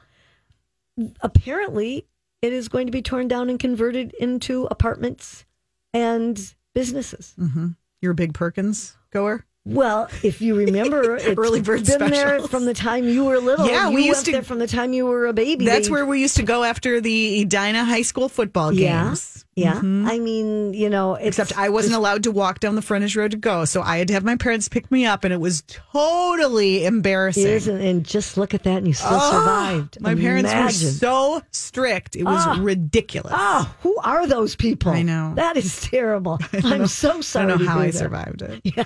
Apparently, 1.20 2.06
it 2.42 2.52
is 2.52 2.68
going 2.68 2.86
to 2.86 2.92
be 2.92 3.02
torn 3.02 3.28
down 3.28 3.48
and 3.48 3.58
converted 3.58 4.12
into 4.14 4.66
apartments 4.70 5.44
and 5.92 6.54
businesses. 6.74 7.34
Mm-hmm. 7.38 7.68
You're 8.00 8.12
a 8.12 8.16
big 8.16 8.34
Perkins 8.34 8.96
goer. 9.10 9.46
Well, 9.66 10.08
if 10.22 10.42
you 10.42 10.54
remember, 10.56 11.16
it's 11.20 11.38
Early 11.38 11.62
bird 11.62 11.86
been 11.86 12.10
there 12.10 12.40
from 12.42 12.66
the 12.66 12.74
time 12.74 13.08
you 13.08 13.24
were 13.24 13.38
little. 13.38 13.66
Yeah, 13.66 13.88
you 13.88 13.94
we 13.94 14.04
used 14.06 14.26
to- 14.26 14.32
there 14.32 14.42
from 14.42 14.58
the 14.58 14.66
time 14.66 14.92
you 14.92 15.06
were 15.06 15.26
a 15.26 15.32
baby. 15.32 15.64
That's 15.64 15.86
They- 15.86 15.92
where 15.92 16.04
we 16.04 16.20
used 16.20 16.36
to 16.36 16.42
go 16.42 16.64
after 16.64 17.00
the 17.00 17.40
Edina 17.42 17.84
High 17.84 18.02
School 18.02 18.28
football 18.28 18.72
Yeah, 18.74 19.04
games. 19.06 19.46
yeah. 19.54 19.78
I 19.78 20.18
mean, 20.18 20.74
you 20.74 20.90
know, 20.90 21.14
it's, 21.14 21.38
Except 21.38 21.58
I 21.58 21.70
wasn't 21.70 21.94
allowed 21.94 22.24
to 22.24 22.30
walk 22.30 22.60
down 22.60 22.74
the 22.74 22.82
frontage 22.82 23.16
road 23.16 23.30
to 23.30 23.38
go, 23.38 23.64
so 23.64 23.80
I 23.80 23.96
had 23.96 24.08
to 24.08 24.14
have 24.14 24.22
my 24.22 24.36
parents 24.36 24.68
pick 24.68 24.90
me 24.90 25.06
up, 25.06 25.24
and 25.24 25.32
it 25.32 25.40
was 25.40 25.62
totally 25.66 26.84
embarrassing. 26.84 27.44
It 27.44 27.48
isn't, 27.50 27.80
and 27.80 28.04
just 28.04 28.36
look 28.36 28.52
at 28.52 28.64
that, 28.64 28.76
and 28.78 28.86
you 28.86 28.92
still 28.92 29.08
Oh, 29.12 29.30
survived. 29.32 29.98
My 30.02 30.14
parents 30.14 30.52
were 30.52 30.70
so 30.70 31.42
strict; 31.52 32.16
it 32.16 32.24
was 32.24 32.42
Ah. 32.46 32.58
ridiculous. 32.60 33.32
Oh, 33.34 33.74
who 33.80 33.96
are 34.04 34.26
those 34.26 34.56
people? 34.56 34.92
I 34.92 35.00
know. 35.02 35.32
that 35.36 35.56
is 35.56 35.80
terrible. 35.80 36.38
I'm 36.52 36.86
so 36.86 37.22
sorry. 37.22 37.46
I 37.46 37.48
don't 37.56 37.64
know 37.64 37.70
how 37.70 37.78
I 37.78 37.86
that. 37.86 37.94
survived 37.94 38.42
it. 38.42 38.60
Yeah, 38.76 38.84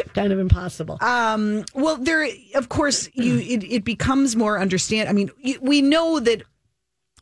kind 0.14 0.32
of 0.32 0.38
impossible. 0.38 0.98
Um, 1.00 1.64
well, 1.74 1.96
there, 1.96 2.26
of 2.54 2.68
course, 2.68 3.08
you 3.14 3.38
it, 3.38 3.64
it 3.64 3.84
becomes 3.84 4.36
more 4.36 4.58
understand. 4.58 5.08
I 5.08 5.12
mean, 5.12 5.30
we 5.60 5.82
know 5.82 6.20
that 6.20 6.42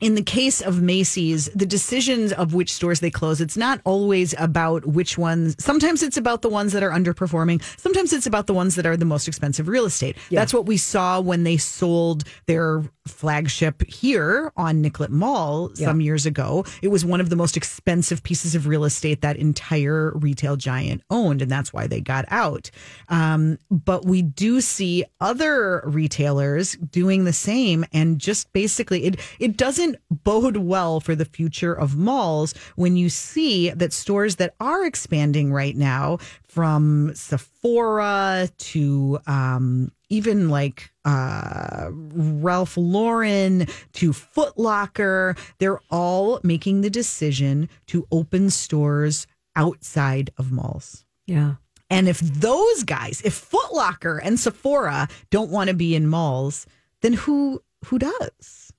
in 0.00 0.14
the 0.14 0.22
case 0.22 0.60
of 0.60 0.80
Macy's, 0.80 1.46
the 1.54 1.66
decisions 1.66 2.32
of 2.32 2.54
which 2.54 2.72
stores 2.72 3.00
they 3.00 3.10
close, 3.10 3.40
it's 3.40 3.56
not 3.56 3.80
always 3.84 4.34
about 4.38 4.86
which 4.86 5.18
ones. 5.18 5.56
Sometimes 5.58 6.02
it's 6.02 6.16
about 6.16 6.42
the 6.42 6.48
ones 6.48 6.72
that 6.72 6.82
are 6.82 6.90
underperforming. 6.90 7.62
Sometimes 7.78 8.12
it's 8.12 8.26
about 8.26 8.46
the 8.46 8.54
ones 8.54 8.74
that 8.76 8.86
are 8.86 8.96
the 8.96 9.04
most 9.04 9.28
expensive 9.28 9.68
real 9.68 9.84
estate. 9.84 10.16
That's 10.40 10.54
what 10.54 10.66
we 10.66 10.76
saw 10.76 11.20
when 11.20 11.44
they 11.44 11.56
sold 11.56 12.24
their 12.46 12.82
flagship 13.06 13.82
here 13.90 14.52
on 14.56 14.80
Nicollet 14.80 15.10
Mall 15.10 15.70
some 15.74 16.00
years 16.00 16.26
ago. 16.26 16.64
It 16.82 16.88
was 16.88 17.04
one 17.04 17.20
of 17.20 17.28
the 17.28 17.36
most 17.36 17.56
expensive 17.56 18.22
pieces 18.22 18.54
of 18.54 18.66
real 18.66 18.84
estate 18.84 19.20
that 19.22 19.36
entire 19.36 20.12
retail 20.14 20.56
giant 20.56 21.02
owned, 21.10 21.42
and 21.42 21.50
that's 21.50 21.72
why 21.72 21.86
they 21.86 22.00
got 22.00 22.24
out. 22.28 22.70
Um, 23.08 23.58
but 23.70 24.04
we 24.04 24.22
do 24.22 24.60
see 24.60 25.04
other 25.20 25.82
retailers 25.84 26.76
doing 26.76 27.24
the 27.24 27.32
same, 27.32 27.84
and 27.92 28.18
just 28.18 28.52
basically, 28.52 29.04
it 29.04 29.20
it 29.38 29.56
doesn't 29.56 29.89
doesn't 29.90 30.24
bode 30.24 30.56
well 30.56 31.00
for 31.00 31.14
the 31.14 31.24
future 31.24 31.74
of 31.74 31.96
malls 31.96 32.54
when 32.76 32.96
you 32.96 33.08
see 33.08 33.70
that 33.70 33.92
stores 33.92 34.36
that 34.36 34.54
are 34.60 34.84
expanding 34.84 35.52
right 35.52 35.76
now, 35.76 36.18
from 36.42 37.12
Sephora 37.14 38.48
to 38.58 39.18
um, 39.26 39.92
even 40.08 40.48
like 40.48 40.90
uh, 41.04 41.88
Ralph 41.92 42.76
Lauren 42.76 43.66
to 43.94 44.12
Foot 44.12 44.58
Locker, 44.58 45.36
they're 45.58 45.80
all 45.90 46.40
making 46.42 46.80
the 46.80 46.90
decision 46.90 47.68
to 47.86 48.06
open 48.10 48.50
stores 48.50 49.26
outside 49.54 50.30
of 50.38 50.50
malls. 50.50 51.04
Yeah. 51.26 51.54
And 51.88 52.08
if 52.08 52.18
those 52.20 52.84
guys, 52.84 53.22
if 53.24 53.34
Foot 53.34 53.72
Locker 53.72 54.18
and 54.18 54.38
Sephora 54.38 55.08
don't 55.30 55.50
want 55.50 55.68
to 55.68 55.74
be 55.74 55.94
in 55.94 56.06
malls, 56.06 56.66
then 57.02 57.12
who 57.12 57.62
who 57.86 57.98
does? 57.98 58.69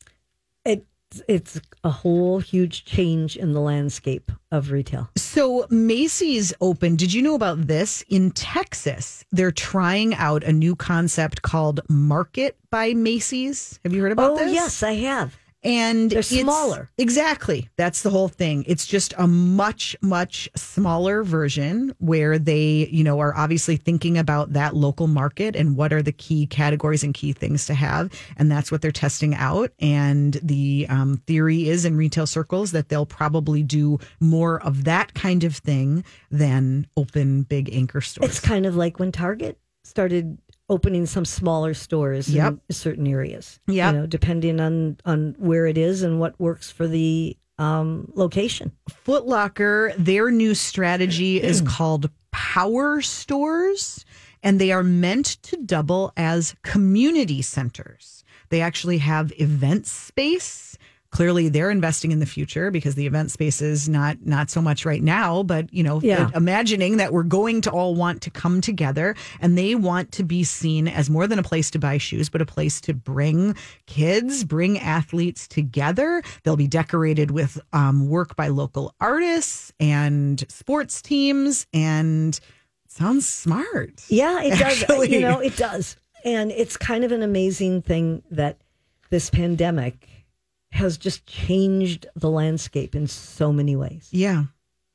It, 1.12 1.22
it's 1.28 1.62
a 1.84 1.90
whole 1.90 2.40
huge 2.40 2.86
change 2.86 3.36
in 3.36 3.54
the 3.54 3.60
landscape 3.60 4.32
of 4.52 4.72
retail. 4.72 5.10
So 5.18 5.66
Macy's 5.70 6.54
opened. 6.62 7.00
Did 7.00 7.14
you 7.14 7.22
know 7.22 7.36
about 7.36 7.68
this? 7.68 8.04
In 8.10 8.32
Texas, 8.32 9.26
they're 9.32 9.52
trying 9.52 10.14
out 10.16 10.44
a 10.44 10.52
new 10.52 10.76
concept 10.76 11.42
called 11.42 11.82
Market 11.90 12.58
by 12.70 12.94
Macy's. 12.94 13.80
Have 13.84 13.94
you 13.94 14.02
heard 14.02 14.12
about 14.12 14.32
Oh, 14.32 14.38
this? 14.38 14.54
yes, 14.54 14.84
I 14.84 14.94
have. 14.94 15.38
And 15.64 16.10
They're 16.10 16.20
it's- 16.20 16.40
smaller. 16.42 16.90
Exactly. 16.98 17.70
That's 17.78 18.02
the 18.02 18.10
whole 18.10 18.28
thing. 18.28 18.64
It's 18.68 18.86
just 18.86 19.14
a 19.18 19.28
much, 19.28 19.96
much 20.02 20.50
smaller 20.56 21.24
version 21.24 21.94
where 22.00 22.40
they, 22.40 22.88
you 22.92 23.04
know, 23.04 23.20
are 23.20 23.36
obviously 23.36 23.76
thinking 23.78 24.18
about 24.18 24.54
that 24.54 24.76
local 24.76 25.08
market 25.08 25.56
and 25.56 25.76
what 25.76 25.94
are 25.94 26.02
the 26.02 26.12
key 26.12 26.48
categories 26.48 27.04
and 27.04 27.14
key 27.14 27.34
things 27.34 27.66
to 27.68 27.74
have. 27.74 28.12
And 28.38 28.52
that's 28.52 28.72
what 28.72 28.82
they're 28.82 28.92
testing 28.92 29.36
out. 29.36 29.72
And 29.80 30.34
the 30.44 30.86
um, 30.90 31.22
theory 31.28 31.68
is 31.70 31.86
in 31.86 31.96
retail 31.98 32.28
circles 32.28 32.72
that 32.72 32.90
they'll 32.90 33.06
probably 33.06 33.64
do 33.64 34.00
more 34.20 34.62
of 34.64 34.84
that 34.86 35.14
kind 35.14 35.44
of 35.44 35.56
thing 35.58 36.04
than 36.30 36.88
open 36.98 37.44
big 37.44 37.74
anchor 37.74 38.02
stores. 38.02 38.30
It's 38.30 38.40
kind 38.40 38.66
of 38.66 38.76
like 38.76 39.00
when 39.00 39.12
Target 39.12 39.58
started 39.84 40.38
opening 40.72 41.06
some 41.06 41.26
smaller 41.26 41.74
stores 41.76 42.28
Yep. 42.34 42.54
in 42.70 42.74
certain 42.74 43.06
areas. 43.06 43.60
Yep. 43.68 43.94
You 43.94 44.00
know, 44.00 44.06
depending 44.08 44.60
on 44.60 44.98
on 45.06 45.36
where 45.38 45.68
it 45.68 45.78
is 45.78 46.02
and 46.02 46.20
what 46.20 46.40
works 46.40 46.72
for 46.72 46.88
the 46.88 47.38
um, 47.60 48.12
location. 48.16 48.72
Foot 49.04 49.28
Locker, 49.28 49.94
their 49.98 50.32
new 50.32 50.56
strategy 50.56 51.40
is 51.52 51.62
called 51.62 52.10
Power 52.32 53.02
Stores, 53.02 54.04
and 54.42 54.60
they 54.60 54.72
are 54.72 54.82
meant 54.84 55.38
to 55.44 55.58
double 55.58 56.12
as 56.18 56.56
community 56.64 57.44
centers. 57.44 58.24
They 58.50 58.62
actually 58.62 58.98
have 59.00 59.32
event 59.40 59.86
space. 59.86 60.78
Clearly, 61.12 61.50
they're 61.50 61.70
investing 61.70 62.12
in 62.12 62.20
the 62.20 62.26
future 62.26 62.72
because 62.72 62.96
the 62.96 63.06
event 63.06 63.32
space 63.32 63.62
is 63.62 63.90
not 63.90 64.18
not 64.26 64.50
so 64.50 64.62
much 64.62 64.86
right 64.86 65.04
now. 65.04 65.44
But 65.44 65.72
you 65.74 65.84
know, 65.84 66.00
Yeah. 66.02 66.30
imagining 66.34 66.98
that 66.98 67.12
we're 67.12 67.24
going 67.24 67.60
to 67.62 67.70
all 67.70 67.96
want 67.96 68.22
to 68.22 68.30
come 68.30 68.62
together, 68.62 69.16
and 69.42 69.58
they 69.58 69.76
want 69.76 70.14
to 70.14 70.24
be 70.24 70.44
seen 70.46 70.88
as 70.88 71.10
more 71.10 71.28
than 71.28 71.38
a 71.38 71.44
place 71.44 71.70
to 71.72 71.80
buy 71.80 71.98
shoes, 71.98 72.30
but 72.30 72.42
a 72.42 72.46
place 72.46 72.80
to 72.82 72.94
bring 72.94 73.56
kids, 73.88 74.46
bring 74.46 74.80
athletes 74.80 75.50
together. 75.50 76.24
They'll 76.44 76.56
be 76.56 76.68
decorated 76.68 77.32
with 77.32 77.60
um, 77.74 78.08
work 78.08 78.38
by 78.38 78.48
local 78.48 78.96
artists 79.02 79.74
and 79.82 80.42
sports 80.50 81.02
teams, 81.02 81.68
and 81.74 82.40
sounds 82.88 83.28
smart. 83.28 84.02
Yeah, 84.08 84.42
it 84.44 84.52
does. 84.58 84.62
Actually. 84.84 85.14
You 85.14 85.20
know, 85.20 85.40
it 85.40 85.58
does. 85.58 85.98
And 86.24 86.52
it's 86.52 86.78
kind 86.78 87.04
of 87.04 87.12
an 87.12 87.22
amazing 87.22 87.82
thing 87.82 88.24
that 88.32 88.60
this 89.10 89.30
pandemic 89.30 90.08
has 90.72 90.98
just 90.98 91.26
changed 91.26 92.08
the 92.16 92.30
landscape 92.30 92.96
in 92.96 93.08
so 93.08 93.52
many 93.52 93.76
ways. 93.76 94.10
Yeah. 94.12 94.46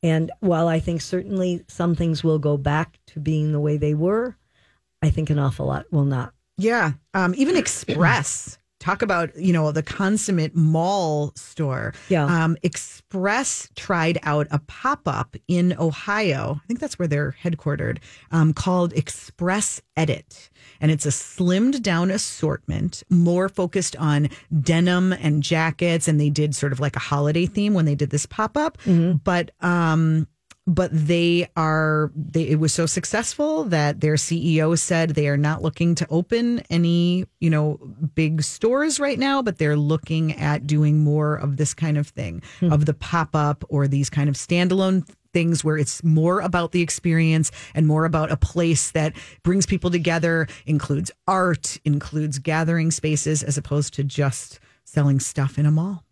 And 0.03 0.31
while 0.41 0.69
I 0.69 0.81
think 0.81 1.01
certainly 1.01 1.65
some 1.69 1.95
things 1.95 2.23
will 2.23 2.39
go 2.39 2.57
back 2.57 2.99
to 3.09 3.21
being 3.21 3.53
the 3.53 3.61
way 3.61 3.77
they 3.77 3.95
were, 3.95 4.37
I 5.03 5.11
think 5.11 5.31
an 5.31 5.39
awful 5.39 5.67
lot 5.67 5.87
will 5.91 6.05
not. 6.05 6.33
Yeah. 6.59 6.93
Um, 7.15 7.35
even 7.37 7.57
Express. 7.57 8.59
Talk 8.87 9.03
about, 9.03 9.37
you 9.37 9.53
know, 9.53 9.73
the 9.73 9.83
consummate 9.83 10.55
mall 10.55 11.33
store. 11.35 11.93
Yeah. 12.09 12.25
Um, 12.25 12.57
Express 12.63 13.69
tried 13.75 14.21
out 14.23 14.47
a 14.53 14.61
pop 14.61 15.09
up 15.09 15.35
in 15.49 15.75
Ohio. 15.77 16.61
I 16.63 16.67
think 16.69 16.79
that's 16.79 16.97
where 16.97 17.09
they're 17.09 17.35
headquartered, 17.43 17.99
um, 18.31 18.55
called 18.55 18.93
Express 18.93 19.81
Edit. 19.97 20.51
And 20.81 20.93
it's 20.93 21.05
a 21.05 21.09
slimmed 21.11 21.83
down 21.83 22.13
assortment, 22.13 23.03
more 23.11 23.49
focused 23.49 23.97
on 23.97 24.29
denim 24.61 25.13
and 25.13 25.43
jackets. 25.43 26.07
And 26.07 26.21
they 26.21 26.31
did 26.31 26.55
sort 26.55 26.71
of 26.71 26.79
like 26.79 26.95
a 26.95 27.01
holiday 27.01 27.47
theme 27.47 27.75
when 27.75 27.87
they 27.87 27.97
did 27.97 28.11
this 28.11 28.25
pop 28.27 28.57
up. 28.57 28.79
But, 29.25 29.51
um, 29.63 30.29
but 30.67 30.91
they 30.93 31.49
are 31.57 32.11
they 32.17 32.43
it 32.43 32.59
was 32.59 32.73
so 32.73 32.87
successful 32.87 33.65
that 33.65 34.01
their 34.01 34.15
CEO 34.15 34.77
said 34.79 35.11
they 35.11 35.29
are 35.29 35.37
not 35.37 35.63
looking 35.63 35.95
to 35.95 36.07
open 36.11 36.61
any, 36.71 37.25
you 37.41 37.51
know, 37.51 37.79
big 38.15 38.43
stores 38.43 38.99
right 38.99 39.19
now, 39.19 39.43
but 39.43 39.59
they're 39.59 39.77
looking 39.77 40.33
at 40.33 40.67
doing 40.67 41.05
more 41.05 41.37
of 41.37 41.57
this 41.57 41.73
kind 41.73 41.97
of 41.97 42.09
thing, 42.09 42.43
hmm. 42.61 42.73
of 42.73 42.87
the 42.87 42.95
pop-up 42.95 43.65
or 43.69 43.87
these 43.87 44.11
kind 44.11 44.29
of 44.29 44.35
standalone 44.35 45.09
things 45.33 45.63
where 45.63 45.77
it's 45.77 46.03
more 46.03 46.41
about 46.41 46.73
the 46.73 46.81
experience 46.81 47.53
and 47.75 47.87
more 47.87 48.07
about 48.07 48.33
a 48.33 48.37
place 48.39 48.91
that 48.93 49.15
brings 49.43 49.67
people 49.67 49.91
together, 49.91 50.49
includes 50.65 51.11
art, 51.29 51.79
includes 51.85 52.39
gathering 52.39 52.91
spaces 52.91 53.43
as 53.43 53.59
opposed 53.59 53.93
to 53.93 54.03
just 54.03 54.59
selling 54.85 55.21
stuff 55.21 55.59
in 55.59 55.67
a 55.67 55.71
mall. 55.71 56.06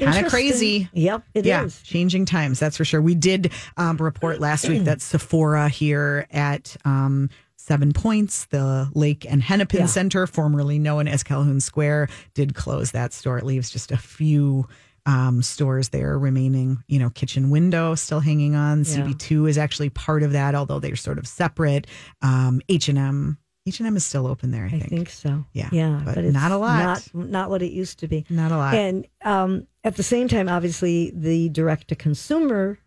Kind 0.00 0.24
of 0.26 0.30
crazy. 0.30 0.88
Yep, 0.92 1.22
it 1.34 1.40
is. 1.40 1.46
yeah, 1.46 1.68
changing 1.84 2.24
times. 2.24 2.58
That's 2.60 2.76
for 2.76 2.84
sure. 2.84 3.00
We 3.02 3.14
did 3.14 3.52
um, 3.76 3.96
report 3.98 4.40
last 4.40 4.68
week 4.68 4.84
that 4.84 5.00
Sephora 5.00 5.68
here 5.68 6.26
at 6.30 6.76
um, 6.84 7.30
Seven 7.56 7.92
Points, 7.92 8.46
the 8.46 8.90
Lake 8.94 9.26
and 9.28 9.42
Hennepin 9.42 9.80
Yeah. 9.80 9.86
Center, 9.86 10.26
formerly 10.26 10.78
known 10.78 11.08
as 11.08 11.22
Calhoun 11.22 11.60
Square, 11.60 12.08
did 12.34 12.54
close 12.54 12.92
that 12.92 13.12
store. 13.12 13.38
It 13.38 13.44
leaves 13.44 13.70
just 13.70 13.90
a 13.92 13.96
few 13.96 14.66
um, 15.06 15.42
stores 15.42 15.88
there 15.90 16.18
remaining. 16.18 16.82
You 16.86 16.98
know, 16.98 17.10
Kitchen 17.10 17.50
Window 17.50 17.94
still 17.94 18.20
hanging 18.20 18.54
on. 18.54 18.80
Yeah. 18.80 18.98
CB2 19.04 19.48
is 19.50 19.58
actually 19.58 19.90
part 19.90 20.22
of 20.22 20.32
that, 20.32 20.54
although 20.54 20.78
they're 20.78 20.96
sort 20.96 21.18
of 21.18 21.26
separate. 21.26 21.86
Um, 22.22 22.60
H 22.68 22.88
and 22.88 22.98
M, 22.98 23.38
H 23.68 23.80
and 23.80 23.86
M 23.86 23.96
is 23.96 24.04
still 24.04 24.26
open 24.26 24.50
there. 24.50 24.64
I, 24.64 24.66
I 24.66 24.70
think. 24.70 24.88
think 24.88 25.10
so. 25.10 25.44
Yeah, 25.52 25.68
Yeah. 25.72 26.02
but 26.04 26.18
it's 26.18 26.34
not 26.34 26.50
a 26.52 26.56
lot. 26.58 27.08
Not, 27.14 27.28
not 27.30 27.50
what 27.50 27.62
it 27.62 27.72
used 27.72 27.98
to 28.00 28.08
be. 28.08 28.24
Not 28.28 28.50
a 28.52 28.56
lot. 28.56 28.74
And 28.74 29.06
um, 29.22 29.66
at 29.84 29.96
the 29.96 30.02
same 30.02 30.26
time, 30.28 30.48
obviously, 30.48 31.12
the 31.14 31.48
direct 31.50 31.88
to 31.88 31.94
consumer 31.96 32.78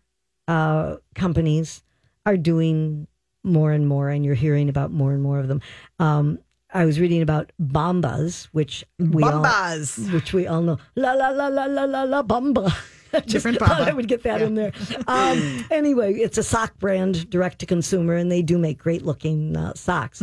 uh, 0.48 0.96
companies 1.14 1.82
are 2.26 2.36
doing 2.36 3.06
more 3.44 3.72
and 3.72 3.88
more, 3.88 4.08
and 4.08 4.24
you're 4.24 4.34
hearing 4.34 4.68
about 4.68 4.92
more 4.92 5.12
and 5.12 5.22
more 5.22 5.38
of 5.38 5.48
them. 5.48 5.60
Um, 5.98 6.38
I 6.74 6.84
was 6.84 6.98
reading 7.00 7.20
about 7.22 7.52
Bombas, 7.60 8.44
which 8.52 8.84
we 8.98 9.22
Bombas. 9.22 9.98
all, 10.06 10.14
which 10.14 10.32
we 10.32 10.46
all 10.46 10.62
know. 10.62 10.78
La 10.96 11.12
la 11.12 11.28
la 11.28 11.48
la 11.48 11.64
la 11.66 11.84
la 11.84 12.02
la 12.04 12.22
Bomba. 12.22 12.74
Different 13.26 13.58
thought 13.58 13.82
I 13.82 13.92
would 13.92 14.08
get 14.08 14.22
that 14.22 14.40
in 14.40 14.54
there. 14.54 14.72
Um, 15.06 15.66
anyway, 15.70 16.14
it's 16.14 16.38
a 16.38 16.42
sock 16.42 16.78
brand, 16.78 17.28
direct 17.28 17.58
to 17.58 17.66
consumer, 17.66 18.14
and 18.14 18.32
they 18.32 18.40
do 18.40 18.56
make 18.56 18.78
great 18.78 19.02
looking 19.04 19.54
uh, 19.54 19.74
socks. 19.74 20.22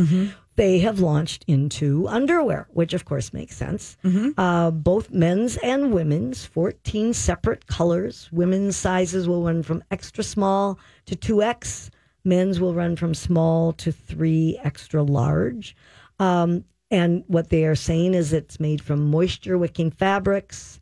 They 0.60 0.80
have 0.80 1.00
launched 1.00 1.46
into 1.48 2.06
underwear, 2.10 2.68
which 2.74 2.94
of 2.94 3.06
course 3.06 3.32
makes 3.32 3.56
sense. 3.56 3.96
Uh, 4.38 4.72
both 4.72 5.10
men's 5.10 5.56
and 5.64 5.94
women's, 5.94 6.44
14 6.44 7.14
separate 7.14 7.66
colors. 7.68 8.28
Women's 8.34 8.76
sizes 8.76 9.26
will 9.26 9.42
run 9.44 9.64
from 9.64 9.82
extra 9.90 10.22
small 10.22 10.78
to 11.06 11.16
2X. 11.16 11.92
Men's 12.26 12.60
will 12.60 12.74
run 12.74 12.98
from 12.98 13.14
small 13.14 13.72
to 13.72 13.94
3 13.94 14.60
extra 14.62 15.02
large. 15.02 15.78
Um, 16.20 16.66
and 16.92 17.24
what 17.28 17.50
they 17.50 17.64
are 17.64 17.76
saying 17.76 18.14
is 18.14 18.34
it's 18.34 18.60
made 18.60 18.82
from 18.82 19.10
moisture 19.10 19.58
wicking 19.58 19.92
fabrics. 19.92 20.82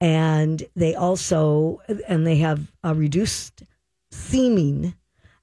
And 0.00 0.62
they 0.76 0.94
also, 0.94 1.80
and 2.06 2.24
they 2.24 2.36
have 2.36 2.70
a 2.84 2.94
reduced 2.94 3.64
seaming 4.12 4.94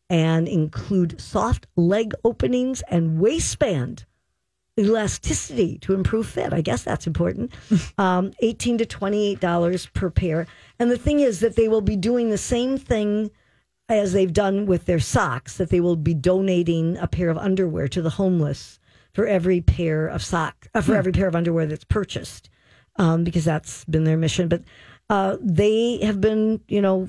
and 0.10 0.48
include 0.48 1.20
soft 1.20 1.68
leg 1.76 2.14
openings 2.24 2.82
and 2.90 3.20
waistband 3.20 4.06
elasticity 4.78 5.78
to 5.80 5.94
improve 5.94 6.28
fit. 6.28 6.52
I 6.54 6.62
guess 6.62 6.84
that's 6.84 7.08
important. 7.08 7.52
Um, 7.98 8.34
18 8.40 8.80
to 8.80 8.86
$28 8.86 9.94
per 9.94 10.10
pair. 10.10 10.48
And 10.80 10.90
the 10.90 10.98
thing 10.98 11.20
is 11.20 11.42
that 11.42 11.56
they 11.56 11.68
will 11.68 11.82
be 11.82 11.96
doing 11.96 12.30
the 12.30 12.38
same 12.38 12.78
thing 12.78 13.30
as 13.88 14.14
they've 14.14 14.34
done 14.34 14.66
with 14.66 14.86
their 14.86 15.00
socks, 15.00 15.58
that 15.58 15.70
they 15.70 15.80
will 15.80 15.96
be 15.96 16.14
donating 16.14 16.98
a 16.98 17.08
pair 17.08 17.30
of 17.30 17.38
underwear 17.38 17.88
to 17.90 18.02
the 18.02 18.10
homeless 18.10 18.80
for 19.14 19.28
every 19.28 19.62
pair 19.62 20.08
of 20.08 20.24
sock, 20.24 20.68
uh, 20.74 20.82
for 20.82 20.96
every 20.96 21.12
pair 21.12 21.28
of 21.28 21.36
underwear 21.36 21.68
that's 21.68 21.84
purchased, 21.84 22.50
um, 22.96 23.24
because 23.24 23.46
that's 23.46 23.86
been 23.86 24.06
their 24.06 24.18
mission. 24.18 24.48
But 24.48 24.64
uh, 25.10 25.38
they 25.40 26.00
have 26.00 26.20
been, 26.20 26.62
you 26.68 26.82
know, 26.82 27.08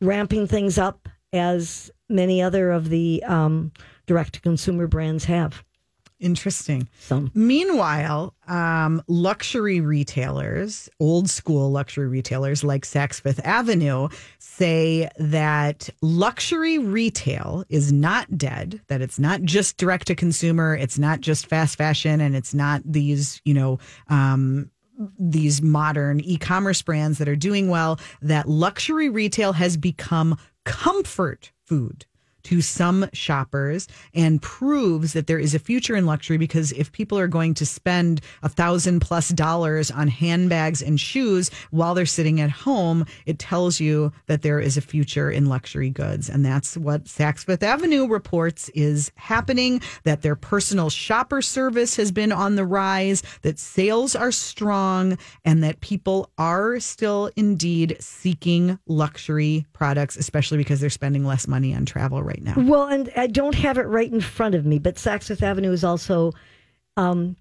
ramping 0.00 0.46
things 0.46 0.78
up 0.78 1.08
as 1.32 1.90
many 2.08 2.42
other 2.42 2.70
of 2.70 2.88
the 2.88 3.22
um, 3.24 3.72
direct 4.06 4.34
to 4.34 4.40
consumer 4.40 4.86
brands 4.86 5.24
have. 5.24 5.64
Interesting. 6.20 6.88
So 6.98 7.28
Meanwhile, 7.32 8.34
um, 8.48 9.00
luxury 9.06 9.80
retailers, 9.80 10.88
old 10.98 11.30
school 11.30 11.70
luxury 11.70 12.08
retailers 12.08 12.64
like 12.64 12.84
Saks 12.84 13.20
Fifth 13.20 13.40
Avenue, 13.44 14.08
say 14.38 15.08
that 15.18 15.88
luxury 16.02 16.78
retail 16.78 17.64
is 17.68 17.92
not 17.92 18.36
dead, 18.36 18.80
that 18.88 19.00
it's 19.00 19.20
not 19.20 19.42
just 19.42 19.76
direct 19.76 20.08
to 20.08 20.16
consumer, 20.16 20.74
it's 20.74 20.98
not 20.98 21.20
just 21.20 21.46
fast 21.46 21.78
fashion, 21.78 22.20
and 22.20 22.34
it's 22.34 22.52
not 22.52 22.82
these, 22.84 23.40
you 23.44 23.54
know, 23.54 23.78
um, 24.08 24.72
these 25.20 25.62
modern 25.62 26.18
e-commerce 26.20 26.82
brands 26.82 27.18
that 27.18 27.28
are 27.28 27.36
doing 27.36 27.68
well 27.68 28.00
that 28.22 28.48
luxury 28.48 29.08
retail 29.08 29.52
has 29.52 29.76
become 29.76 30.36
comfort 30.64 31.52
food 31.68 32.06
to 32.44 32.60
some 32.60 33.08
shoppers 33.12 33.88
and 34.14 34.40
proves 34.40 35.12
that 35.12 35.26
there 35.26 35.38
is 35.38 35.54
a 35.54 35.58
future 35.58 35.96
in 35.96 36.06
luxury 36.06 36.38
because 36.38 36.72
if 36.72 36.92
people 36.92 37.18
are 37.18 37.28
going 37.28 37.54
to 37.54 37.66
spend 37.66 38.20
a 38.42 38.48
thousand 38.48 39.00
plus 39.00 39.30
dollars 39.30 39.90
on 39.90 40.08
handbags 40.08 40.82
and 40.82 41.00
shoes 41.00 41.50
while 41.70 41.94
they're 41.94 42.06
sitting 42.06 42.40
at 42.40 42.50
home, 42.50 43.04
it 43.26 43.38
tells 43.38 43.80
you 43.80 44.12
that 44.26 44.42
there 44.42 44.60
is 44.60 44.76
a 44.76 44.80
future 44.80 45.30
in 45.30 45.46
luxury 45.46 45.90
goods. 45.90 46.28
And 46.28 46.44
that's 46.44 46.76
what 46.76 47.04
Saks 47.04 47.44
Fifth 47.44 47.62
Avenue 47.62 48.06
reports 48.06 48.68
is 48.70 49.10
happening, 49.16 49.80
that 50.04 50.22
their 50.22 50.36
personal 50.36 50.90
shopper 50.90 51.42
service 51.42 51.96
has 51.96 52.12
been 52.12 52.32
on 52.32 52.56
the 52.56 52.64
rise, 52.64 53.22
that 53.42 53.58
sales 53.58 54.14
are 54.14 54.32
strong, 54.32 55.18
and 55.44 55.62
that 55.62 55.80
people 55.80 56.30
are 56.38 56.80
still 56.80 57.30
indeed 57.36 57.96
seeking 58.00 58.78
luxury 58.86 59.66
products, 59.72 60.16
especially 60.16 60.58
because 60.58 60.80
they're 60.80 60.90
spending 60.90 61.24
less 61.24 61.46
money 61.46 61.74
on 61.74 61.84
travel 61.84 62.22
right 62.28 62.42
now. 62.42 62.54
Well, 62.56 62.86
and 62.86 63.10
I 63.16 63.26
don't 63.26 63.54
have 63.54 63.78
it 63.78 63.82
right 63.82 64.10
in 64.10 64.20
front 64.20 64.54
of 64.54 64.64
me, 64.64 64.78
but 64.78 64.94
Saks 64.96 65.24
Fifth 65.24 65.42
Avenue 65.42 65.72
is 65.72 65.82
also 65.82 66.32
um, 66.96 67.36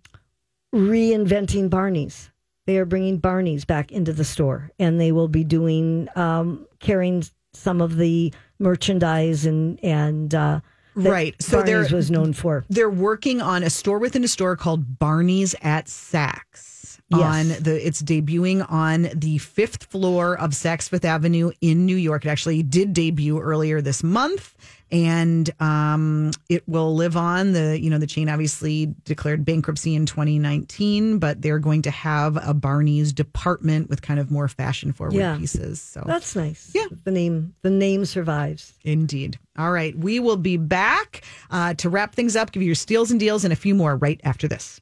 reinventing 0.73 1.69
Barney's. 1.69 2.29
They 2.65 2.77
are 2.77 2.85
bringing 2.85 3.17
Barney's 3.17 3.65
back 3.65 3.91
into 3.91 4.13
the 4.13 4.25
store, 4.25 4.71
and 4.79 4.99
they 4.99 5.11
will 5.11 5.27
be 5.27 5.43
doing 5.43 6.07
um, 6.15 6.65
carrying 6.79 7.23
some 7.53 7.81
of 7.81 7.97
the 7.97 8.33
merchandise 8.59 9.45
and 9.45 9.79
and 9.83 10.33
uh, 10.33 10.59
that 10.95 11.09
Right. 11.11 11.41
So 11.41 11.63
Barney's 11.63 11.91
was 11.91 12.11
known 12.11 12.33
for. 12.33 12.65
They're 12.69 12.89
working 12.89 13.41
on 13.41 13.63
a 13.63 13.69
store 13.69 13.99
within 13.99 14.23
a 14.23 14.27
store 14.27 14.55
called 14.55 14.99
Barney's 14.99 15.55
at 15.61 15.85
Saks. 15.85 16.99
Yes. 17.09 17.21
On 17.21 17.63
the, 17.63 17.87
it's 17.87 18.01
debuting 18.01 18.69
on 18.69 19.07
the 19.15 19.37
fifth 19.37 19.85
floor 19.85 20.37
of 20.37 20.51
Saks 20.51 20.89
Fifth 20.89 21.05
Avenue 21.05 21.51
in 21.61 21.85
New 21.85 21.95
York. 21.95 22.25
It 22.25 22.29
actually 22.29 22.63
did 22.63 22.93
debut 22.93 23.39
earlier 23.39 23.79
this 23.79 24.03
month, 24.03 24.55
and 24.91 25.49
um, 25.61 26.31
it 26.49 26.63
will 26.67 26.95
live 26.95 27.17
on. 27.17 27.53
The 27.53 27.79
you 27.79 27.89
know 27.89 27.97
the 27.97 28.07
chain 28.07 28.29
obviously 28.29 28.93
declared 29.03 29.43
bankruptcy 29.45 29.95
in 29.95 30.05
2019, 30.05 31.19
but 31.19 31.41
they're 31.41 31.59
going 31.59 31.81
to 31.83 31.91
have 31.91 32.37
a 32.45 32.53
Barney's 32.53 33.11
department 33.13 33.89
with 33.89 34.01
kind 34.01 34.19
of 34.19 34.31
more 34.31 34.47
fashion 34.47 34.91
forward 34.93 35.13
Yeah. 35.15 35.37
pieces. 35.37 35.81
So 35.81 36.03
That's 36.05 36.35
nice. 36.35 36.71
Yeah. 36.73 36.85
the 37.03 37.11
name 37.11 37.53
the 37.61 37.69
name 37.69 38.05
survives. 38.05 38.73
Indeed. 38.83 39.39
All 39.57 39.71
right. 39.71 39.97
We 39.97 40.19
will 40.19 40.37
be 40.37 40.57
back 40.57 41.23
uh, 41.51 41.73
to 41.75 41.89
wrap 41.89 42.13
things 42.15 42.35
up, 42.35 42.51
give 42.51 42.61
you 42.61 42.67
your 42.67 42.75
steals 42.75 43.11
and 43.11 43.19
deals, 43.19 43.43
and 43.43 43.51
a 43.51 43.55
few 43.55 43.73
more 43.75 43.95
right 43.95 44.21
after 44.23 44.47
this. 44.47 44.79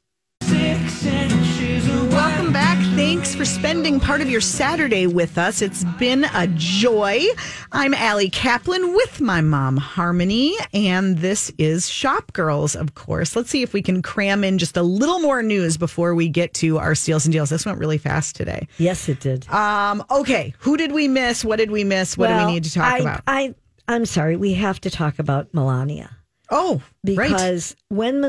Welcome 2.10 2.52
back. 2.52 2.65
Thanks 2.96 3.34
for 3.34 3.44
spending 3.44 4.00
part 4.00 4.22
of 4.22 4.30
your 4.30 4.40
Saturday 4.40 5.06
with 5.06 5.36
us. 5.36 5.60
It's 5.60 5.84
been 5.98 6.24
a 6.34 6.46
joy. 6.54 7.26
I'm 7.70 7.92
Allie 7.92 8.30
Kaplan 8.30 8.94
with 8.94 9.20
my 9.20 9.42
mom, 9.42 9.76
Harmony, 9.76 10.56
and 10.72 11.18
this 11.18 11.52
is 11.58 11.90
Shop 11.90 12.32
Girls, 12.32 12.74
of 12.74 12.94
course. 12.94 13.36
Let's 13.36 13.50
see 13.50 13.60
if 13.60 13.74
we 13.74 13.82
can 13.82 14.00
cram 14.00 14.42
in 14.42 14.56
just 14.56 14.78
a 14.78 14.82
little 14.82 15.20
more 15.20 15.42
news 15.42 15.76
before 15.76 16.14
we 16.14 16.30
get 16.30 16.54
to 16.54 16.78
our 16.78 16.94
steals 16.94 17.26
and 17.26 17.34
deals. 17.34 17.50
This 17.50 17.66
went 17.66 17.78
really 17.78 17.98
fast 17.98 18.34
today. 18.34 18.66
Yes, 18.78 19.10
it 19.10 19.20
did. 19.20 19.46
Um, 19.50 20.02
okay. 20.10 20.54
Who 20.60 20.78
did 20.78 20.92
we 20.92 21.06
miss? 21.06 21.44
What 21.44 21.56
did 21.56 21.70
we 21.70 21.84
miss? 21.84 22.16
What 22.16 22.28
do 22.28 22.46
we 22.46 22.52
need 22.52 22.64
to 22.64 22.72
talk 22.72 22.92
I, 22.94 22.98
about? 22.98 23.20
I 23.26 23.54
I'm 23.88 24.06
sorry, 24.06 24.36
we 24.36 24.54
have 24.54 24.80
to 24.80 24.90
talk 24.90 25.18
about 25.18 25.52
Melania. 25.52 26.16
oh, 26.50 26.80
right. 27.04 27.28
because 27.28 27.76
when 27.88 28.22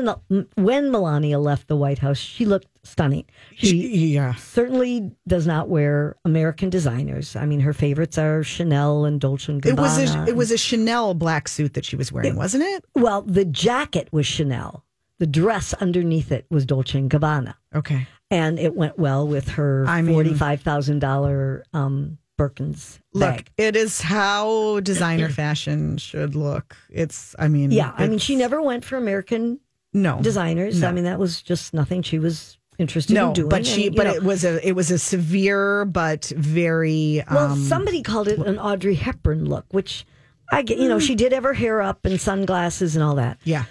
when 0.56 0.90
Melania 0.90 1.38
left 1.38 1.68
the 1.68 1.76
White 1.76 2.00
House, 2.00 2.18
she 2.18 2.44
looked 2.44 2.68
stunning. 2.88 3.24
She 3.54 3.76
yeah. 4.14 4.34
certainly 4.34 5.10
does 5.26 5.46
not 5.46 5.68
wear 5.68 6.16
American 6.24 6.70
designers. 6.70 7.36
I 7.36 7.46
mean, 7.46 7.60
her 7.60 7.72
favorites 7.72 8.18
are 8.18 8.42
Chanel 8.42 9.04
and 9.04 9.20
Dolce 9.20 9.52
and 9.52 9.64
It 9.64 9.74
Gabbana. 9.76 9.78
was 9.78 10.14
a 10.14 10.24
it 10.28 10.36
was 10.36 10.50
a 10.50 10.58
Chanel 10.58 11.14
black 11.14 11.48
suit 11.48 11.74
that 11.74 11.84
she 11.84 11.96
was 11.96 12.10
wearing, 12.10 12.36
wasn't 12.36 12.64
it? 12.64 12.84
well, 12.94 13.22
the 13.22 13.44
jacket 13.44 14.08
was 14.12 14.26
Chanel. 14.26 14.84
The 15.18 15.26
dress 15.26 15.74
underneath 15.74 16.30
it 16.30 16.46
was 16.48 16.64
Dolce 16.64 16.98
and 16.98 17.10
Gabbana, 17.10 17.54
Okay. 17.74 18.06
and 18.30 18.58
it 18.58 18.76
went 18.76 18.98
well 18.98 19.26
with 19.26 19.48
her 19.50 19.84
I 19.86 20.00
mean- 20.02 20.14
forty 20.14 20.34
five 20.34 20.60
thousand 20.62 21.00
dollar 21.00 21.64
um, 21.72 22.18
Birkins 22.38 23.00
Look, 23.14 23.28
bag. 23.36 23.50
it 23.56 23.74
is 23.74 24.00
how 24.00 24.78
designer 24.80 25.28
fashion 25.28 25.98
should 25.98 26.36
look. 26.36 26.76
It's 26.88 27.34
I 27.36 27.48
mean 27.48 27.72
Yeah, 27.72 27.92
I 27.96 28.06
mean, 28.06 28.18
she 28.20 28.36
never 28.36 28.62
went 28.62 28.84
for 28.84 28.96
American 28.96 29.58
no 29.92 30.20
designers. 30.22 30.82
No. 30.82 30.88
I 30.88 30.92
mean, 30.92 31.04
that 31.04 31.18
was 31.18 31.42
just 31.42 31.74
nothing 31.74 32.02
she 32.02 32.18
was 32.20 32.57
interested 32.78 33.14
no, 33.14 33.28
in 33.28 33.32
doing. 33.34 33.48
but 33.48 33.66
she 33.66 33.88
and, 33.88 33.96
but 33.96 34.04
know, 34.06 34.14
it 34.14 34.22
was 34.22 34.44
a 34.44 34.66
it 34.66 34.72
was 34.72 34.90
a 34.90 34.98
severe 34.98 35.84
but 35.84 36.26
very 36.36 37.22
Well, 37.30 37.52
um 37.52 37.64
somebody 37.64 38.02
called 38.02 38.28
it 38.28 38.38
an 38.38 38.58
Audrey 38.58 38.94
Hepburn 38.94 39.44
look, 39.46 39.66
which 39.72 40.06
I 40.50 40.62
get. 40.62 40.78
You 40.78 40.88
know, 40.88 40.98
she 40.98 41.14
did 41.14 41.32
have 41.32 41.42
her 41.42 41.54
hair 41.54 41.82
up 41.82 42.04
and 42.06 42.20
sunglasses 42.20 42.94
and 42.96 43.02
all 43.04 43.16
that. 43.16 43.38
yeah 43.44 43.64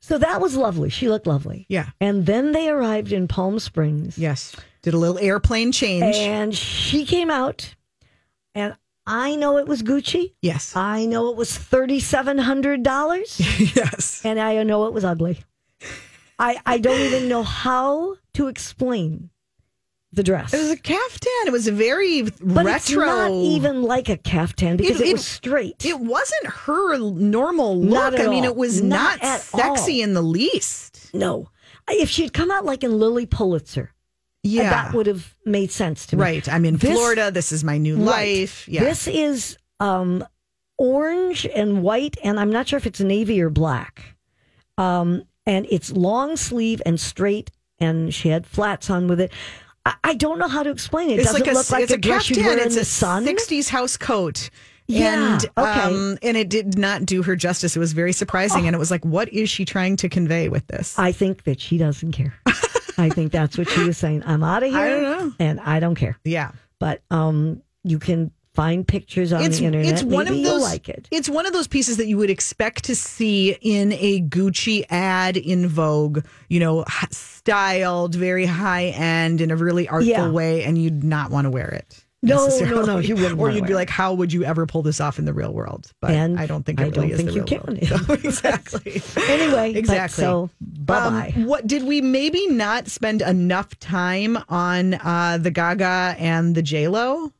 So 0.00 0.18
that 0.18 0.40
was 0.40 0.56
lovely. 0.56 0.90
She 0.90 1.08
looked 1.08 1.26
lovely. 1.26 1.64
yeah 1.68 1.90
And 2.00 2.26
then 2.26 2.52
they 2.52 2.68
arrived 2.68 3.12
in 3.12 3.26
Palm 3.26 3.58
Springs. 3.58 4.18
yes 4.18 4.54
did 4.82 4.94
a 4.94 4.98
little 4.98 5.18
airplane 5.18 5.72
change 5.72 6.16
And 6.16 6.54
she 6.54 7.06
came 7.06 7.30
out, 7.30 7.74
and 8.54 8.76
I 9.06 9.34
know 9.36 9.56
it 9.58 9.66
was 9.66 9.82
Gucci. 9.82 10.34
yes 10.42 10.76
I 10.76 11.06
know 11.06 11.30
it 11.30 11.36
was 11.36 11.56
thirty 11.56 12.00
seven 12.00 12.36
hundred 12.38 12.82
dollars, 12.82 13.40
yes 13.74 14.20
and 14.24 14.38
I 14.38 14.62
know 14.62 14.86
it 14.86 14.92
was 14.92 15.04
ugly. 15.04 15.42
I 16.38 16.58
I 16.66 16.78
don't 16.78 17.00
even 17.00 17.28
know 17.28 17.42
how 17.42 18.16
to 18.34 18.48
explain 18.48 19.30
the 20.14 20.22
dress. 20.22 20.52
it 20.52 20.58
was 20.58 20.70
a 20.70 20.76
caftan 20.76 21.46
it 21.46 21.52
was 21.52 21.66
a 21.66 21.72
very 21.72 22.22
but 22.22 22.66
retro 22.66 22.74
it's 22.74 22.90
not 22.96 23.30
even 23.30 23.82
like 23.82 24.10
a 24.10 24.16
caftan 24.18 24.76
because 24.76 25.00
It- 25.00 25.04
it, 25.04 25.08
it- 25.10 25.12
was 25.14 25.26
straight. 25.26 25.84
it 25.86 25.98
wasn't 25.98 26.46
her 26.46 26.98
normal 26.98 27.80
look 27.80 28.20
i 28.20 28.26
mean 28.26 28.44
all. 28.44 28.50
it 28.50 28.56
was 28.56 28.82
Not 28.82 29.22
not, 29.22 29.40
sexy 29.40 30.02
in 30.02 30.12
the 30.12 30.20
least 30.22 31.10
No. 31.14 31.48
If 31.88 32.10
she'd 32.10 32.32
come 32.34 32.50
out 32.50 32.64
like 32.66 32.84
in 32.84 32.98
Lilly 32.98 33.24
Pulitzer, 33.26 33.92
yeah 34.42 34.68
that 34.70 34.92
would 34.94 35.06
have 35.06 35.34
made 35.46 35.70
sense 35.72 36.06
to 36.06 36.16
me. 36.16 36.22
Right. 36.22 36.48
I'm 36.48 36.64
in 36.64 36.76
This- 36.76 36.92
Florida. 36.92 37.30
This 37.30 37.50
is 37.50 37.64
my 37.64 37.76
new 37.78 37.96
Right. 37.96 38.04
life. 38.40 38.68
Yeah. 38.68 38.84
This 38.84 39.08
is 39.08 39.56
um, 39.80 40.24
orange 40.78 41.44
and 41.46 41.82
white, 41.82 42.16
and 42.22 42.38
I'm 42.38 42.50
not 42.52 42.68
sure 42.68 42.76
if 42.76 42.86
it's 42.86 43.00
navy 43.00 43.40
or 43.42 43.50
black. 43.50 44.14
Um, 44.78 45.24
and 45.46 45.66
it's 45.70 45.92
long 45.92 46.36
sleeve 46.36 46.80
and 46.86 47.00
straight, 47.00 47.50
and 47.78 48.12
she 48.14 48.28
had 48.28 48.46
flats 48.46 48.90
on 48.90 49.08
with 49.08 49.20
it. 49.20 49.32
I, 49.84 49.94
I 50.04 50.14
don't 50.14 50.38
know 50.38 50.48
how 50.48 50.62
to 50.62 50.70
explain 50.70 51.10
it. 51.10 51.18
It 51.20 51.24
Does 51.24 51.34
it 51.40 51.46
look 51.46 51.70
like 51.70 51.82
it's 51.84 51.92
a 51.92 51.98
dress 51.98 52.30
you'd 52.30 52.38
wear 52.44 52.56
It's 52.56 52.66
in 52.66 52.74
the 52.74 52.80
a 52.82 52.84
sun? 52.84 53.26
60s 53.26 53.68
house 53.68 53.96
coat. 53.96 54.50
Yeah, 54.88 55.34
And 55.34 55.46
okay. 55.56 55.80
um, 55.80 56.18
and 56.22 56.36
it 56.36 56.48
did 56.48 56.76
not 56.76 57.06
do 57.06 57.22
her 57.22 57.34
justice. 57.36 57.76
It 57.76 57.78
was 57.78 57.92
very 57.92 58.12
surprising, 58.12 58.66
and 58.66 58.74
it 58.74 58.78
was 58.78 58.90
like, 58.90 59.04
what 59.04 59.28
is 59.32 59.48
she 59.48 59.64
trying 59.64 59.96
to 59.96 60.08
convey 60.08 60.48
with 60.48 60.66
this? 60.66 60.98
I 60.98 61.12
think 61.12 61.44
that 61.44 61.60
she 61.60 61.78
doesn't 61.78 62.12
care. 62.12 62.34
I 62.98 63.08
think 63.08 63.32
that's 63.32 63.56
what 63.56 63.68
she 63.70 63.84
was 63.84 63.96
saying. 63.96 64.22
I'm 64.26 64.42
out 64.44 64.62
of 64.62 64.70
here, 64.72 64.78
I 64.80 64.88
don't 64.88 65.02
know. 65.02 65.32
and 65.38 65.60
I 65.60 65.80
don't 65.80 65.94
care. 65.94 66.18
yeah, 66.24 66.50
But 66.78 67.00
um, 67.10 67.62
you 67.84 67.98
can 67.98 68.32
find 68.54 68.86
pictures 68.86 69.32
on 69.32 69.42
it's 69.42 69.58
the 69.58 69.64
internet. 69.66 69.92
it's 69.92 70.02
one 70.02 70.26
Maybe 70.26 70.38
of 70.44 70.44
those. 70.44 70.62
like 70.62 70.88
it. 70.88 71.08
It's 71.10 71.28
one 71.28 71.46
of 71.46 71.52
those 71.52 71.66
pieces 71.66 71.96
that 71.96 72.06
you 72.06 72.18
would 72.18 72.30
expect 72.30 72.84
to 72.84 72.94
see 72.94 73.56
in 73.62 73.92
a 73.92 74.20
Gucci 74.22 74.84
ad 74.90 75.36
in 75.36 75.66
Vogue. 75.68 76.20
You 76.48 76.60
know, 76.60 76.84
styled, 77.10 78.14
very 78.14 78.46
high 78.46 78.86
end 78.86 79.40
in 79.40 79.50
a 79.50 79.56
really 79.56 79.88
artful 79.88 80.08
Yeah. 80.10 80.30
way, 80.30 80.64
and 80.64 80.76
you'd 80.78 81.02
not 81.04 81.30
want 81.30 81.46
to 81.46 81.50
wear 81.50 81.68
it. 81.68 82.04
No, 82.24 82.46
no, 82.60 82.82
no, 82.84 82.98
you 82.98 83.16
wouldn't 83.16 83.36
Or 83.40 83.50
you'd 83.50 83.66
be 83.66 83.74
like, 83.74 83.90
how 83.90 84.14
would 84.14 84.32
you 84.32 84.44
ever 84.44 84.64
pull 84.64 84.82
this 84.82 85.00
off 85.00 85.18
in 85.18 85.24
the 85.24 85.32
real 85.32 85.52
world? 85.52 85.90
But 86.00 86.12
And 86.12 86.38
I 86.38 86.46
don't 86.46 86.64
think 86.64 86.78
it 86.78 86.84
I 86.84 86.86
really 86.90 87.08
don't 87.08 87.16
think 87.16 87.34
you 87.34 87.42
can. 87.42 87.62
world. 87.66 88.06
So, 88.06 88.12
exactly. 88.28 89.02
Anyway, 89.28 89.72
exactly. 89.74 90.22
so 90.22 90.48
bye 90.60 91.08
bye. 91.10 91.32
Um, 91.34 91.46
what 91.46 91.66
did 91.66 91.82
we 91.82 92.00
maybe 92.00 92.46
not 92.46 92.86
spend 92.86 93.22
enough 93.22 93.76
time 93.80 94.38
on 94.48 94.94
uh, 94.94 95.38
the 95.40 95.50
Gaga 95.50 96.14
and 96.16 96.54
the 96.54 96.62
J 96.62 96.86
Lo? 96.86 97.32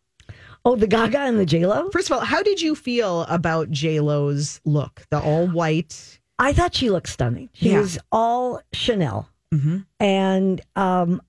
Oh, 0.64 0.76
the 0.76 0.86
Gaga 0.86 1.18
and 1.20 1.38
the 1.38 1.46
J 1.46 1.66
Lo. 1.66 1.90
First 1.90 2.10
of 2.10 2.16
all, 2.18 2.24
how 2.24 2.42
did 2.42 2.60
you 2.60 2.74
feel 2.74 3.22
about 3.22 3.70
J 3.70 4.00
Lo's 4.00 4.60
look? 4.64 5.04
The 5.10 5.20
all 5.20 5.46
white. 5.48 6.18
I 6.38 6.52
thought 6.52 6.74
she 6.74 6.90
looked 6.90 7.08
stunning. 7.08 7.48
She 7.52 7.70
Yeah. 7.70 7.80
was 7.80 7.98
all 8.10 8.60
Chanel, 8.72 9.28
Mm-hmm. 9.54 9.78
and 10.00 10.60
um, 10.76 11.20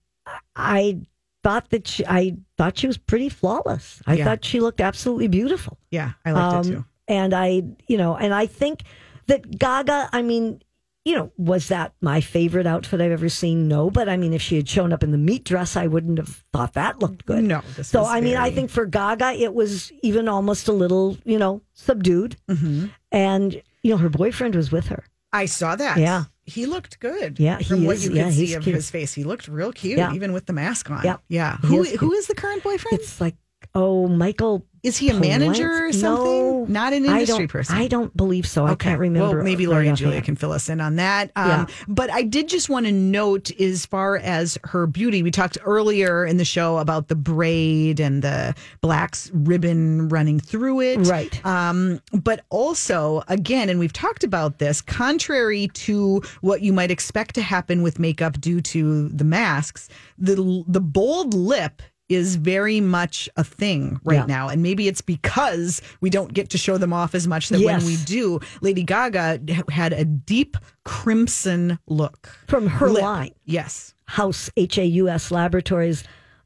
I 0.56 1.00
thought 1.44 1.70
that 1.72 1.88
she, 1.88 2.06
I 2.06 2.38
thought 2.58 2.78
she 2.78 2.88
was 2.88 2.98
pretty 2.98 3.28
flawless. 3.30 4.02
I 4.08 4.14
Yeah. 4.16 4.24
thought 4.26 4.46
she 4.46 4.60
looked 4.62 4.80
absolutely 4.82 5.28
beautiful. 5.28 5.78
Yeah, 5.92 6.14
I 6.26 6.32
liked 6.32 6.54
it 6.54 6.58
Um, 6.58 6.64
too. 6.76 6.86
And 7.10 7.34
I, 7.34 7.64
you 7.88 7.98
know, 7.98 8.16
and 8.16 8.34
I 8.34 8.46
think 8.46 8.84
that 9.28 9.60
Gaga. 9.60 10.10
I 10.14 10.22
mean, 10.22 10.62
you 11.06 11.16
know, 11.16 11.32
was 11.38 11.68
that 11.68 11.94
my 12.02 12.22
favorite 12.22 12.66
outfit 12.66 13.02
I've 13.02 13.12
ever 13.12 13.28
seen? 13.30 13.68
No, 13.68 13.90
but 13.90 14.08
I 14.08 14.16
mean, 14.18 14.34
if 14.34 14.42
she 14.42 14.56
had 14.56 14.70
shown 14.70 14.94
up 14.94 15.04
in 15.04 15.12
the 15.12 15.18
meat 15.18 15.44
dress, 15.44 15.76
I 15.76 15.88
wouldn't 15.88 16.18
have 16.18 16.44
thought 16.54 16.74
that 16.74 17.00
looked 17.00 17.26
good. 17.26 17.44
No, 17.44 17.62
so 17.82 18.06
I 18.06 18.22
mean, 18.22 18.38
I 18.38 18.52
think 18.52 18.70
for 18.70 18.86
Gaga, 18.86 19.34
it 19.34 19.54
was 19.54 19.92
even 20.02 20.28
almost 20.30 20.68
a 20.68 20.74
little, 20.74 21.18
you 21.26 21.38
know, 21.38 21.62
subdued. 21.74 22.38
Mm-hmm. 22.50 22.86
And 23.12 23.62
you 23.82 23.92
know, 23.92 23.98
her 23.98 24.10
boyfriend 24.10 24.56
was 24.56 24.72
with 24.72 24.88
her. 24.88 25.04
I 25.34 25.46
saw 25.46 25.76
that. 25.76 25.98
Yeah. 25.98 26.26
He 26.46 26.66
looked 26.66 27.00
good. 27.00 27.40
Yeah, 27.40 27.58
he 27.58 27.64
From 27.66 27.86
what 27.86 27.96
is. 27.96 28.04
you 28.04 28.10
could 28.12 28.18
Yeah, 28.18 28.30
see 28.30 28.54
of 28.54 28.64
cute. 28.64 28.76
his 28.76 28.90
face, 28.92 29.14
he 29.14 29.24
looked 29.24 29.48
real 29.48 29.72
cute, 29.72 29.98
Yeah. 29.98 30.14
even 30.14 30.32
with 30.34 30.46
the 30.46 30.54
mask 30.54 30.92
on. 30.92 31.02
Yeah. 31.04 31.18
Yeah. 31.28 31.58
He 31.62 31.68
Who 31.68 31.84
is 31.84 32.00
who 32.00 32.22
the 32.28 32.36
current 32.36 32.64
boyfriend? 32.64 33.00
It's 33.00 33.20
like, 33.22 33.36
oh, 33.76 34.08
Michael. 34.08 34.66
is 34.84 34.98
he 34.98 35.08
a 35.10 35.14
manager 35.14 35.86
or 35.88 35.94
something? 35.94 36.26
No, 36.26 36.66
Not 36.68 36.92
an 36.94 37.08
I 37.08 37.22
industry 37.22 37.38
don't- 37.46 37.48
person. 37.48 37.78
I 37.78 37.88
don't 37.88 38.16
believe 38.18 38.46
so. 38.46 38.66
I 38.66 38.76
can't 38.76 39.00
remember. 39.00 39.38
Well, 39.38 39.44
maybe 39.46 39.66
right 39.66 39.72
Lori 39.74 39.88
and 39.88 39.98
Julia 39.98 40.22
can 40.22 40.36
fill 40.36 40.52
us 40.52 40.68
in 40.70 40.82
on 40.82 40.98
that. 40.98 41.32
Um, 41.38 41.48
Yeah. 41.50 41.66
But 41.88 42.12
I 42.12 42.24
did 42.24 42.50
just 42.50 42.70
want 42.70 42.86
to 42.86 42.92
note, 42.92 43.50
as 43.62 43.86
far 43.86 44.18
as 44.18 44.58
her 44.66 44.86
beauty, 44.88 45.24
we 45.24 45.32
talked 45.32 45.58
earlier 45.64 46.26
in 46.26 46.36
the 46.38 46.44
show 46.46 46.78
about 46.80 47.08
the 47.08 47.16
braid 47.16 48.00
and 48.02 48.22
the 48.22 48.54
black 48.82 49.16
ribbon 49.34 50.10
running 50.10 50.40
through 50.40 50.82
it. 50.82 50.98
Right. 51.08 51.44
Um, 51.46 52.02
but 52.12 52.44
also, 52.50 53.24
again, 53.30 53.70
and 53.70 53.80
we've 53.80 53.94
talked 53.94 54.24
about 54.26 54.60
this, 54.60 54.82
contrary 54.82 55.70
to 55.76 56.22
what 56.42 56.62
you 56.62 56.74
might 56.74 56.92
expect 56.92 57.36
to 57.36 57.42
happen 57.42 57.84
with 57.84 58.00
makeup 58.00 58.40
due 58.42 58.60
to 58.62 59.10
the 59.10 59.24
masks, 59.24 59.88
the 60.18 60.64
the 60.68 60.82
bold 60.82 61.34
lip 61.34 61.82
is 62.10 62.36
very 62.36 62.82
much 62.82 63.30
a 63.38 63.44
thing 63.44 64.00
right 64.04 64.16
Yeah. 64.18 64.26
now. 64.26 64.50
And 64.50 64.62
maybe 64.62 64.88
it's 64.88 65.02
because 65.02 65.82
we 66.02 66.10
don't 66.10 66.34
get 66.34 66.50
to 66.52 66.58
show 66.58 66.78
them 66.78 66.92
off 66.94 67.16
as 67.16 67.28
much 67.28 67.50
that 67.50 67.60
Yes. 67.60 67.82
when 67.84 67.92
we 67.92 67.98
do, 68.04 68.40
Lady 68.62 68.84
Gaga 68.84 69.40
had 69.70 69.94
a 69.94 70.04
deep 70.06 70.58
crimson 70.86 71.80
look. 71.88 72.30
From 72.48 72.68
her 72.68 72.90
Lip. 72.90 73.04
line. 73.04 73.32
Yes. 73.46 73.94
House 74.06 74.50
H 74.58 74.78
A 74.78 74.86
U 74.86 75.10
S 75.10 75.32
Laboratories 75.32 76.04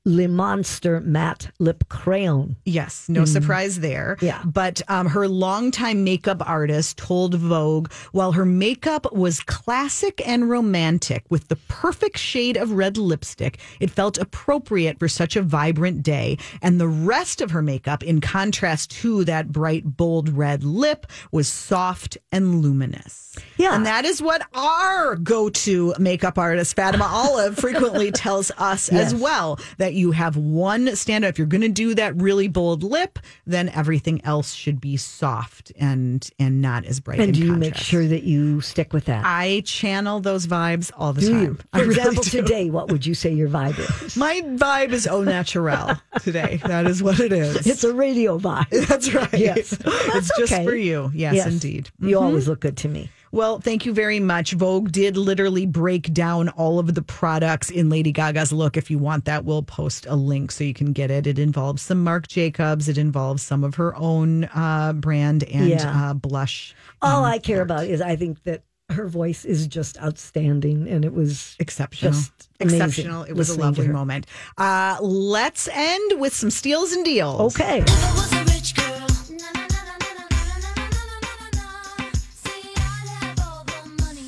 Le 0.08 0.30
Monster 0.30 1.02
Matte 1.02 1.52
Lip 1.60 1.84
Crayon. 1.90 2.56
Yes, 2.64 3.10
no 3.10 3.26
surprise 3.26 3.82
there. 3.82 4.16
Mm. 4.20 4.22
Yeah. 4.22 4.42
But 4.46 4.82
um, 4.88 5.08
her 5.08 5.28
longtime 5.28 6.06
makeup 6.06 6.42
artist 6.48 6.98
told 6.98 7.36
Vogue 7.36 7.92
while 8.14 8.32
her 8.32 8.46
makeup 8.46 9.12
was 9.12 9.42
classic 9.42 10.26
and 10.26 10.50
romantic 10.50 11.26
with 11.30 11.50
the 11.50 11.58
perfect 11.68 12.18
shade 12.18 12.56
of 12.56 12.72
red 12.72 12.98
lipstick, 12.98 13.60
it 13.82 13.92
felt 13.92 14.18
appropriate 14.18 14.98
for 14.98 15.10
such 15.10 15.36
a 15.36 15.42
vibrant 15.42 16.04
day. 16.04 16.38
And 16.62 16.80
the 16.80 16.88
rest 16.88 17.42
of 17.42 17.52
her 17.52 17.62
makeup, 17.62 18.02
in 18.02 18.22
contrast 18.22 18.92
to 19.02 19.26
that 19.26 19.52
bright, 19.52 19.98
bold 19.98 20.30
red 20.30 20.64
lip, 20.64 21.06
was 21.34 21.50
soft 21.50 22.18
and 22.32 22.62
luminous. 22.62 23.36
Yeah. 23.58 23.76
And 23.76 23.86
that 23.86 24.06
is 24.06 24.22
what 24.22 24.42
our 24.54 25.18
go 25.18 25.50
to 25.50 25.94
makeup 26.00 26.38
artist, 26.38 26.76
Fatima 26.78 27.10
Olive, 27.12 27.58
frequently 27.58 28.12
tells 28.12 28.52
us 28.58 28.88
as 28.90 29.14
well 29.14 29.60
that 29.78 29.97
you 29.98 30.12
have 30.12 30.38
one 30.38 30.88
standout. 30.88 31.30
If 31.30 31.38
you're 31.38 31.48
going 31.48 31.62
to 31.62 31.70
do 31.70 31.96
that 31.96 32.16
really 32.16 32.48
bold 32.48 32.84
lip, 32.84 33.20
then 33.46 33.70
everything 33.70 34.24
else 34.24 34.54
should 34.54 34.80
be 34.80 34.98
soft 34.98 35.72
and 35.78 36.28
and 36.40 36.62
not 36.62 36.86
as 36.86 37.00
bright. 37.00 37.20
And 37.20 37.34
do 37.34 37.46
you 37.46 37.54
make 37.54 37.76
sure 37.76 38.08
that 38.08 38.24
you 38.24 38.62
stick 38.62 38.94
with 38.94 39.06
that? 39.06 39.24
I 39.26 39.62
channel 39.66 40.20
those 40.20 40.48
vibes 40.48 40.92
all 40.96 41.14
the 41.14 41.22
do 41.22 41.32
time. 41.32 41.44
you? 41.44 41.58
I 41.74 41.80
For 41.80 41.86
really 41.86 42.00
example, 42.00 42.24
do. 42.24 42.30
today, 42.30 42.70
what 42.70 42.92
would 42.92 43.06
you 43.06 43.16
say 43.16 43.34
your 43.34 43.50
vibe 43.50 43.78
is? 43.80 44.16
my 44.18 44.42
vibe 44.42 44.92
is 44.92 45.08
au 45.08 45.24
naturel 45.24 45.96
today. 46.22 46.62
That 46.66 46.86
is 46.86 47.02
what 47.02 47.20
it 47.20 47.34
is. 47.34 47.66
It's 47.66 47.84
a 47.84 47.94
radio 47.94 48.38
vibe. 48.38 48.70
That's 48.88 49.14
right. 49.14 49.34
Yes. 49.34 49.74
it's 49.74 49.84
That's 49.84 50.38
just 50.38 50.54
okay. 50.54 50.66
for 50.66 50.76
you. 50.76 51.12
Yes, 51.14 51.46
indeed. 51.46 51.90
You 52.00 52.16
mm-hmm. 52.16 52.26
always 52.26 52.48
look 52.48 52.60
good 52.60 52.78
to 52.78 52.88
me. 52.88 53.10
Well, 53.32 53.60
thank 53.60 53.86
you 53.86 53.94
very 53.94 54.20
much. 54.20 54.54
Vogue 54.54 54.92
did 54.92 55.18
literally 55.18 55.66
break 55.66 56.14
down 56.14 56.50
all 56.50 56.80
of 56.80 56.94
the 56.96 57.02
products 57.02 57.70
in 57.70 57.90
Lady 57.90 58.12
Gaga's 58.12 58.52
look. 58.54 58.78
If 58.78 58.90
you 58.90 58.98
want 58.98 59.26
that, 59.26 59.44
we'll 59.46 59.64
post 59.64 60.06
a 60.08 60.16
link 60.16 60.52
so 60.52 60.64
you 60.64 60.74
can 60.74 60.94
get 60.94 61.12
it. 61.12 61.28
It 61.28 61.38
involves 61.40 61.82
some 61.82 62.04
Marc 62.04 62.28
Jacobs, 62.28 62.88
it 62.88 62.98
involves 62.98 63.44
some 63.44 63.64
of 63.64 63.76
her 63.76 63.96
own 63.96 64.46
uh, 64.56 64.94
brand 64.94 65.44
and 65.44 65.70
Yeah. 65.70 66.10
uh, 66.10 66.14
blush. 66.14 66.74
All 67.02 67.24
I 67.26 67.40
care 67.40 67.62
about 67.62 67.86
is 67.86 68.02
I 68.02 68.16
think 68.16 68.44
that 68.44 68.64
her 68.90 69.08
voice 69.08 69.44
is 69.44 69.68
just 69.68 70.02
outstanding, 70.02 70.88
and 70.88 71.04
it 71.04 71.14
was 71.14 71.58
Exceptional. 71.60 72.14
Just 72.14 72.50
Exceptional. 72.62 73.24
It 73.24 73.34
was 73.34 73.50
a 73.50 73.60
lovely 73.60 73.90
moment. 73.90 74.28
Uh, 74.58 74.98
let's 75.02 75.68
end 75.68 76.20
with 76.22 76.34
some 76.34 76.50
steals 76.50 76.94
and 76.94 77.04
deals. 77.04 77.54
okay. 77.60 77.84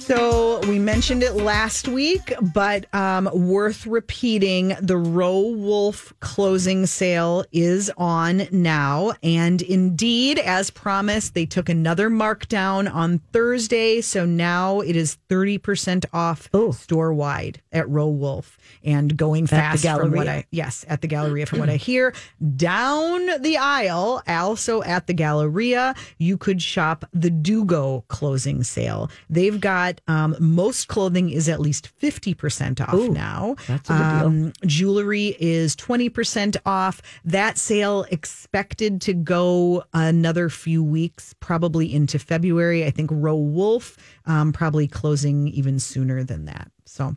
So 0.10 0.49
we 0.68 0.78
mentioned 0.78 1.24
it 1.24 1.36
last 1.36 1.88
week, 1.88 2.34
but 2.54 2.94
um, 2.94 3.30
worth 3.34 3.88
repeating. 3.88 4.76
The 4.80 4.98
Row 4.98 5.40
Wolf 5.40 6.14
closing 6.20 6.86
sale 6.86 7.44
is 7.52 7.92
on 7.98 8.48
now, 8.52 9.14
and 9.24 9.62
indeed, 9.62 10.38
as 10.38 10.70
promised, 10.70 11.34
they 11.34 11.46
took 11.46 11.70
another 11.70 12.10
markdown 12.10 12.94
on 12.94 13.20
Thursday. 13.34 14.02
So 14.02 14.26
now 14.26 14.82
it 14.82 14.96
is 14.96 15.18
thirty 15.28 15.58
percent 15.58 16.06
off 16.14 16.50
store 16.72 17.14
wide 17.14 17.62
at 17.72 17.90
Row 17.90 18.10
Wolf, 18.10 18.58
and 18.84 19.18
going 19.18 19.48
fast 19.48 19.84
from 19.84 20.12
what 20.12 20.28
I 20.28 20.46
yes 20.52 20.86
at 20.88 21.02
the 21.02 21.08
Galleria 21.08 21.46
from 21.46 21.60
what 21.60 21.70
I 21.70 21.78
hear. 21.78 22.14
Down 22.58 23.42
the 23.42 23.58
aisle, 23.58 24.22
also 24.28 24.84
at 24.84 25.08
the 25.08 25.14
Galleria, 25.14 25.96
you 26.18 26.38
could 26.38 26.62
shop 26.62 27.06
the 27.14 27.30
Dugo 27.30 28.04
closing 28.08 28.64
sale. 28.64 29.10
They've 29.30 29.60
got 29.60 30.02
um, 30.08 30.36
most 30.54 30.88
clothing 30.88 31.30
is 31.30 31.48
at 31.48 31.60
least 31.60 31.88
fifty 31.88 32.34
percent 32.34 32.82
off 32.82 32.94
Ooh, 32.94 33.12
now. 33.12 33.56
that's 33.68 33.90
a 33.90 33.94
good 33.94 34.20
deal. 34.20 34.28
Um, 34.28 34.54
jewelry 34.66 35.36
is 35.40 35.76
twenty 35.76 36.10
percent 36.10 36.58
off. 36.66 37.02
That 37.26 37.58
sale 37.58 38.06
expected 38.12 39.02
to 39.02 39.14
go 39.14 39.84
another 39.94 40.50
few 40.50 40.84
weeks, 40.84 41.34
probably 41.40 41.94
into 41.94 42.20
February. 42.20 42.86
I 42.86 42.92
think 42.92 43.10
Row 43.14 43.38
Wolf 43.38 43.98
um, 44.26 44.52
probably 44.54 44.88
closing 44.88 45.48
even 45.50 45.80
sooner 45.80 46.24
than 46.24 46.46
that. 46.46 46.72
So. 46.86 47.16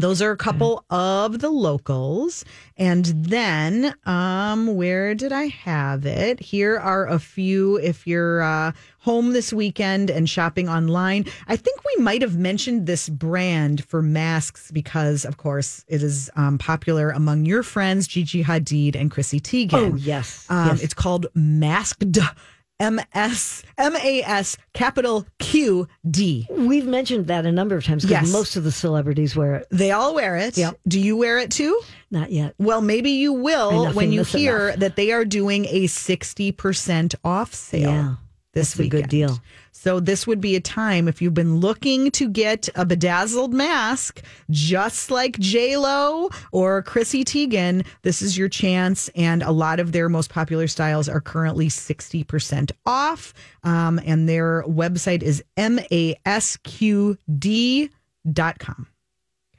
Those 0.00 0.22
are 0.22 0.30
a 0.30 0.36
couple 0.36 0.84
of 0.90 1.40
the 1.40 1.50
locals. 1.50 2.44
And 2.76 3.04
then, 3.06 3.94
um, 4.06 4.76
where 4.76 5.14
did 5.14 5.32
I 5.32 5.46
have 5.48 6.06
it? 6.06 6.40
Here 6.40 6.78
are 6.78 7.06
a 7.08 7.18
few 7.18 7.76
if 7.78 8.06
you're 8.06 8.42
uh, 8.42 8.72
home 9.00 9.32
this 9.32 9.52
weekend 9.52 10.10
and 10.10 10.28
shopping 10.28 10.68
online. 10.68 11.24
I 11.48 11.56
think 11.56 11.80
we 11.84 12.02
might 12.02 12.22
have 12.22 12.36
mentioned 12.36 12.86
this 12.86 13.08
brand 13.08 13.84
for 13.84 14.02
masks 14.02 14.70
because, 14.70 15.24
of 15.24 15.36
course, 15.38 15.84
it 15.88 16.02
is 16.02 16.30
um, 16.36 16.58
popular 16.58 17.10
among 17.10 17.44
your 17.46 17.62
friends, 17.62 18.06
Gigi 18.06 18.44
Hadid 18.44 18.94
and 18.94 19.10
Chrissy 19.10 19.40
Teigen. 19.40 19.92
Oh 19.92 19.94
yes, 19.96 20.46
Um, 20.48 20.68
yes. 20.68 20.82
It's 20.82 20.94
called 20.94 21.26
Masked. 21.34 22.18
M 22.80 23.00
S 23.12 23.64
M 23.76 23.96
A 23.96 24.22
S 24.22 24.56
capital 24.72 25.26
Q 25.40 25.88
D. 26.08 26.46
We've 26.50 26.86
mentioned 26.86 27.26
that 27.26 27.44
a 27.44 27.50
number 27.52 27.76
of 27.76 27.84
times 27.84 28.04
because 28.04 28.22
Yes. 28.28 28.32
most 28.32 28.54
of 28.56 28.62
the 28.64 28.70
celebrities 28.70 29.34
wear 29.34 29.56
it. 29.56 29.66
They 29.70 29.90
all 29.90 30.14
wear 30.14 30.36
it. 30.36 30.56
Yep. 30.56 30.78
Do 30.86 31.00
you 31.00 31.16
wear 31.16 31.38
it 31.38 31.50
too? 31.50 31.80
Not 32.10 32.30
yet. 32.30 32.54
Well, 32.58 32.80
maybe 32.80 33.10
you 33.10 33.32
will 33.32 33.92
when 33.92 34.12
you 34.12 34.22
hear 34.22 34.68
enough. 34.68 34.80
that 34.80 34.96
they 34.96 35.10
are 35.12 35.24
doing 35.24 35.64
a 35.66 35.86
60% 35.86 37.14
off 37.24 37.52
sale 37.54 37.90
Yeah, 37.90 38.14
this 38.54 38.74
that's 38.74 38.86
a 38.86 38.88
good 38.88 39.08
deal. 39.08 39.38
So 39.80 40.00
this 40.00 40.26
would 40.26 40.40
be 40.40 40.56
a 40.56 40.60
time 40.60 41.06
if 41.06 41.22
you've 41.22 41.34
been 41.34 41.60
looking 41.60 42.10
to 42.10 42.28
get 42.28 42.68
a 42.74 42.84
bedazzled 42.84 43.54
mask, 43.54 44.24
just 44.50 45.08
like 45.08 45.38
J 45.38 45.76
Lo 45.76 46.30
or 46.50 46.82
Chrissy 46.82 47.24
Teigen. 47.24 47.86
This 48.02 48.20
is 48.20 48.36
your 48.36 48.48
chance, 48.48 49.08
and 49.14 49.40
a 49.40 49.52
lot 49.52 49.78
of 49.78 49.92
their 49.92 50.08
most 50.08 50.30
popular 50.30 50.66
styles 50.66 51.08
are 51.08 51.20
currently 51.20 51.68
sixty 51.68 52.24
percent 52.24 52.72
off. 52.86 53.32
Um, 53.62 54.00
and 54.04 54.28
their 54.28 54.64
website 54.64 55.22
is 55.22 55.44
masqd.com. 55.56 57.16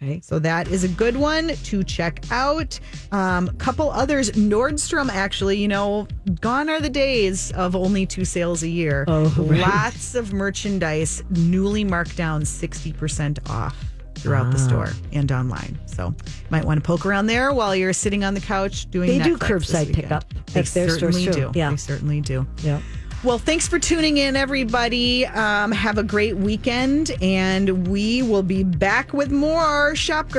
Okay. 0.02 0.22
So 0.24 0.40
that 0.40 0.70
is 0.70 0.84
a 0.84 0.88
good 0.88 1.18
one 1.18 1.50
to 1.50 1.84
check 1.84 2.24
out. 2.32 2.80
Um, 3.12 3.50
couple 3.58 3.90
others, 3.92 4.32
Nordstrom 4.32 5.10
actually, 5.10 5.58
you 5.58 5.68
know, 5.68 6.08
gone 6.40 6.70
are 6.70 6.80
the 6.80 6.90
days 6.90 7.52
of 7.52 7.76
only 7.76 8.06
two 8.06 8.24
sales 8.24 8.64
a 8.64 8.70
year. 8.70 9.04
Oh, 9.08 9.30
right. 9.38 9.60
Lots 9.60 10.16
of 10.16 10.32
merchandise 10.32 11.22
newly 11.32 11.84
marked 11.84 12.16
down 12.16 12.44
60% 12.44 13.50
off 13.50 13.76
throughout 14.16 14.52
the 14.52 14.60
store 14.60 14.90
and 15.12 15.32
online. 15.32 15.78
So 15.86 16.14
might 16.50 16.66
want 16.66 16.82
to 16.82 16.86
poke 16.86 17.06
around 17.06 17.28
there 17.28 17.54
while 17.54 17.76
you're 17.76 17.94
sitting 17.94 18.24
on 18.24 18.34
the 18.34 18.42
couch 18.42 18.90
doing 18.92 19.10
They 19.10 19.20
do 19.24 19.38
Netflix 19.38 19.68
this 19.68 19.72
curbside 19.72 19.94
pickup 19.94 20.26
They 20.48 20.64
stores, 20.64 21.00
certainly 21.00 21.26
too. 21.26 21.32
do. 21.32 21.52
Yeah. 21.56 21.70
They 21.72 21.78
certainly 21.78 22.22
do. 22.22 22.48
Yeah. 22.62 22.82
Well, 23.22 23.38
thanks 23.38 23.68
for 23.68 23.80
tuning 23.80 24.16
in, 24.16 24.38
everybody. 24.38 25.26
Um, 25.26 25.74
have 25.74 25.98
a 25.98 26.04
great 26.04 26.38
weekend, 26.38 27.12
and 27.22 27.90
we 27.90 28.22
will 28.22 28.44
be 28.44 28.64
back 28.64 29.12
with 29.12 29.30
more 29.30 29.94
Shop 29.94 30.30
Girl. 30.30 30.38